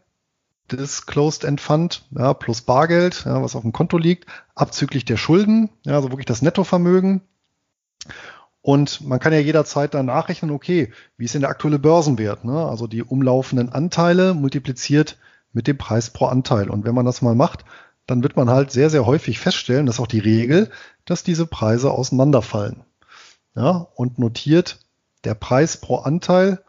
des 0.72 1.06
Closed-End 1.06 1.62
Fund 1.62 2.06
ja, 2.12 2.34
plus 2.34 2.62
Bargeld, 2.62 3.24
ja, 3.26 3.42
was 3.42 3.56
auf 3.56 3.62
dem 3.62 3.74
Konto 3.74 3.98
liegt, 3.98 4.26
abzüglich 4.56 5.06
der 5.06 5.18
Schulden, 5.18 5.70
ja, 5.86 5.96
also 5.96 6.10
wirklich 6.12 6.26
das 6.26 6.42
Nettovermögen. 6.42 7.22
Und 8.62 9.02
man 9.02 9.20
kann 9.20 9.34
ja 9.34 9.40
jederzeit 9.40 9.94
dann 9.94 10.06
nachrechnen, 10.06 10.52
okay, 10.52 10.92
wie 11.18 11.26
ist 11.26 11.34
denn 11.34 11.42
der 11.42 11.50
aktuelle 11.50 11.80
Börsenwert? 11.80 12.46
Ne? 12.46 12.66
Also 12.66 12.88
die 12.88 13.04
umlaufenden 13.04 13.70
Anteile 13.70 14.34
multipliziert 14.34 15.18
mit 15.52 15.68
dem 15.68 15.78
Preis 15.78 16.12
pro 16.12 16.26
Anteil. 16.28 16.70
Und 16.70 16.86
wenn 16.86 16.94
man 16.94 17.06
das 17.06 17.22
mal 17.22 17.36
macht, 17.36 17.66
dann 18.06 18.24
wird 18.24 18.36
man 18.36 18.50
halt 18.50 18.72
sehr, 18.72 18.90
sehr 18.90 19.06
häufig 19.06 19.40
feststellen, 19.40 19.86
das 19.86 19.96
ist 19.96 20.00
auch 20.00 20.08
die 20.08 20.20
Regel, 20.20 20.70
dass 21.06 21.24
diese 21.24 21.46
Preise 21.46 21.92
auseinanderfallen. 21.92 22.84
Ja, 23.56 23.88
und 23.96 24.20
notiert 24.20 24.80
der 25.24 25.34
Preis 25.34 25.78
pro 25.78 25.98
Anteil 25.98 26.62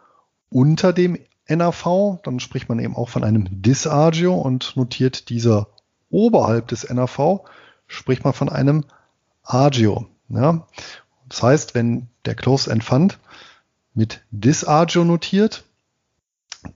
unter 0.51 0.93
dem 0.93 1.19
NAV, 1.57 2.19
dann 2.23 2.41
spricht 2.41 2.69
man 2.69 2.79
eben 2.79 2.97
auch 2.97 3.09
von 3.09 3.25
einem 3.25 3.47
Disagio 3.63 4.35
und 4.35 4.77
notiert 4.77 5.29
dieser 5.29 5.69
oberhalb 6.11 6.69
des 6.69 6.89
NAV, 6.89 7.41
spricht 7.87 8.25
man 8.25 8.33
von 8.33 8.49
einem 8.49 8.85
Agio. 9.43 10.07
Ja. 10.29 10.67
Das 11.29 11.43
heißt, 11.43 11.75
wenn 11.75 12.09
der 12.25 12.35
Closed-End 12.35 12.85
Fund 12.85 13.19
mit 13.95 14.23
Disagio 14.31 15.05
notiert, 15.05 15.65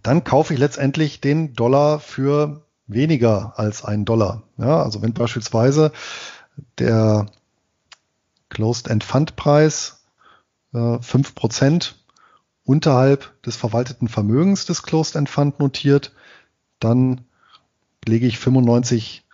dann 0.02 0.24
kaufe 0.24 0.54
ich 0.54 0.60
letztendlich 0.60 1.20
den 1.20 1.54
Dollar 1.54 2.00
für 2.00 2.62
weniger 2.86 3.58
als 3.58 3.84
einen 3.84 4.04
Dollar. 4.04 4.42
Ja, 4.58 4.82
also 4.82 5.02
wenn 5.02 5.12
beispielsweise 5.12 5.92
der 6.78 7.26
Closed-End 8.48 9.04
Fund 9.04 9.36
Preis 9.36 10.04
äh, 10.72 10.78
5% 10.78 11.92
unterhalb 12.66 13.40
des 13.42 13.56
verwalteten 13.56 14.08
Vermögens 14.08 14.66
des 14.66 14.82
Closed-End 14.82 15.30
Fund 15.30 15.60
notiert, 15.60 16.12
dann 16.80 17.22
lege 18.06 18.26
ich 18.26 18.38
95 18.38 19.24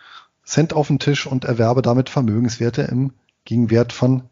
Cent 0.45 0.74
auf 0.74 0.89
den 0.89 0.99
Tisch 0.99 1.26
und 1.26 1.45
erwerbe 1.45 1.83
damit 1.83 2.11
Vermögenswerte 2.11 2.83
im 2.83 3.12
Gegenwert 3.45 3.93
von 3.93 4.24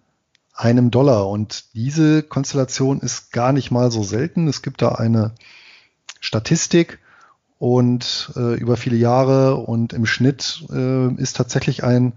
einem 0.55 0.91
Dollar. 0.91 1.29
Und 1.29 1.75
diese 1.75 2.23
Konstellation 2.23 3.01
ist 3.01 3.33
gar 3.33 3.53
nicht 3.53 3.71
mal 3.71 3.91
so 3.91 4.03
selten. 4.03 4.47
Es 4.47 4.63
gibt 4.63 4.83
da 4.83 4.91
eine 4.93 5.35
Statistik 6.21 6.99
und 7.59 8.33
äh, 8.37 8.55
über 8.55 8.77
viele 8.77 8.97
Jahre 8.97 9.57
und 9.57 9.93
im 9.93 10.05
Schnitt 10.05 10.65
äh, 10.71 11.13
ist 11.15 11.37
tatsächlich 11.37 11.85
ein 11.85 12.15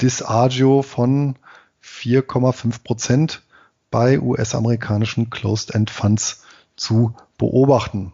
Disagio 0.00 0.82
von 0.82 1.36
4,5 1.82 2.82
Prozent 2.82 3.42
bei 3.94 4.18
US-amerikanischen 4.20 5.30
Closed-End 5.30 5.88
Funds 5.88 6.42
zu 6.74 7.14
beobachten. 7.38 8.12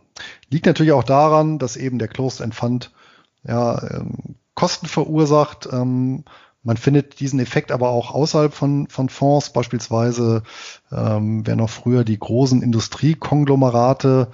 Liegt 0.51 0.67
natürlich 0.67 0.93
auch 0.93 1.05
daran, 1.05 1.59
dass 1.59 1.79
eben 1.79 1.99
der 1.99 2.09
Closed-End 2.09 2.55
Fund 2.55 2.91
ja, 3.45 3.83
ähm, 3.91 4.37
Kosten 4.55 4.85
verursacht. 4.85 5.67
Ähm, 5.73 6.25
Man 6.63 6.77
findet 6.77 7.19
diesen 7.21 7.41
Effekt 7.41 7.73
aber 7.73 7.89
auch 7.89 8.11
außerhalb 8.11 8.53
von, 8.53 8.89
von 8.89 9.09
Fonds, 9.09 9.55
beispielsweise, 9.55 10.43
ähm, 10.93 11.47
wer 11.47 11.57
noch 11.57 11.71
früher 11.71 12.05
die 12.05 12.19
großen 12.19 12.61
Industriekonglomerate, 12.61 14.29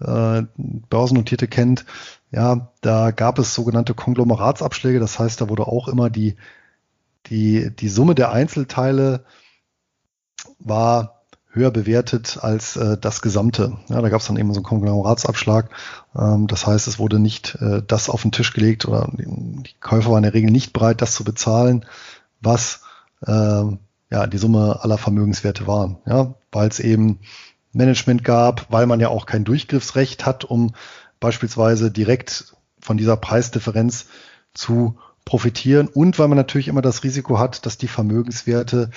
äh, 0.00 0.44
Börsennotierte 0.88 1.46
kennt, 1.46 1.84
ja, 2.30 2.72
da 2.80 3.10
gab 3.10 3.38
es 3.38 3.54
sogenannte 3.54 3.92
Konglomeratsabschläge. 3.92 4.98
Das 4.98 5.18
heißt, 5.18 5.42
da 5.42 5.50
wurde 5.50 5.66
auch 5.66 5.88
immer 5.88 6.08
die, 6.08 6.36
die, 7.26 7.70
die 7.76 7.90
Summe 7.90 8.14
der 8.14 8.32
Einzelteile 8.32 9.26
war 10.58 11.16
höher 11.56 11.70
bewertet 11.70 12.38
als 12.42 12.76
äh, 12.76 12.98
das 12.98 13.22
Gesamte. 13.22 13.78
Ja, 13.88 14.02
da 14.02 14.08
gab 14.10 14.20
es 14.20 14.26
dann 14.26 14.36
eben 14.36 14.52
so 14.52 14.58
einen 14.58 14.64
Konglomeratsabschlag. 14.64 15.70
Ähm, 16.14 16.46
das 16.46 16.66
heißt, 16.66 16.86
es 16.86 16.98
wurde 16.98 17.18
nicht 17.18 17.56
äh, 17.60 17.82
das 17.86 18.10
auf 18.10 18.22
den 18.22 18.32
Tisch 18.32 18.52
gelegt 18.52 18.86
oder 18.86 19.08
die 19.12 19.74
Käufer 19.80 20.10
waren 20.10 20.18
in 20.18 20.24
der 20.24 20.34
Regel 20.34 20.50
nicht 20.50 20.72
bereit, 20.72 21.00
das 21.00 21.14
zu 21.14 21.24
bezahlen, 21.24 21.86
was 22.40 22.82
äh, 23.26 23.32
ja 24.10 24.26
die 24.26 24.38
Summe 24.38 24.80
aller 24.82 24.98
Vermögenswerte 24.98 25.66
waren. 25.66 25.96
Ja, 26.06 26.34
weil 26.52 26.68
es 26.68 26.78
eben 26.78 27.20
Management 27.72 28.22
gab, 28.22 28.66
weil 28.70 28.86
man 28.86 29.00
ja 29.00 29.08
auch 29.08 29.26
kein 29.26 29.44
Durchgriffsrecht 29.44 30.26
hat, 30.26 30.44
um 30.44 30.74
beispielsweise 31.20 31.90
direkt 31.90 32.54
von 32.80 32.98
dieser 32.98 33.16
Preisdifferenz 33.16 34.06
zu 34.54 34.98
profitieren 35.24 35.88
und 35.88 36.18
weil 36.18 36.28
man 36.28 36.36
natürlich 36.36 36.68
immer 36.68 36.82
das 36.82 37.02
Risiko 37.02 37.38
hat, 37.38 37.66
dass 37.66 37.78
die 37.78 37.88
Vermögenswerte, 37.88 38.90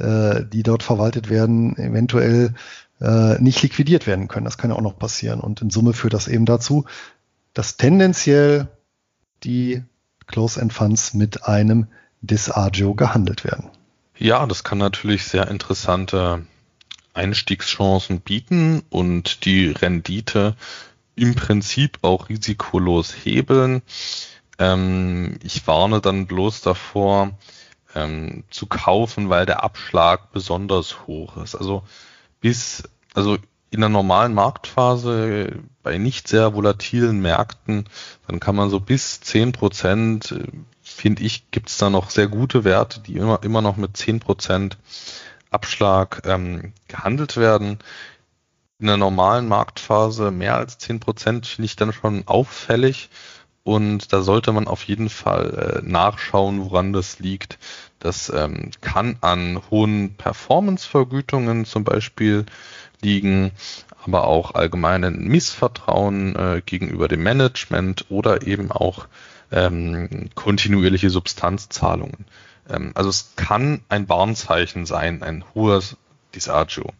äh, 0.00 0.44
die 0.44 0.62
dort 0.62 0.82
verwaltet 0.82 1.28
werden, 1.30 1.76
eventuell 1.76 2.54
äh, 3.00 3.40
nicht 3.40 3.62
liquidiert 3.62 4.06
werden 4.06 4.28
können. 4.28 4.44
Das 4.44 4.58
kann 4.58 4.70
ja 4.70 4.76
auch 4.76 4.82
noch 4.82 4.98
passieren. 4.98 5.40
Und 5.40 5.62
in 5.62 5.70
Summe 5.70 5.92
führt 5.92 6.14
das 6.14 6.28
eben 6.28 6.46
dazu, 6.46 6.84
dass 7.54 7.76
tendenziell 7.76 8.68
die 9.44 9.82
Close-End 10.26 10.72
Funds 10.72 11.14
mit 11.14 11.44
einem 11.46 11.86
Disagio 12.20 12.94
gehandelt 12.94 13.44
werden. 13.44 13.70
Ja, 14.18 14.46
das 14.46 14.64
kann 14.64 14.78
natürlich 14.78 15.24
sehr 15.24 15.48
interessante 15.48 16.44
Einstiegschancen 17.14 18.20
bieten 18.20 18.82
und 18.90 19.44
die 19.44 19.68
Rendite 19.70 20.54
im 21.16 21.34
Prinzip 21.34 21.98
auch 22.02 22.28
risikolos 22.28 23.14
hebeln. 23.24 23.82
Ähm, 24.58 25.38
ich 25.42 25.66
warne 25.66 26.00
dann 26.00 26.26
bloß 26.26 26.60
davor, 26.60 27.32
ähm, 27.94 28.44
zu 28.50 28.66
kaufen, 28.66 29.28
weil 29.28 29.46
der 29.46 29.62
Abschlag 29.62 30.32
besonders 30.32 31.06
hoch 31.06 31.36
ist. 31.38 31.54
Also 31.54 31.82
bis, 32.40 32.84
also 33.14 33.36
in 33.70 33.80
der 33.80 33.88
normalen 33.88 34.34
Marktphase 34.34 35.60
bei 35.82 35.98
nicht 35.98 36.28
sehr 36.28 36.54
volatilen 36.54 37.20
Märkten, 37.20 37.84
dann 38.26 38.40
kann 38.40 38.56
man 38.56 38.70
so 38.70 38.80
bis 38.80 39.20
zehn 39.20 39.52
Prozent, 39.52 40.32
äh, 40.32 40.46
finde 40.82 41.22
ich, 41.22 41.50
gibt 41.50 41.68
es 41.68 41.78
da 41.78 41.90
noch 41.90 42.10
sehr 42.10 42.28
gute 42.28 42.64
Werte, 42.64 43.00
die 43.00 43.16
immer, 43.16 43.42
immer 43.42 43.62
noch 43.62 43.76
mit 43.76 43.96
zehn 43.96 44.20
Prozent 44.20 44.76
Abschlag 45.50 46.22
ähm, 46.26 46.72
gehandelt 46.88 47.36
werden 47.36 47.78
in 48.80 48.86
der 48.86 48.96
normalen 48.96 49.46
Marktphase 49.46 50.30
mehr 50.30 50.56
als 50.56 50.78
10 50.78 51.00
Prozent 51.00 51.46
finde 51.46 51.66
ich 51.66 51.76
dann 51.76 51.92
schon 51.92 52.26
auffällig. 52.26 53.10
Und 53.62 54.12
da 54.12 54.22
sollte 54.22 54.52
man 54.52 54.66
auf 54.66 54.84
jeden 54.84 55.10
Fall 55.10 55.82
äh, 55.84 55.88
nachschauen, 55.88 56.64
woran 56.64 56.92
das 56.92 57.18
liegt. 57.18 57.58
Das 57.98 58.32
ähm, 58.34 58.70
kann 58.80 59.16
an 59.20 59.60
hohen 59.70 60.14
Performance-Vergütungen 60.14 61.66
zum 61.66 61.84
Beispiel 61.84 62.46
liegen, 63.02 63.52
aber 64.02 64.26
auch 64.26 64.54
allgemeinen 64.54 65.24
Missvertrauen 65.28 66.34
äh, 66.36 66.62
gegenüber 66.64 67.08
dem 67.08 67.22
Management 67.22 68.06
oder 68.08 68.46
eben 68.46 68.72
auch 68.72 69.06
ähm, 69.52 70.30
kontinuierliche 70.34 71.10
Substanzzahlungen. 71.10 72.24
Ähm, 72.68 72.92
also 72.94 73.10
es 73.10 73.34
kann 73.36 73.82
ein 73.88 74.08
Warnzeichen 74.08 74.86
sein, 74.86 75.22
ein 75.22 75.44
hohes 75.54 75.96
Disagio. 76.34 76.92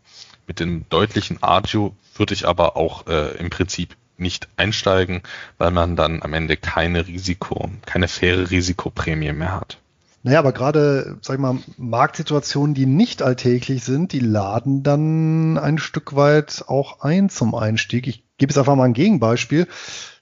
Mit 0.46 0.60
dem 0.60 0.88
deutlichen 0.88 1.42
Agio 1.42 1.94
würde 2.16 2.34
ich 2.34 2.46
aber 2.46 2.76
auch 2.76 3.06
äh, 3.06 3.36
im 3.38 3.50
Prinzip 3.50 3.96
nicht 4.20 4.48
einsteigen, 4.56 5.22
weil 5.58 5.70
man 5.70 5.96
dann 5.96 6.22
am 6.22 6.34
Ende 6.34 6.56
keine 6.56 7.06
Risiko, 7.06 7.70
keine 7.86 8.08
faire 8.08 8.50
Risikoprämie 8.50 9.32
mehr 9.32 9.52
hat. 9.52 9.78
Naja, 10.22 10.38
aber 10.38 10.52
gerade, 10.52 11.16
sag 11.22 11.34
ich 11.34 11.40
mal, 11.40 11.58
Marktsituationen, 11.78 12.74
die 12.74 12.84
nicht 12.84 13.22
alltäglich 13.22 13.84
sind, 13.84 14.12
die 14.12 14.20
laden 14.20 14.82
dann 14.82 15.56
ein 15.56 15.78
Stück 15.78 16.14
weit 16.14 16.64
auch 16.66 17.00
ein 17.00 17.30
zum 17.30 17.54
Einstieg. 17.54 18.06
Ich 18.06 18.22
gebe 18.36 18.50
jetzt 18.50 18.58
einfach 18.58 18.76
mal 18.76 18.84
ein 18.84 18.92
Gegenbeispiel. 18.92 19.66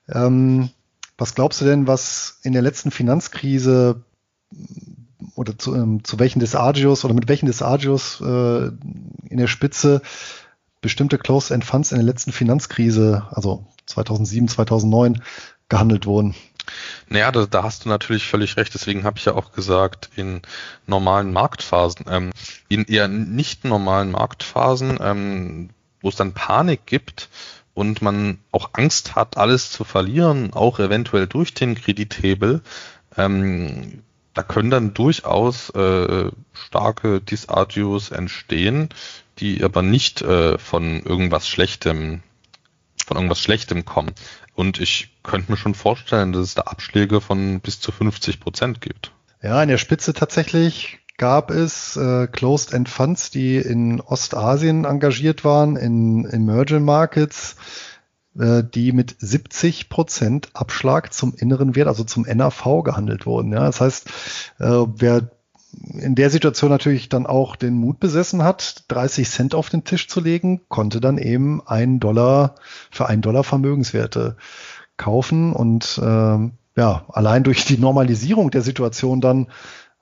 Ähm, 0.09 0.71
was 1.17 1.35
glaubst 1.35 1.61
du 1.61 1.65
denn, 1.65 1.89
was 1.89 2.39
in 2.43 2.53
der 2.53 2.63
letzten 2.63 2.93
Finanzkrise 2.93 4.05
oder 5.35 5.59
zu, 5.59 5.75
ähm, 5.75 6.05
zu 6.05 6.21
welchen 6.21 6.39
des 6.39 6.55
Agios 6.55 7.05
oder 7.05 7.15
mit 7.15 7.29
welchen 7.29 7.47
des 7.47 7.61
Agios 7.61 8.21
äh, 8.21 8.69
in 8.69 9.37
der 9.37 9.49
Spitze 9.49 10.01
bestimmte 10.81 11.19
Closed-End 11.19 11.65
Funds 11.65 11.93
in 11.93 11.99
der 11.99 12.07
letzten 12.07 12.33
Finanzkrise, 12.33 13.27
also 13.31 13.67
2007, 13.87 14.49
2009, 14.49 15.23
gehandelt 15.69 16.07
wurden. 16.07 16.35
Naja, 17.09 17.33
da, 17.33 17.47
da 17.47 17.63
hast 17.63 17.85
du 17.85 17.89
natürlich 17.89 18.27
völlig 18.27 18.57
recht. 18.57 18.75
Deswegen 18.75 19.05
habe 19.05 19.19
ich 19.19 19.25
ja 19.25 19.35
auch 19.35 19.53
gesagt, 19.53 20.11
in 20.17 20.43
normalen 20.87 21.33
Marktphasen, 21.33 22.07
ähm, 22.09 22.31
in 22.69 22.85
eher 22.85 23.09
nicht 23.09 23.65
normalen 23.65 24.11
Marktphasen, 24.11 24.99
ähm, 25.01 25.71
wo 26.01 26.09
es 26.09 26.17
dann 26.17 26.35
Panik 26.35 26.87
gibt 26.87 27.29
und 27.75 28.03
man 28.03 28.39
auch 28.53 28.71
Angst 28.73 29.15
hat, 29.15 29.37
alles 29.37 29.71
zu 29.71 29.85
verlieren, 29.85 30.53
auch 30.53 30.79
eventuell 30.79 31.27
durch 31.27 31.55
den 31.55 31.75
Kredithebel, 31.75 32.63
ähm, 33.17 34.03
da 34.35 34.43
können 34.43 34.71
dann 34.71 34.95
durchaus 34.95 35.71
äh, 35.71 36.31
starke 36.53 37.21
Disagios 37.21 38.11
entstehen, 38.11 38.89
die 39.39 39.63
aber 39.63 39.83
nicht 39.83 40.23
äh, 40.23 40.59
von 40.59 41.03
irgendwas 41.03 41.49
Schlechtem, 41.49 42.23
von 43.07 43.17
irgendwas 43.17 43.41
Schlechtem 43.41 43.85
kommen. 43.85 44.13
Und 44.55 44.81
ich 44.81 45.11
könnte 45.23 45.53
mir 45.53 45.57
schon 45.57 45.75
vorstellen, 45.75 46.33
dass 46.33 46.43
es 46.43 46.55
da 46.55 46.63
Abschläge 46.63 47.21
von 47.21 47.61
bis 47.61 47.81
zu 47.81 47.93
50 47.93 48.41
Prozent 48.41 48.81
gibt. 48.81 49.13
Ja, 49.43 49.63
in 49.63 49.69
der 49.69 49.79
Spitze 49.79 50.13
tatsächlich 50.15 50.99
gab 51.17 51.51
es 51.51 51.97
äh, 51.97 52.27
Closed-End 52.29 52.89
Funds, 52.89 53.31
die 53.31 53.57
in 53.57 54.01
Ostasien 54.01 54.85
engagiert 54.85 55.45
waren, 55.45 55.77
in 55.77 56.25
Emerging 56.25 56.85
Markets, 56.85 57.57
die 58.35 58.93
mit 58.93 59.17
70 59.19 59.89
Prozent 59.89 60.51
Abschlag 60.55 61.13
zum 61.13 61.35
inneren 61.35 61.75
Wert, 61.75 61.89
also 61.89 62.05
zum 62.05 62.23
NAV 62.23 62.83
gehandelt 62.85 63.27
wurden. 63.27 63.53
Ja, 63.53 63.65
das 63.65 63.81
heißt, 63.81 64.09
äh, 64.61 64.85
wer 64.97 65.31
in 65.99 66.15
der 66.15 66.31
Situation 66.31 66.71
natürlich 66.71 67.09
dann 67.09 67.27
auch 67.27 67.57
den 67.57 67.75
Mut 67.75 68.01
besessen 68.01 68.43
hat, 68.43 68.85
30 68.89 69.29
Cent 69.29 69.55
auf 69.55 69.69
den 69.69 69.85
Tisch 69.85 70.09
zu 70.09 70.21
legen, 70.21 70.63
konnte 70.69 71.01
dann 71.01 71.19
eben 71.19 71.67
einen 71.67 72.01
Dollar 72.01 72.55
für 72.91 73.07
einen 73.07 73.23
Dollar 73.23 73.45
Vermögenswerte 73.45 74.37
kaufen 74.97 75.53
und 75.53 75.99
äh, 76.03 76.51
ja, 76.79 77.05
allein 77.09 77.43
durch 77.43 77.65
die 77.65 77.79
Normalisierung 77.79 78.51
der 78.51 78.63
Situation 78.63 79.21
dann 79.21 79.49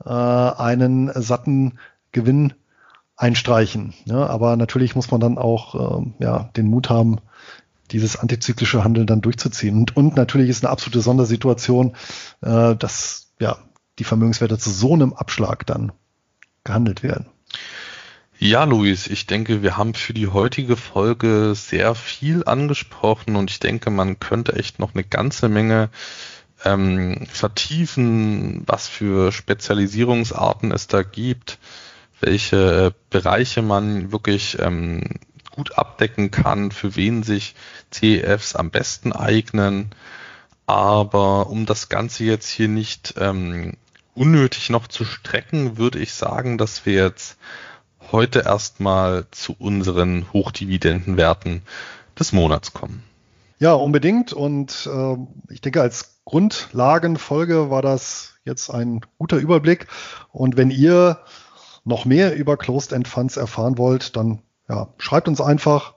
äh, 0.04 0.10
einen 0.10 1.10
satten 1.14 1.78
Gewinn 2.12 2.54
einstreichen. 3.16 3.94
Ja, 4.04 4.26
aber 4.26 4.56
natürlich 4.56 4.94
muss 4.94 5.10
man 5.10 5.20
dann 5.20 5.38
auch 5.38 6.00
äh, 6.00 6.12
ja, 6.20 6.50
den 6.56 6.68
Mut 6.68 6.90
haben, 6.90 7.18
dieses 7.88 8.16
antizyklische 8.16 8.84
Handeln 8.84 9.06
dann 9.06 9.20
durchzuziehen. 9.20 9.76
Und, 9.76 9.96
und 9.96 10.16
natürlich 10.16 10.48
ist 10.48 10.64
eine 10.64 10.72
absolute 10.72 11.00
Sondersituation, 11.00 11.96
äh, 12.42 12.76
dass 12.76 13.32
ja 13.40 13.58
die 13.98 14.04
Vermögenswerte 14.04 14.58
zu 14.58 14.70
so 14.70 14.92
einem 14.92 15.12
Abschlag 15.12 15.66
dann 15.66 15.92
gehandelt 16.64 17.02
werden. 17.02 17.26
Ja, 18.38 18.64
Luis, 18.64 19.06
ich 19.06 19.26
denke, 19.26 19.62
wir 19.62 19.78
haben 19.78 19.94
für 19.94 20.12
die 20.12 20.26
heutige 20.26 20.76
Folge 20.76 21.54
sehr 21.54 21.94
viel 21.94 22.44
angesprochen 22.44 23.34
und 23.34 23.50
ich 23.50 23.60
denke, 23.60 23.88
man 23.88 24.20
könnte 24.20 24.54
echt 24.54 24.78
noch 24.78 24.94
eine 24.94 25.04
ganze 25.04 25.48
Menge 25.48 25.88
ähm, 26.64 27.26
vertiefen, 27.28 28.62
was 28.66 28.88
für 28.88 29.32
Spezialisierungsarten 29.32 30.70
es 30.70 30.86
da 30.86 31.02
gibt, 31.02 31.58
welche 32.20 32.94
Bereiche 33.08 33.62
man 33.62 34.12
wirklich 34.12 34.58
ähm, 34.60 35.02
gut 35.56 35.76
abdecken 35.76 36.30
kann, 36.30 36.70
für 36.70 36.94
wen 36.94 37.22
sich 37.22 37.54
CEFs 37.90 38.54
am 38.54 38.70
besten 38.70 39.12
eignen. 39.12 39.90
Aber 40.66 41.48
um 41.48 41.66
das 41.66 41.88
Ganze 41.88 42.24
jetzt 42.24 42.48
hier 42.48 42.68
nicht 42.68 43.14
ähm, 43.18 43.74
unnötig 44.14 44.70
noch 44.70 44.86
zu 44.86 45.04
strecken, 45.04 45.78
würde 45.78 45.98
ich 45.98 46.14
sagen, 46.14 46.58
dass 46.58 46.86
wir 46.86 46.94
jetzt 46.94 47.38
heute 48.12 48.40
erstmal 48.40 49.26
zu 49.30 49.54
unseren 49.58 50.32
Hochdividendenwerten 50.32 51.62
des 52.18 52.32
Monats 52.32 52.72
kommen. 52.72 53.02
Ja, 53.58 53.72
unbedingt. 53.72 54.32
Und 54.32 54.88
äh, 54.92 55.16
ich 55.52 55.60
denke, 55.60 55.80
als 55.80 56.20
Grundlagenfolge 56.24 57.70
war 57.70 57.82
das 57.82 58.34
jetzt 58.44 58.70
ein 58.70 59.00
guter 59.18 59.38
Überblick. 59.38 59.86
Und 60.32 60.56
wenn 60.56 60.70
ihr 60.70 61.20
noch 61.84 62.04
mehr 62.04 62.34
über 62.36 62.56
Closed-End 62.56 63.08
Funds 63.08 63.36
erfahren 63.36 63.78
wollt, 63.78 64.16
dann 64.16 64.42
ja, 64.68 64.88
schreibt 64.98 65.28
uns 65.28 65.40
einfach 65.40 65.94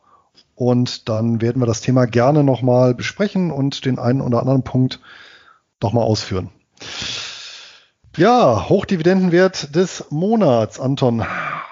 und 0.56 1.10
dann 1.10 1.42
werden 1.42 1.62
wir 1.62 1.66
das 1.66 1.82
Thema 1.82 2.06
gerne 2.06 2.44
nochmal 2.44 2.94
besprechen 2.94 3.52
und 3.52 3.86
den 3.86 4.00
einen 4.00 4.22
oder 4.22 4.42
anderen 4.42 4.64
Punkt 4.64 5.00
nochmal 5.82 6.04
ausführen. 6.04 6.50
Ja, 8.18 8.68
Hochdividendenwert 8.68 9.76
des 9.76 10.06
Monats. 10.10 10.80
Anton, 10.80 11.26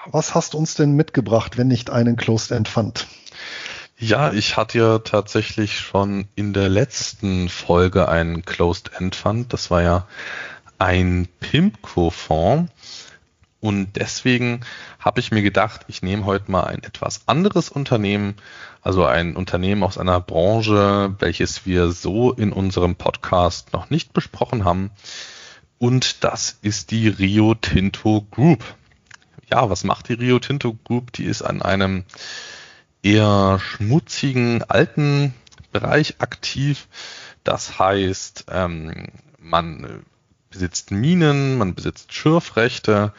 was 0.06 0.34
hast 0.34 0.54
du 0.54 0.58
uns 0.58 0.74
denn 0.74 0.92
mitgebracht, 0.92 1.58
wenn 1.58 1.68
nicht 1.68 1.90
einen 1.90 2.16
Closed 2.16 2.52
End 2.52 2.68
Fund? 2.68 3.06
Ja, 3.98 4.32
ich 4.32 4.56
hatte 4.56 4.78
ja 4.78 4.98
tatsächlich 5.00 5.80
schon 5.80 6.28
in 6.36 6.52
der 6.52 6.68
letzten 6.68 7.48
Folge 7.48 8.08
einen 8.08 8.44
Closed 8.44 8.92
End 8.98 9.16
Fund. 9.16 9.52
Das 9.52 9.70
war 9.70 9.82
ja 9.82 10.06
ein 10.78 11.28
PIMCO-Fonds. 11.40 12.72
Und 13.60 13.96
deswegen 13.96 14.60
habe 15.00 15.18
ich 15.18 15.32
mir 15.32 15.42
gedacht, 15.42 15.84
ich 15.88 16.02
nehme 16.02 16.24
heute 16.24 16.50
mal 16.50 16.64
ein 16.64 16.82
etwas 16.84 17.22
anderes 17.26 17.68
Unternehmen, 17.68 18.36
also 18.82 19.04
ein 19.04 19.34
Unternehmen 19.34 19.82
aus 19.82 19.98
einer 19.98 20.20
Branche, 20.20 21.14
welches 21.18 21.66
wir 21.66 21.90
so 21.90 22.32
in 22.32 22.52
unserem 22.52 22.94
Podcast 22.94 23.72
noch 23.72 23.90
nicht 23.90 24.12
besprochen 24.12 24.64
haben. 24.64 24.90
Und 25.78 26.22
das 26.22 26.58
ist 26.62 26.92
die 26.92 27.08
Rio 27.08 27.54
Tinto 27.54 28.26
Group. 28.30 28.64
Ja, 29.50 29.68
was 29.70 29.82
macht 29.82 30.08
die 30.08 30.14
Rio 30.14 30.38
Tinto 30.38 30.76
Group? 30.84 31.12
Die 31.12 31.24
ist 31.24 31.42
an 31.42 31.60
einem 31.60 32.04
eher 33.02 33.58
schmutzigen 33.60 34.62
alten 34.62 35.34
Bereich 35.72 36.16
aktiv. 36.20 36.86
Das 37.42 37.78
heißt, 37.78 38.46
ähm, 38.50 39.08
man 39.38 40.04
besitzt 40.58 40.90
Minen, 40.90 41.56
man 41.56 41.76
besitzt 41.76 42.12
Schürfrechte, 42.12 43.12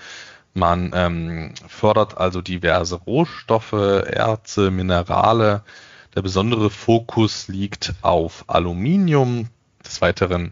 man 0.54 0.92
ähm, 0.94 1.54
fördert 1.70 2.18
also 2.18 2.42
diverse 2.42 2.96
Rohstoffe, 2.96 3.72
Erze, 3.72 4.72
Minerale. 4.72 5.64
Der 6.16 6.22
besondere 6.22 6.70
Fokus 6.70 7.48
liegt 7.48 7.94
auf 8.02 8.44
Aluminium. 8.48 9.48
Des 9.86 10.02
Weiteren 10.02 10.52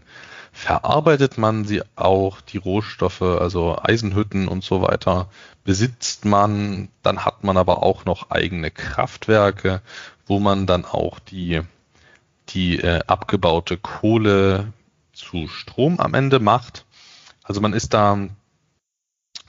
verarbeitet 0.50 1.36
man 1.36 1.66
sie 1.66 1.82
auch, 1.94 2.40
die 2.40 2.56
Rohstoffe, 2.56 3.20
also 3.20 3.76
Eisenhütten 3.82 4.48
und 4.48 4.64
so 4.64 4.80
weiter, 4.80 5.28
besitzt 5.64 6.24
man. 6.24 6.88
Dann 7.02 7.26
hat 7.26 7.44
man 7.44 7.58
aber 7.58 7.82
auch 7.82 8.06
noch 8.06 8.30
eigene 8.30 8.70
Kraftwerke, 8.70 9.82
wo 10.26 10.38
man 10.38 10.64
dann 10.64 10.86
auch 10.86 11.18
die, 11.18 11.60
die 12.48 12.78
äh, 12.78 13.00
abgebaute 13.06 13.76
Kohle 13.76 14.72
zu 15.18 15.48
Strom 15.48 16.00
am 16.00 16.14
Ende 16.14 16.38
macht. 16.38 16.86
Also 17.42 17.60
man 17.60 17.72
ist 17.72 17.92
da 17.92 18.28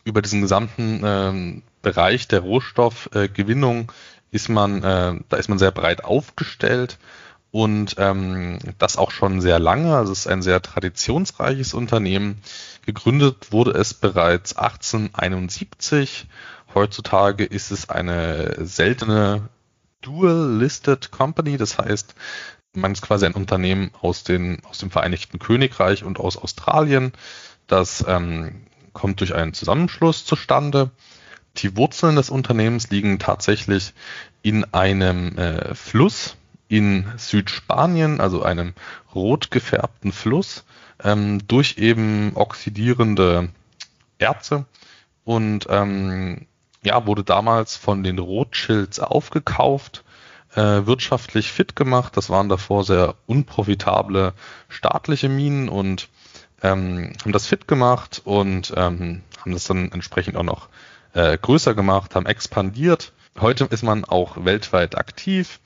über 0.03 0.21
diesen 0.21 0.41
gesamten 0.41 1.01
ähm, 1.03 1.63
Bereich 1.81 2.27
der 2.27 2.41
Rohstoffgewinnung 2.41 3.89
äh, 3.89 3.93
ist 4.31 4.49
man, 4.49 4.83
äh, 4.83 5.19
da 5.29 5.37
ist 5.37 5.49
man 5.49 5.59
sehr 5.59 5.71
breit 5.71 6.03
aufgestellt 6.03 6.99
und 7.51 7.95
ähm, 7.97 8.59
das 8.77 8.97
auch 8.97 9.11
schon 9.11 9.41
sehr 9.41 9.59
lange. 9.59 9.95
Also 9.95 10.11
es 10.11 10.19
ist 10.19 10.27
ein 10.27 10.41
sehr 10.41 10.61
traditionsreiches 10.61 11.73
Unternehmen. 11.73 12.41
Gegründet 12.85 13.51
wurde 13.51 13.71
es 13.71 13.93
bereits 13.93 14.55
1871. 14.55 16.27
Heutzutage 16.75 17.45
ist 17.45 17.71
es 17.71 17.89
eine 17.89 18.65
seltene 18.65 19.49
Dual-Listed 20.01 21.11
Company. 21.11 21.57
Das 21.57 21.79
heißt, 21.79 22.13
man 22.73 22.91
ist 22.91 23.01
quasi 23.01 23.25
ein 23.25 23.33
Unternehmen 23.33 23.91
aus, 24.01 24.23
den, 24.23 24.61
aus 24.65 24.77
dem 24.77 24.91
Vereinigten 24.91 25.39
Königreich 25.39 26.03
und 26.03 26.19
aus 26.19 26.37
Australien. 26.37 27.13
Das 27.67 28.03
ähm, 28.07 28.65
kommt 28.93 29.19
durch 29.19 29.33
einen 29.33 29.53
Zusammenschluss 29.53 30.25
zustande. 30.25 30.91
Die 31.57 31.75
Wurzeln 31.75 32.15
des 32.15 32.29
Unternehmens 32.29 32.89
liegen 32.89 33.19
tatsächlich 33.19 33.93
in 34.41 34.65
einem 34.73 35.37
äh, 35.37 35.75
Fluss 35.75 36.37
in 36.67 37.11
Südspanien, 37.17 38.21
also 38.21 38.43
einem 38.43 38.73
rot 39.13 39.49
gefärbten 39.49 40.11
Fluss, 40.11 40.63
ähm, 41.03 41.45
durch 41.47 41.77
eben 41.77 42.33
oxidierende 42.35 43.49
Erze 44.19 44.65
und 45.23 45.65
ähm, 45.69 46.45
ja, 46.83 47.05
wurde 47.05 47.23
damals 47.23 47.75
von 47.75 48.03
den 48.03 48.19
Rothschilds 48.19 48.99
aufgekauft, 48.99 50.03
äh, 50.55 50.85
wirtschaftlich 50.85 51.51
fit 51.51 51.75
gemacht. 51.75 52.17
Das 52.17 52.29
waren 52.29 52.49
davor 52.49 52.83
sehr 52.83 53.15
unprofitable 53.25 54.33
staatliche 54.67 55.29
Minen 55.29 55.69
und 55.69 56.09
ähm, 56.61 57.13
haben 57.21 57.31
das 57.31 57.47
fit 57.47 57.67
gemacht 57.67 58.21
und 58.25 58.73
ähm, 58.75 59.21
haben 59.39 59.53
das 59.53 59.65
dann 59.65 59.91
entsprechend 59.91 60.35
auch 60.35 60.43
noch 60.43 60.69
äh, 61.13 61.37
größer 61.37 61.73
gemacht, 61.73 62.15
haben 62.15 62.25
expandiert. 62.25 63.13
Heute 63.39 63.65
ist 63.65 63.83
man 63.83 64.05
auch 64.05 64.43
weltweit 64.43 64.97
aktiv 64.97 65.59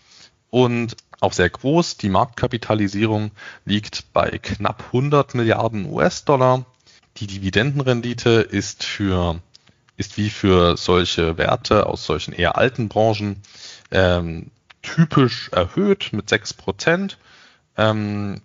und 0.50 0.96
auch 1.20 1.34
sehr 1.34 1.50
groß. 1.50 1.98
Die 1.98 2.10
Marktkapitalisierung 2.10 3.32
liegt 3.66 4.12
bei 4.14 4.38
knapp 4.38 4.84
100 4.88 5.34
Milliarden 5.36 5.92
US-Dollar. 5.92 6.66
Die 7.18 7.28
Dividendenrendite 7.28 8.42
ist 8.42 8.84
für 8.84 9.40
ist 9.96 10.18
wie 10.18 10.30
für 10.32 10.76
solche 10.76 11.38
Werte 11.38 11.86
aus 11.86 12.06
solchen 12.06 12.34
eher 12.34 12.58
alten 12.58 12.90
Branchen 12.90 13.42
ähm, 13.92 14.50
typisch 14.84 15.50
erhöht 15.52 16.14
mit 16.14 16.30
6 16.30 16.54
Prozent. 16.54 17.18
Ähm, 17.76 18.42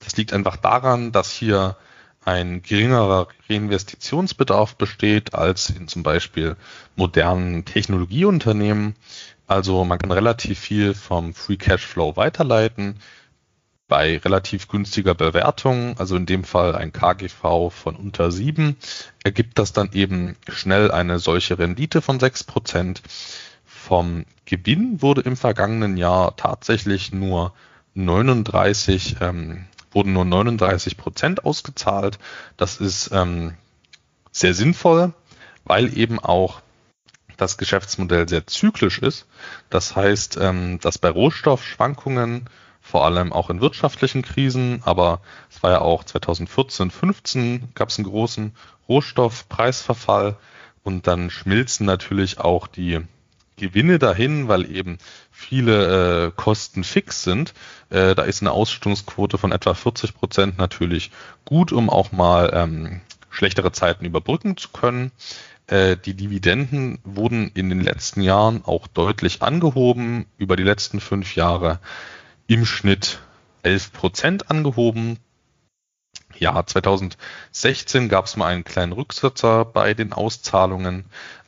das 0.00 0.16
liegt 0.16 0.34
einfach 0.34 0.56
daran, 0.56 1.12
dass 1.12 1.32
hier 1.32 1.76
ein 2.24 2.60
geringerer 2.62 3.28
Reinvestitionsbedarf 3.48 4.76
besteht 4.76 5.34
als 5.34 5.70
in 5.70 5.88
zum 5.88 6.02
Beispiel 6.02 6.56
modernen 6.94 7.64
Technologieunternehmen. 7.64 8.96
Also 9.46 9.84
man 9.84 9.98
kann 9.98 10.12
relativ 10.12 10.58
viel 10.58 10.94
vom 10.94 11.32
Free 11.32 11.56
Cashflow 11.56 12.16
weiterleiten 12.16 13.00
bei 13.88 14.18
relativ 14.18 14.68
günstiger 14.68 15.14
Bewertung, 15.14 15.98
also 15.98 16.16
in 16.16 16.26
dem 16.26 16.44
Fall 16.44 16.76
ein 16.76 16.92
KGV 16.92 17.70
von 17.70 17.96
unter 17.96 18.30
7, 18.30 18.76
ergibt 19.24 19.58
das 19.58 19.72
dann 19.72 19.90
eben 19.94 20.36
schnell 20.46 20.90
eine 20.90 21.18
solche 21.18 21.58
Rendite 21.58 22.02
von 22.02 22.20
6%. 22.20 23.00
Vom 23.88 24.26
Gewinn 24.44 25.00
wurde 25.00 25.22
im 25.22 25.34
vergangenen 25.34 25.96
Jahr 25.96 26.36
tatsächlich 26.36 27.10
nur 27.14 27.54
39 27.94 29.16
ähm, 29.22 29.64
wurden 29.92 30.12
nur 30.12 30.26
39 30.26 30.98
Prozent 30.98 31.46
ausgezahlt. 31.46 32.18
Das 32.58 32.82
ist 32.82 33.08
ähm, 33.14 33.54
sehr 34.30 34.52
sinnvoll, 34.52 35.14
weil 35.64 35.96
eben 35.96 36.18
auch 36.18 36.60
das 37.38 37.56
Geschäftsmodell 37.56 38.28
sehr 38.28 38.46
zyklisch 38.46 38.98
ist. 38.98 39.24
Das 39.70 39.96
heißt, 39.96 40.36
ähm, 40.38 40.78
dass 40.80 40.98
bei 40.98 41.08
Rohstoffschwankungen, 41.08 42.44
vor 42.82 43.06
allem 43.06 43.32
auch 43.32 43.48
in 43.48 43.62
wirtschaftlichen 43.62 44.20
Krisen, 44.20 44.82
aber 44.84 45.22
es 45.50 45.62
war 45.62 45.70
ja 45.70 45.80
auch 45.80 46.04
2014, 46.04 46.90
15 46.90 47.68
gab 47.74 47.88
es 47.88 47.96
einen 47.96 48.06
großen 48.06 48.54
Rohstoffpreisverfall 48.86 50.36
und 50.82 51.06
dann 51.06 51.30
schmilzen 51.30 51.86
natürlich 51.86 52.38
auch 52.38 52.66
die 52.66 53.00
Gewinne 53.58 53.98
dahin, 53.98 54.48
weil 54.48 54.70
eben 54.70 54.96
viele 55.30 56.28
äh, 56.28 56.32
Kosten 56.34 56.84
fix 56.84 57.22
sind. 57.22 57.52
Äh, 57.90 58.14
da 58.14 58.22
ist 58.22 58.40
eine 58.40 58.52
Ausschüttungsquote 58.52 59.36
von 59.36 59.52
etwa 59.52 59.74
40 59.74 60.14
Prozent 60.14 60.56
natürlich 60.56 61.10
gut, 61.44 61.72
um 61.72 61.90
auch 61.90 62.12
mal 62.12 62.50
ähm, 62.54 63.02
schlechtere 63.28 63.72
Zeiten 63.72 64.06
überbrücken 64.06 64.56
zu 64.56 64.70
können. 64.70 65.12
Äh, 65.66 65.96
die 65.96 66.14
Dividenden 66.14 66.98
wurden 67.04 67.50
in 67.54 67.68
den 67.68 67.82
letzten 67.82 68.22
Jahren 68.22 68.64
auch 68.64 68.86
deutlich 68.86 69.42
angehoben, 69.42 70.26
über 70.38 70.56
die 70.56 70.62
letzten 70.62 70.98
fünf 70.98 71.36
Jahre 71.36 71.78
im 72.46 72.64
Schnitt 72.64 73.20
11 73.62 73.92
Prozent 73.92 74.50
angehoben. 74.50 75.18
Ja, 76.38 76.64
2016 76.64 78.08
gab 78.08 78.26
es 78.26 78.36
mal 78.36 78.46
einen 78.46 78.64
kleinen 78.64 78.92
Rücksetzer 78.92 79.64
bei 79.64 79.92
den 79.92 80.12
Auszahlungen 80.12 81.04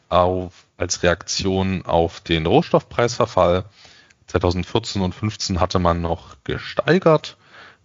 auf 0.08 0.66
als 0.80 1.02
Reaktion 1.02 1.84
auf 1.84 2.20
den 2.20 2.46
Rohstoffpreisverfall. 2.46 3.64
2014 4.26 5.02
und 5.02 5.12
2015 5.12 5.60
hatte 5.60 5.78
man 5.78 6.00
noch 6.00 6.36
gesteigert. 6.44 7.36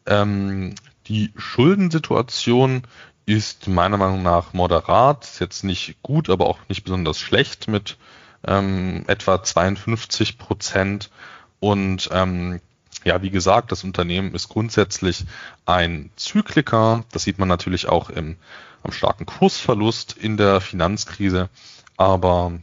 Ähm, 0.05 0.75
die 1.07 1.31
Schuldensituation 1.35 2.83
ist 3.25 3.67
meiner 3.67 3.97
Meinung 3.97 4.23
nach 4.23 4.53
moderat, 4.53 5.23
ist 5.25 5.39
jetzt 5.39 5.63
nicht 5.63 6.01
gut, 6.03 6.29
aber 6.29 6.47
auch 6.47 6.59
nicht 6.69 6.83
besonders 6.83 7.19
schlecht 7.19 7.67
mit 7.67 7.97
ähm, 8.47 9.03
etwa 9.07 9.43
52 9.43 10.37
Prozent. 10.37 11.09
Und 11.59 12.09
ähm, 12.11 12.61
ja, 13.03 13.21
wie 13.21 13.31
gesagt, 13.31 13.71
das 13.71 13.83
Unternehmen 13.83 14.33
ist 14.33 14.49
grundsätzlich 14.49 15.25
ein 15.65 16.11
Zykliker. 16.15 17.03
Das 17.11 17.23
sieht 17.23 17.39
man 17.39 17.47
natürlich 17.47 17.87
auch 17.87 18.09
im, 18.09 18.37
am 18.83 18.91
starken 18.91 19.25
Kursverlust 19.25 20.13
in 20.13 20.37
der 20.37 20.61
Finanzkrise. 20.61 21.49
Aber 21.97 22.53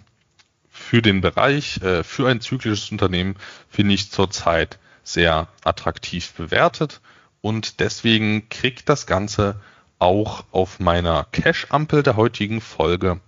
für 0.92 1.00
den 1.00 1.22
Bereich, 1.22 1.80
äh, 1.80 2.04
für 2.04 2.28
ein 2.28 2.42
zyklisches 2.42 2.92
Unternehmen, 2.92 3.36
finde 3.70 3.94
ich 3.94 4.10
zurzeit 4.10 4.78
sehr 5.02 5.48
attraktiv 5.64 6.34
bewertet. 6.34 7.00
Und 7.40 7.80
deswegen 7.80 8.50
kriegt 8.50 8.90
das 8.90 9.06
Ganze 9.06 9.58
auch 9.98 10.44
auf 10.52 10.80
meiner 10.80 11.24
Cash-Ampel 11.32 12.02
der 12.02 12.16
heutigen 12.16 12.60
Folge 12.60 13.20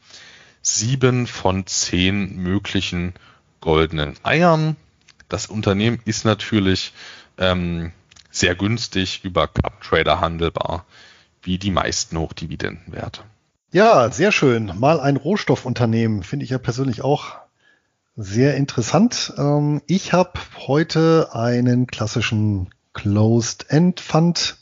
sieben 0.61 1.27
von 1.27 1.67
zehn 1.67 2.37
möglichen 2.37 3.15
goldenen 3.63 4.17
Eiern. 4.25 4.77
Das 5.31 5.47
Unternehmen 5.47 6.01
ist 6.05 6.27
natürlich 6.27 6.93
ähm, 7.39 7.93
sehr 8.31 8.57
günstig 8.57 9.25
über 9.25 9.49
CupTrader 9.49 10.21
handelbar. 10.21 10.85
wie 11.41 11.57
die 11.57 11.71
meisten 11.71 12.19
Hochdividendenwerte. 12.19 13.23
Ja, 13.73 14.11
sehr 14.11 14.33
schön. 14.33 14.71
Mal 14.79 15.01
ein 15.01 15.17
Rohstoffunternehmen 15.17 16.23
finde 16.23 16.45
ich 16.45 16.51
ja 16.51 16.59
persönlich 16.59 17.01
auch 17.01 17.44
sehr 18.17 18.57
interessant. 18.57 19.33
Ähm, 19.37 19.83
ich 19.87 20.13
habe 20.13 20.33
heute 20.67 21.31
einen 21.33 21.87
klassischen 21.87 22.71
Closed-End 22.93 24.01
Fund 24.01 24.59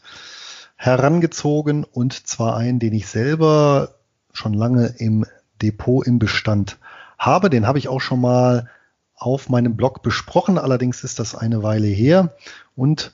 herangezogen 0.77 1.85
und 1.85 2.27
zwar 2.27 2.57
einen, 2.57 2.79
den 2.79 2.95
ich 2.95 3.07
selber 3.07 3.97
schon 4.33 4.55
lange 4.55 4.87
im 4.99 5.27
Depot 5.61 6.07
im 6.07 6.19
Bestand 6.19 6.79
habe. 7.19 7.51
Den 7.51 7.67
habe 7.67 7.79
ich 7.79 7.89
auch 7.89 8.01
schon 8.01 8.21
mal 8.21 8.71
auf 9.15 9.49
meinem 9.49 9.77
Blog 9.77 10.03
besprochen. 10.03 10.59
Allerdings 10.59 11.05
ist 11.05 11.19
das 11.19 11.35
eine 11.35 11.63
Weile 11.63 11.87
her. 11.87 12.35
Und 12.75 13.13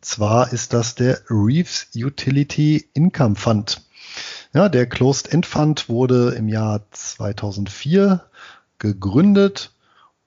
zwar 0.00 0.52
ist 0.52 0.72
das 0.72 0.94
der 0.94 1.18
Reeves 1.28 1.88
Utility 1.94 2.88
Income 2.94 3.34
Fund. 3.34 3.82
Ja, 4.54 4.68
der 4.68 4.86
Closed 4.86 5.32
End 5.32 5.46
Fund 5.46 5.88
wurde 5.88 6.34
im 6.36 6.48
Jahr 6.48 6.82
2004 6.92 8.24
gegründet 8.84 9.72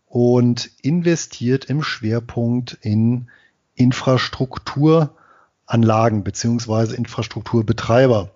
und 0.07 0.71
investiert 0.81 1.65
im 1.65 1.83
Schwerpunkt 1.83 2.75
in 2.81 3.27
Infrastrukturanlagen 3.75 6.23
beziehungsweise 6.23 6.95
Infrastrukturbetreiber. 6.95 8.31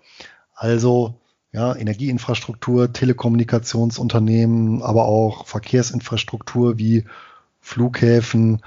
Also 0.54 1.16
ja, 1.52 1.76
Energieinfrastruktur, 1.76 2.94
Telekommunikationsunternehmen, 2.94 4.84
aber 4.84 5.06
auch 5.06 5.48
Verkehrsinfrastruktur 5.48 6.78
wie 6.78 7.06
Flughäfen, 7.60 8.62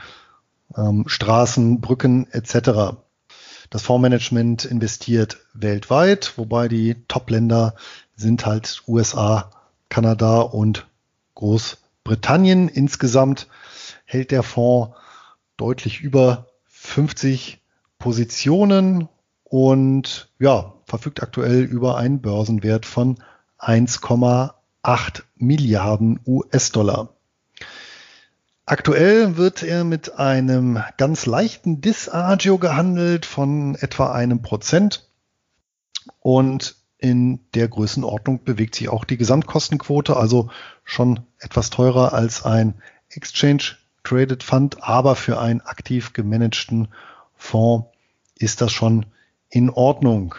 ähm, 0.76 1.04
Straßen, 1.06 1.80
Brücken 1.80 2.26
etc. 2.32 2.96
Das 3.70 3.82
Fondsmanagement 3.82 4.64
investiert 4.64 5.38
weltweit, 5.54 6.36
wobei 6.36 6.66
die 6.66 6.96
Top-Länder 7.06 7.76
sind 8.16 8.44
halt 8.44 8.82
USA, 8.88 9.52
Kanada 9.88 10.40
und 10.40 10.88
Großbritannien. 11.34 12.68
Insgesamt 12.68 13.48
hält 14.04 14.30
der 14.30 14.42
Fonds 14.42 14.96
deutlich 15.56 16.00
über 16.00 16.46
50 16.66 17.60
Positionen 17.98 19.08
und 19.44 20.28
ja, 20.38 20.74
verfügt 20.84 21.22
aktuell 21.22 21.62
über 21.62 21.96
einen 21.96 22.20
Börsenwert 22.20 22.86
von 22.86 23.22
1,8 23.58 25.22
Milliarden 25.36 26.20
US-Dollar. 26.26 27.14
Aktuell 28.66 29.36
wird 29.36 29.62
er 29.62 29.84
mit 29.84 30.18
einem 30.18 30.82
ganz 30.96 31.26
leichten 31.26 31.80
Disagio 31.80 32.58
gehandelt 32.58 33.26
von 33.26 33.74
etwa 33.74 34.12
einem 34.12 34.40
Prozent 34.40 35.08
und 36.20 36.76
in 36.98 37.40
der 37.54 37.68
Größenordnung 37.68 38.44
bewegt 38.44 38.74
sich 38.74 38.88
auch 38.88 39.04
die 39.04 39.16
Gesamtkostenquote, 39.16 40.16
also 40.16 40.50
schon 40.84 41.20
etwas 41.38 41.70
teurer 41.70 42.12
als 42.12 42.44
ein 42.44 42.74
Exchange 43.10 43.76
Traded 44.04 44.42
Fund, 44.42 44.82
aber 44.82 45.16
für 45.16 45.40
einen 45.40 45.60
aktiv 45.62 46.12
gemanagten 46.12 46.88
Fonds 47.36 47.88
ist 48.38 48.60
das 48.60 48.72
schon 48.72 49.06
in 49.48 49.70
Ordnung. 49.70 50.34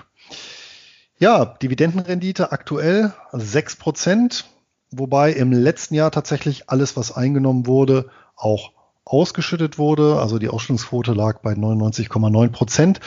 Ja, 1.18 1.46
Dividendenrendite 1.46 2.52
aktuell 2.52 3.14
6%, 3.32 4.44
wobei 4.92 5.32
im 5.32 5.52
letzten 5.52 5.96
Jahr 5.96 6.12
tatsächlich 6.12 6.70
alles, 6.70 6.98
was 6.98 7.12
eingenommen 7.12 7.66
wurde, 7.66 8.10
auch 8.36 8.72
ausgeschüttet 9.06 9.78
wurde. 9.78 10.20
Also 10.20 10.40
die 10.40 10.50
Ausstellungsquote 10.50 11.14
lag 11.14 11.40
bei 11.42 11.54
99,9 11.54 12.50
Prozent. 12.50 13.00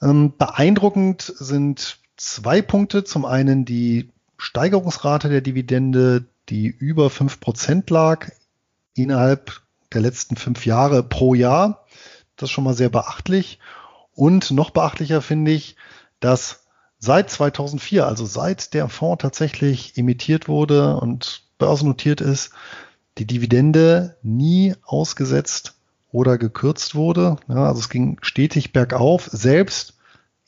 Ähm, 0.00 0.34
beeindruckend 0.36 1.22
sind 1.22 1.98
zwei 2.22 2.62
Punkte. 2.62 3.04
Zum 3.04 3.24
einen 3.24 3.64
die 3.64 4.10
Steigerungsrate 4.38 5.28
der 5.28 5.40
Dividende, 5.40 6.24
die 6.48 6.66
über 6.66 7.10
5 7.10 7.40
Prozent 7.40 7.90
lag 7.90 8.30
innerhalb 8.94 9.60
der 9.92 10.00
letzten 10.00 10.36
fünf 10.36 10.66
Jahre 10.66 11.02
pro 11.02 11.34
Jahr. 11.34 11.84
Das 12.36 12.48
ist 12.48 12.52
schon 12.52 12.64
mal 12.64 12.74
sehr 12.74 12.88
beachtlich. 12.88 13.58
Und 14.14 14.50
noch 14.50 14.70
beachtlicher 14.70 15.22
finde 15.22 15.52
ich, 15.52 15.76
dass 16.20 16.64
seit 16.98 17.30
2004, 17.30 18.06
also 18.06 18.26
seit 18.26 18.74
der 18.74 18.88
Fonds 18.88 19.22
tatsächlich 19.22 19.96
emittiert 19.96 20.48
wurde 20.48 20.96
und 20.96 21.42
börsennotiert 21.58 22.20
ist, 22.20 22.52
die 23.18 23.26
Dividende 23.26 24.16
nie 24.22 24.74
ausgesetzt 24.82 25.74
oder 26.10 26.38
gekürzt 26.38 26.94
wurde. 26.94 27.36
Ja, 27.48 27.66
also 27.66 27.80
es 27.80 27.88
ging 27.88 28.18
stetig 28.22 28.72
bergauf, 28.72 29.28
selbst 29.32 29.94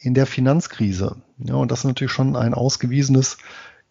in 0.05 0.15
der 0.15 0.27
Finanzkrise. 0.27 1.17
Ja, 1.39 1.55
und 1.55 1.71
das 1.71 1.81
ist 1.81 1.85
natürlich 1.85 2.13
schon 2.13 2.37
ein 2.37 2.55
ausgewiesenes 2.55 3.39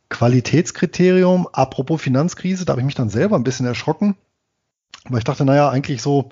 Qualitätskriterium. 0.09 1.47
Apropos 1.51 2.01
Finanzkrise, 2.01 2.65
da 2.65 2.71
habe 2.71 2.81
ich 2.81 2.85
mich 2.85 2.95
dann 2.95 3.09
selber 3.09 3.35
ein 3.35 3.43
bisschen 3.43 3.65
erschrocken, 3.65 4.15
weil 5.09 5.17
ich 5.17 5.23
dachte, 5.23 5.43
naja, 5.43 5.69
eigentlich 5.69 6.01
so 6.03 6.29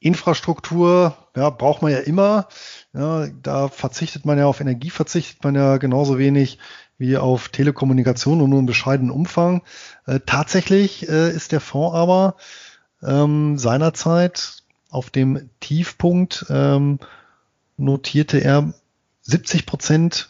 Infrastruktur, 0.00 1.14
ja, 1.36 1.50
braucht 1.50 1.82
man 1.82 1.92
ja 1.92 1.98
immer. 1.98 2.48
Ja, 2.94 3.26
da 3.42 3.68
verzichtet 3.68 4.24
man 4.24 4.38
ja 4.38 4.46
auf 4.46 4.60
Energie, 4.60 4.88
verzichtet 4.88 5.44
man 5.44 5.54
ja 5.54 5.76
genauso 5.76 6.18
wenig 6.18 6.58
wie 6.96 7.18
auf 7.18 7.50
Telekommunikation 7.50 8.40
und 8.40 8.50
nur 8.50 8.60
in 8.60 8.66
bescheidenen 8.66 9.10
Umfang. 9.10 9.62
Äh, 10.06 10.20
tatsächlich 10.24 11.08
äh, 11.08 11.30
ist 11.30 11.52
der 11.52 11.60
Fonds 11.60 11.94
aber 11.94 12.36
ähm, 13.02 13.58
seinerzeit 13.58 14.62
auf 14.88 15.10
dem 15.10 15.50
Tiefpunkt 15.60 16.46
ähm, 16.48 16.98
notierte 17.76 18.38
er 18.38 18.72
70 19.30 19.66
Prozent 19.66 20.28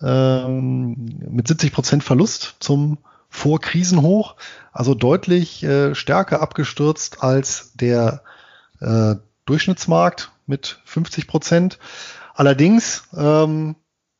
ähm, 0.00 0.96
mit 1.28 1.48
70 1.48 1.72
Prozent 1.72 2.04
Verlust 2.04 2.56
zum 2.60 2.98
Vorkrisenhoch, 3.28 4.36
also 4.72 4.94
deutlich 4.94 5.62
äh, 5.62 5.94
stärker 5.94 6.42
abgestürzt 6.42 7.22
als 7.22 7.72
der 7.74 8.22
äh, 8.80 9.14
Durchschnittsmarkt 9.46 10.32
mit 10.46 10.80
50 10.84 11.26
Prozent. 11.26 11.78
Allerdings 12.34 13.04
ähm, 13.16 13.76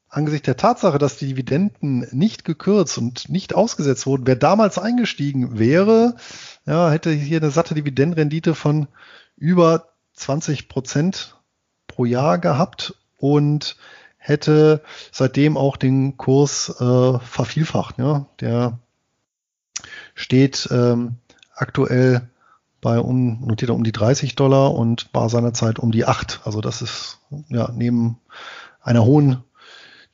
angesichts 0.08 0.46
der 0.46 0.56
Tatsache, 0.56 0.98
dass 0.98 1.16
die 1.16 1.26
Dividenden 1.26 2.06
nicht 2.12 2.44
gekürzt 2.44 2.98
und 2.98 3.28
nicht 3.28 3.54
ausgesetzt 3.54 4.06
wurden, 4.06 4.26
wer 4.26 4.36
damals 4.36 4.78
eingestiegen 4.78 5.58
wäre, 5.58 6.16
ja, 6.66 6.90
hätte 6.90 7.10
hier 7.10 7.40
eine 7.40 7.50
satte 7.50 7.74
Dividendenrendite 7.74 8.54
von 8.54 8.88
über 9.36 9.88
20 10.14 10.68
Prozent 10.68 11.36
pro 11.86 12.04
Jahr 12.04 12.38
gehabt 12.38 12.94
und 13.18 13.76
hätte 14.22 14.82
seitdem 15.10 15.56
auch 15.56 15.76
den 15.76 16.16
Kurs 16.16 16.68
äh, 16.80 17.18
vervielfacht. 17.18 17.98
Ja. 17.98 18.26
Der 18.40 18.78
steht 20.14 20.68
ähm, 20.70 21.16
aktuell 21.54 22.30
bei 22.80 23.00
um, 23.00 23.44
notiert 23.46 23.70
um 23.70 23.84
die 23.84 23.92
30 23.92 24.34
Dollar 24.36 24.74
und 24.74 25.08
war 25.12 25.28
seinerzeit 25.28 25.78
um 25.78 25.90
die 25.90 26.04
8. 26.04 26.40
Also 26.44 26.60
das 26.60 26.82
ist 26.82 27.18
ja 27.48 27.70
neben 27.74 28.18
einer 28.80 29.04
hohen 29.04 29.42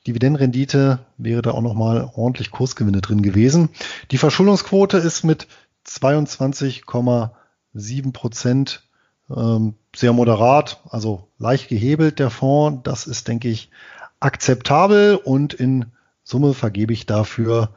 Dividendenrendite 0.07 0.99
wäre 1.17 1.41
da 1.41 1.51
auch 1.51 1.61
nochmal 1.61 2.09
ordentlich 2.15 2.51
Kursgewinne 2.51 3.01
drin 3.01 3.21
gewesen. 3.21 3.69
Die 4.11 4.17
Verschuldungsquote 4.17 4.97
ist 4.97 5.23
mit 5.23 5.47
22,7 5.85 8.13
Prozent 8.13 8.83
ähm, 9.29 9.75
sehr 9.95 10.13
moderat, 10.13 10.81
also 10.89 11.27
leicht 11.37 11.67
gehebelt 11.67 12.19
der 12.19 12.29
Fonds. 12.29 12.81
Das 12.83 13.07
ist, 13.07 13.27
denke 13.27 13.49
ich, 13.49 13.69
akzeptabel 14.19 15.15
und 15.15 15.53
in 15.53 15.85
Summe 16.23 16.53
vergebe 16.53 16.93
ich 16.93 17.05
dafür 17.05 17.73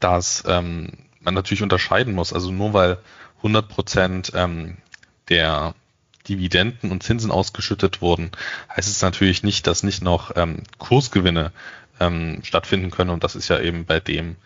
dass 0.00 0.44
ähm, 0.46 0.90
man 1.20 1.34
natürlich 1.34 1.62
unterscheiden 1.62 2.14
muss. 2.14 2.32
Also 2.32 2.50
nur 2.52 2.74
weil 2.74 2.98
100 3.42 3.68
Prozent 3.68 4.32
ähm, 4.34 4.76
der 5.28 5.74
Dividenden 6.28 6.92
und 6.92 7.02
Zinsen 7.02 7.30
ausgeschüttet 7.30 8.00
wurden, 8.00 8.30
heißt 8.74 8.88
es 8.88 9.02
natürlich 9.02 9.42
nicht, 9.42 9.66
dass 9.66 9.82
nicht 9.82 10.02
noch 10.02 10.32
ähm, 10.36 10.62
Kursgewinne 10.78 11.52
ähm, 12.00 12.40
stattfinden 12.44 12.90
können. 12.90 13.10
Und 13.10 13.24
das 13.24 13.34
ist 13.34 13.48
ja 13.48 13.58
eben 13.58 13.84
bei 13.84 14.00
dem 14.00 14.36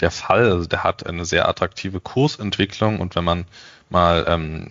der 0.00 0.10
Fall. 0.10 0.50
Also 0.50 0.66
der 0.66 0.84
hat 0.84 1.06
eine 1.06 1.24
sehr 1.24 1.48
attraktive 1.48 2.00
Kursentwicklung 2.00 3.00
und 3.00 3.16
wenn 3.16 3.24
man 3.24 3.46
mal 3.90 4.24
ähm, 4.28 4.70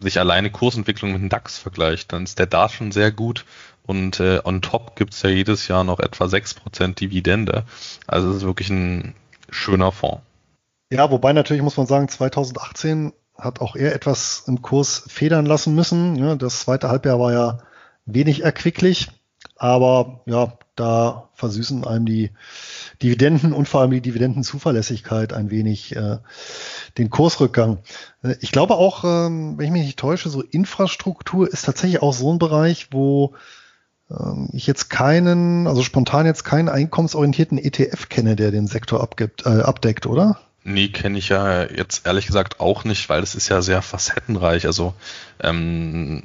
sich 0.00 0.18
alleine 0.18 0.50
Kursentwicklung 0.50 1.12
mit 1.12 1.20
dem 1.20 1.28
DAX 1.28 1.58
vergleicht, 1.58 2.12
dann 2.12 2.24
ist 2.24 2.38
der 2.38 2.46
da 2.46 2.68
schon 2.68 2.92
sehr 2.92 3.10
gut. 3.10 3.44
Und 3.84 4.20
äh, 4.20 4.40
on 4.44 4.60
top 4.62 4.96
gibt's 4.96 5.22
ja 5.22 5.30
jedes 5.30 5.66
Jahr 5.68 5.82
noch 5.82 5.98
etwa 5.98 6.26
6% 6.26 6.94
Dividende. 6.94 7.64
Also 8.06 8.30
es 8.30 8.36
ist 8.38 8.42
wirklich 8.42 8.70
ein 8.70 9.14
schöner 9.50 9.92
Fonds. 9.92 10.22
Ja, 10.90 11.10
wobei 11.10 11.32
natürlich 11.32 11.62
muss 11.62 11.76
man 11.76 11.86
sagen, 11.86 12.08
2018 12.08 13.12
hat 13.36 13.60
auch 13.60 13.76
er 13.76 13.94
etwas 13.94 14.44
im 14.46 14.62
Kurs 14.62 15.04
federn 15.06 15.46
lassen 15.46 15.74
müssen. 15.74 16.16
Ja, 16.16 16.34
das 16.34 16.60
zweite 16.60 16.88
Halbjahr 16.88 17.20
war 17.20 17.32
ja 17.32 17.58
wenig 18.06 18.42
erquicklich, 18.42 19.08
aber 19.56 20.22
ja, 20.26 20.54
da 20.76 21.28
versüßen 21.34 21.86
einem 21.86 22.06
die 22.06 22.30
Dividenden 23.02 23.52
und 23.52 23.68
vor 23.68 23.82
allem 23.82 23.90
die 23.90 24.00
Dividendenzuverlässigkeit 24.00 25.32
ein 25.32 25.50
wenig 25.50 25.94
äh, 25.94 26.18
den 26.96 27.10
Kursrückgang. 27.10 27.78
Ich 28.40 28.50
glaube 28.50 28.74
auch, 28.76 29.04
ähm, 29.04 29.58
wenn 29.58 29.66
ich 29.66 29.72
mich 29.72 29.84
nicht 29.84 29.98
täusche, 29.98 30.30
so 30.30 30.42
Infrastruktur 30.42 31.52
ist 31.52 31.66
tatsächlich 31.66 32.02
auch 32.02 32.14
so 32.14 32.32
ein 32.32 32.38
Bereich, 32.38 32.88
wo 32.92 33.34
ähm, 34.10 34.48
ich 34.52 34.66
jetzt 34.66 34.88
keinen, 34.88 35.66
also 35.66 35.82
spontan 35.82 36.26
jetzt 36.26 36.44
keinen 36.44 36.68
einkommensorientierten 36.68 37.58
ETF 37.58 38.08
kenne, 38.08 38.36
der 38.36 38.50
den 38.50 38.66
Sektor 38.66 39.02
abgibt, 39.02 39.44
äh, 39.46 39.60
abdeckt, 39.60 40.06
oder? 40.06 40.40
Nee, 40.68 40.88
kenne 40.88 41.18
ich 41.18 41.30
ja 41.30 41.62
jetzt 41.64 42.04
ehrlich 42.04 42.26
gesagt 42.26 42.60
auch 42.60 42.84
nicht, 42.84 43.08
weil 43.08 43.22
es 43.22 43.34
ist 43.34 43.48
ja 43.48 43.62
sehr 43.62 43.80
facettenreich. 43.80 44.66
Also 44.66 44.92
ähm, 45.40 46.24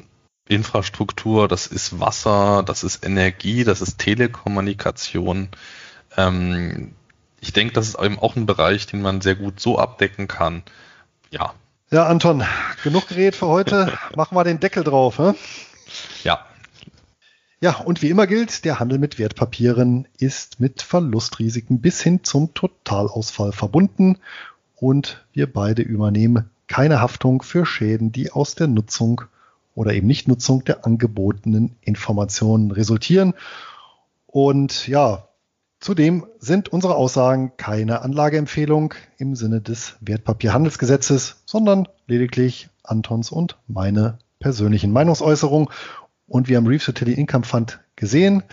Infrastruktur, 0.50 1.48
das 1.48 1.66
ist 1.66 2.02
Wasser, 2.02 2.62
das 2.66 2.84
ist 2.84 3.06
Energie, 3.06 3.64
das 3.64 3.80
ist 3.80 4.00
Telekommunikation. 4.00 5.48
Ähm, 6.18 6.94
ich 7.40 7.54
denke, 7.54 7.74
das 7.74 7.88
ist 7.88 7.98
eben 7.98 8.20
auch 8.20 8.36
ein 8.36 8.46
Bereich, 8.46 8.86
den 8.86 9.02
man 9.02 9.22
sehr 9.22 9.36
gut 9.36 9.62
so 9.62 9.80
abdecken 9.80 10.28
kann. 10.28 10.64
Ja. 11.30 11.54
Ja, 11.90 12.08
Anton, 12.08 12.44
genug 12.84 13.08
geredet 13.08 13.38
für 13.38 13.48
heute. 13.48 13.98
Machen 14.18 14.36
wir 14.36 14.44
den 14.44 14.60
Deckel 14.60 14.84
drauf. 14.84 15.20
Hä? 15.20 15.36
Ja. 16.26 16.46
Ja, 17.64 17.78
und 17.78 18.02
wie 18.02 18.10
immer 18.10 18.28
gilt, 18.28 18.66
der 18.66 18.82
Handel 18.82 19.00
mit 19.00 19.20
Wertpapieren 19.20 20.06
ist 20.18 20.60
mit 20.60 20.82
Verlustrisiken 20.82 21.80
bis 21.80 22.02
hin 22.02 22.22
zum 22.26 22.54
Totalausfall 22.54 23.54
verbunden 23.54 24.18
und 24.76 25.26
wir 25.32 25.50
beide 25.50 25.82
übernehmen 25.82 26.50
keine 26.68 27.00
Haftung 27.00 27.42
für 27.42 27.66
Schäden, 27.66 28.12
die 28.12 28.34
aus 28.34 28.56
der 28.56 28.68
Nutzung 28.68 29.22
oder 29.76 29.94
eben 29.94 30.08
Nichtnutzung 30.08 30.66
der 30.66 30.86
angebotenen 30.86 31.78
Informationen 31.80 32.70
resultieren. 32.70 33.34
Und 34.28 34.90
ja, 34.90 35.30
zudem 35.80 36.26
sind 36.40 36.68
unsere 36.68 36.96
Aussagen 36.96 37.54
keine 37.56 38.02
Anlageempfehlung 38.02 38.94
im 39.18 39.38
Sinne 39.38 39.62
des 39.62 39.96
Wertpapierhandelsgesetzes, 40.02 41.38
sondern 41.46 41.88
lediglich 42.08 42.68
Antons 42.84 43.32
und 43.32 43.56
meine 43.68 44.18
persönlichen 44.40 44.92
Meinungsäußerungen. 44.92 45.70
Und 46.28 46.48
wir 46.48 46.58
haben 46.58 46.68
Reefs 46.68 46.88
Utility 46.88 47.20
Income 47.20 47.46
Fund 47.46 47.80
gesehen. 47.96 48.44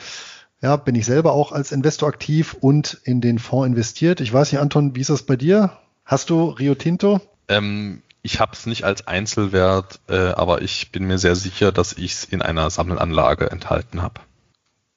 Ja, 0.63 0.77
bin 0.77 0.95
ich 0.95 1.07
selber 1.07 1.33
auch 1.33 1.53
als 1.53 1.73
Investor 1.73 2.09
aktiv 2.09 2.55
und 2.61 3.01
in 3.05 3.21
den 3.21 3.39
Fonds 3.39 3.69
investiert. 3.69 4.21
Ich 4.21 4.33
weiß 4.33 4.53
nicht, 4.53 4.61
Anton, 4.61 4.95
wie 4.95 5.01
ist 5.01 5.11
das 5.11 5.23
bei 5.23 5.37
dir? 5.37 5.79
Hast 6.05 6.29
du 6.29 6.51
Rio 6.51 6.75
Tinto? 6.75 7.21
Ähm, 7.49 8.03
ich 8.23 8.41
habe 8.41 8.53
es 8.53 8.67
nicht 8.67 8.85
als 8.85 9.07
Einzelwert, 9.07 10.01
äh, 10.09 10.17
aber 10.17 10.61
ich 10.61 10.93
bin 10.93 11.05
mir 11.05 11.19
sehr 11.19 11.37
sicher, 11.37 11.73
dass 11.73 11.95
ich 11.95 12.13
es 12.13 12.25
in 12.25 12.43
einer 12.43 12.69
Sammelanlage 12.69 13.51
enthalten 13.51 14.03
habe. 14.03 14.21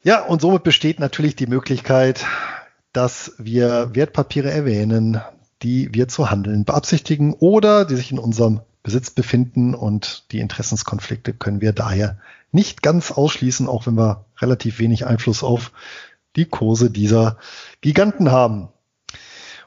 Ja, 0.03 0.25
und 0.25 0.41
somit 0.41 0.63
besteht 0.63 0.99
natürlich 0.99 1.37
die 1.37 1.47
Möglichkeit, 1.47 2.25
dass 2.91 3.33
wir 3.37 3.91
Wertpapiere 3.93 4.51
erwähnen, 4.51 5.21
die 5.61 5.93
wir 5.93 6.09
zu 6.09 6.29
handeln 6.29 6.65
beabsichtigen 6.65 7.33
oder 7.33 7.85
die 7.85 7.95
sich 7.95 8.11
in 8.11 8.19
unserem 8.19 8.59
Besitz 8.83 9.09
befinden 9.09 9.73
und 9.73 10.31
die 10.31 10.39
Interessenskonflikte 10.39 11.33
können 11.33 11.61
wir 11.61 11.71
daher 11.71 12.17
nicht 12.51 12.83
ganz 12.83 13.11
ausschließen, 13.11 13.67
auch 13.67 13.87
wenn 13.87 13.95
wir 13.95 14.25
relativ 14.39 14.79
wenig 14.79 15.05
Einfluss 15.05 15.41
auf 15.41 15.71
die 16.35 16.45
Kurse 16.45 16.91
dieser 16.91 17.37
Giganten 17.81 18.31
haben. 18.31 18.69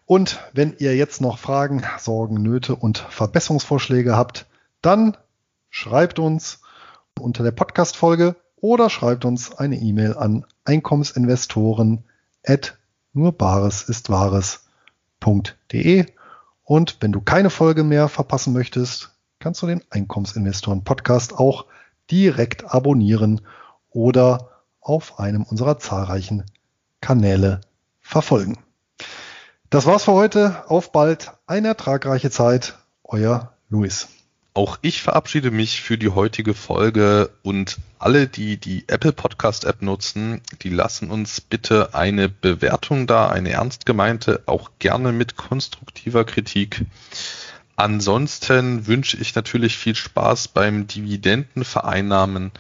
Und 0.05 0.39
wenn 0.53 0.77
ihr 0.79 0.95
jetzt 0.95 1.21
noch 1.21 1.39
Fragen, 1.39 1.83
Sorgen, 1.99 2.43
Nöte 2.43 2.77
und 2.77 2.99
Verbesserungsvorschläge 2.99 4.17
habt, 4.17 4.47
dann 4.83 5.17
schreibt 5.71 6.19
uns 6.19 6.61
unter 7.19 7.43
der 7.43 7.51
Podcast-Folge 7.51 8.37
oder 8.57 8.91
schreibt 8.91 9.25
uns 9.25 9.57
eine 9.57 9.77
E-Mail 9.77 10.17
an 10.17 10.45
Einkommensinvestoren 10.65 12.05
at 12.45 12.77
nurbaresistwahres.de. 13.15 16.07
Und 16.67 16.97
wenn 17.01 17.13
du 17.13 17.21
keine 17.21 17.49
Folge 17.49 17.85
mehr 17.85 18.09
verpassen 18.09 18.53
möchtest, 18.53 19.13
kannst 19.39 19.63
du 19.63 19.69
den 19.69 19.83
Einkommensinvestoren 19.89 20.83
Podcast 20.83 21.33
auch 21.33 21.67
direkt 22.11 22.65
abonnieren 22.75 23.41
oder 23.91 24.51
auf 24.81 25.21
einem 25.21 25.45
unserer 25.45 25.79
zahlreichen 25.79 26.45
Kanäle 27.01 27.61
verfolgen. 28.01 28.59
Das 29.71 29.87
war's 29.87 30.05
für 30.05 30.13
heute. 30.13 30.65
Auf 30.69 30.91
bald. 30.91 31.33
Eine 31.47 31.69
ertragreiche 31.69 32.31
Zeit. 32.31 32.75
Euer 33.05 33.53
Luis. 33.69 34.09
Auch 34.57 34.79
ich 34.81 35.03
verabschiede 35.03 35.51
mich 35.51 35.83
für 35.83 35.99
die 35.99 36.09
heutige 36.09 36.55
Folge 36.55 37.29
und 37.43 37.77
alle, 37.99 38.27
die 38.27 38.57
die 38.57 38.85
Apple 38.87 39.13
Podcast 39.13 39.67
App 39.67 39.83
nutzen, 39.83 40.41
die 40.63 40.71
lassen 40.71 41.11
uns 41.11 41.43
bitte 41.43 41.93
eine 41.93 42.31
Bewertung 42.31 43.07
da, 43.07 43.29
eine 43.29 43.51
ernst 43.51 43.85
gemeinte, 43.85 44.43
auch 44.47 44.71
gerne 44.79 45.13
mit 45.13 45.37
konstruktiver 45.37 46.25
Kritik. 46.25 46.87
Ansonsten 47.77 48.87
wünsche 48.87 49.19
ich 49.19 49.35
natürlich 49.35 49.77
viel 49.77 49.95
Spaß 49.95 50.49
beim 50.49 50.87
Dividendenvereinnahmen 50.87 52.51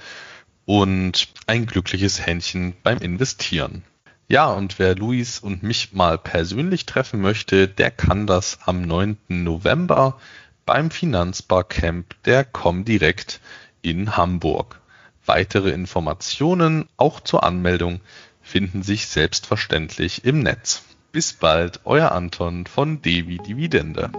und 0.66 1.28
ein 1.46 1.64
glückliches 1.64 2.26
Händchen 2.26 2.74
beim 2.82 2.98
Investieren. 2.98 3.84
Ja, 4.28 4.52
und 4.52 4.78
wer 4.78 4.96
Luis 4.96 5.38
und 5.38 5.62
mich 5.62 5.94
mal 5.94 6.18
persönlich 6.18 6.84
treffen 6.84 7.22
möchte, 7.22 7.68
der 7.68 7.90
kann 7.90 8.26
das 8.26 8.58
am 8.66 8.82
9. 8.82 9.16
November 9.28 10.18
beim 10.66 10.90
Finanzbarcamp 10.90 12.20
der 12.24 12.44
Comdirect 12.44 13.40
in 13.82 14.16
Hamburg. 14.16 14.80
Weitere 15.24 15.70
Informationen, 15.70 16.88
auch 16.96 17.20
zur 17.20 17.44
Anmeldung, 17.44 18.00
finden 18.42 18.82
sich 18.82 19.06
selbstverständlich 19.06 20.24
im 20.24 20.40
Netz. 20.40 20.82
Bis 21.12 21.32
bald, 21.32 21.80
euer 21.84 22.12
Anton 22.12 22.66
von 22.66 23.00
Devi 23.00 23.38
Dividende. 23.38 24.10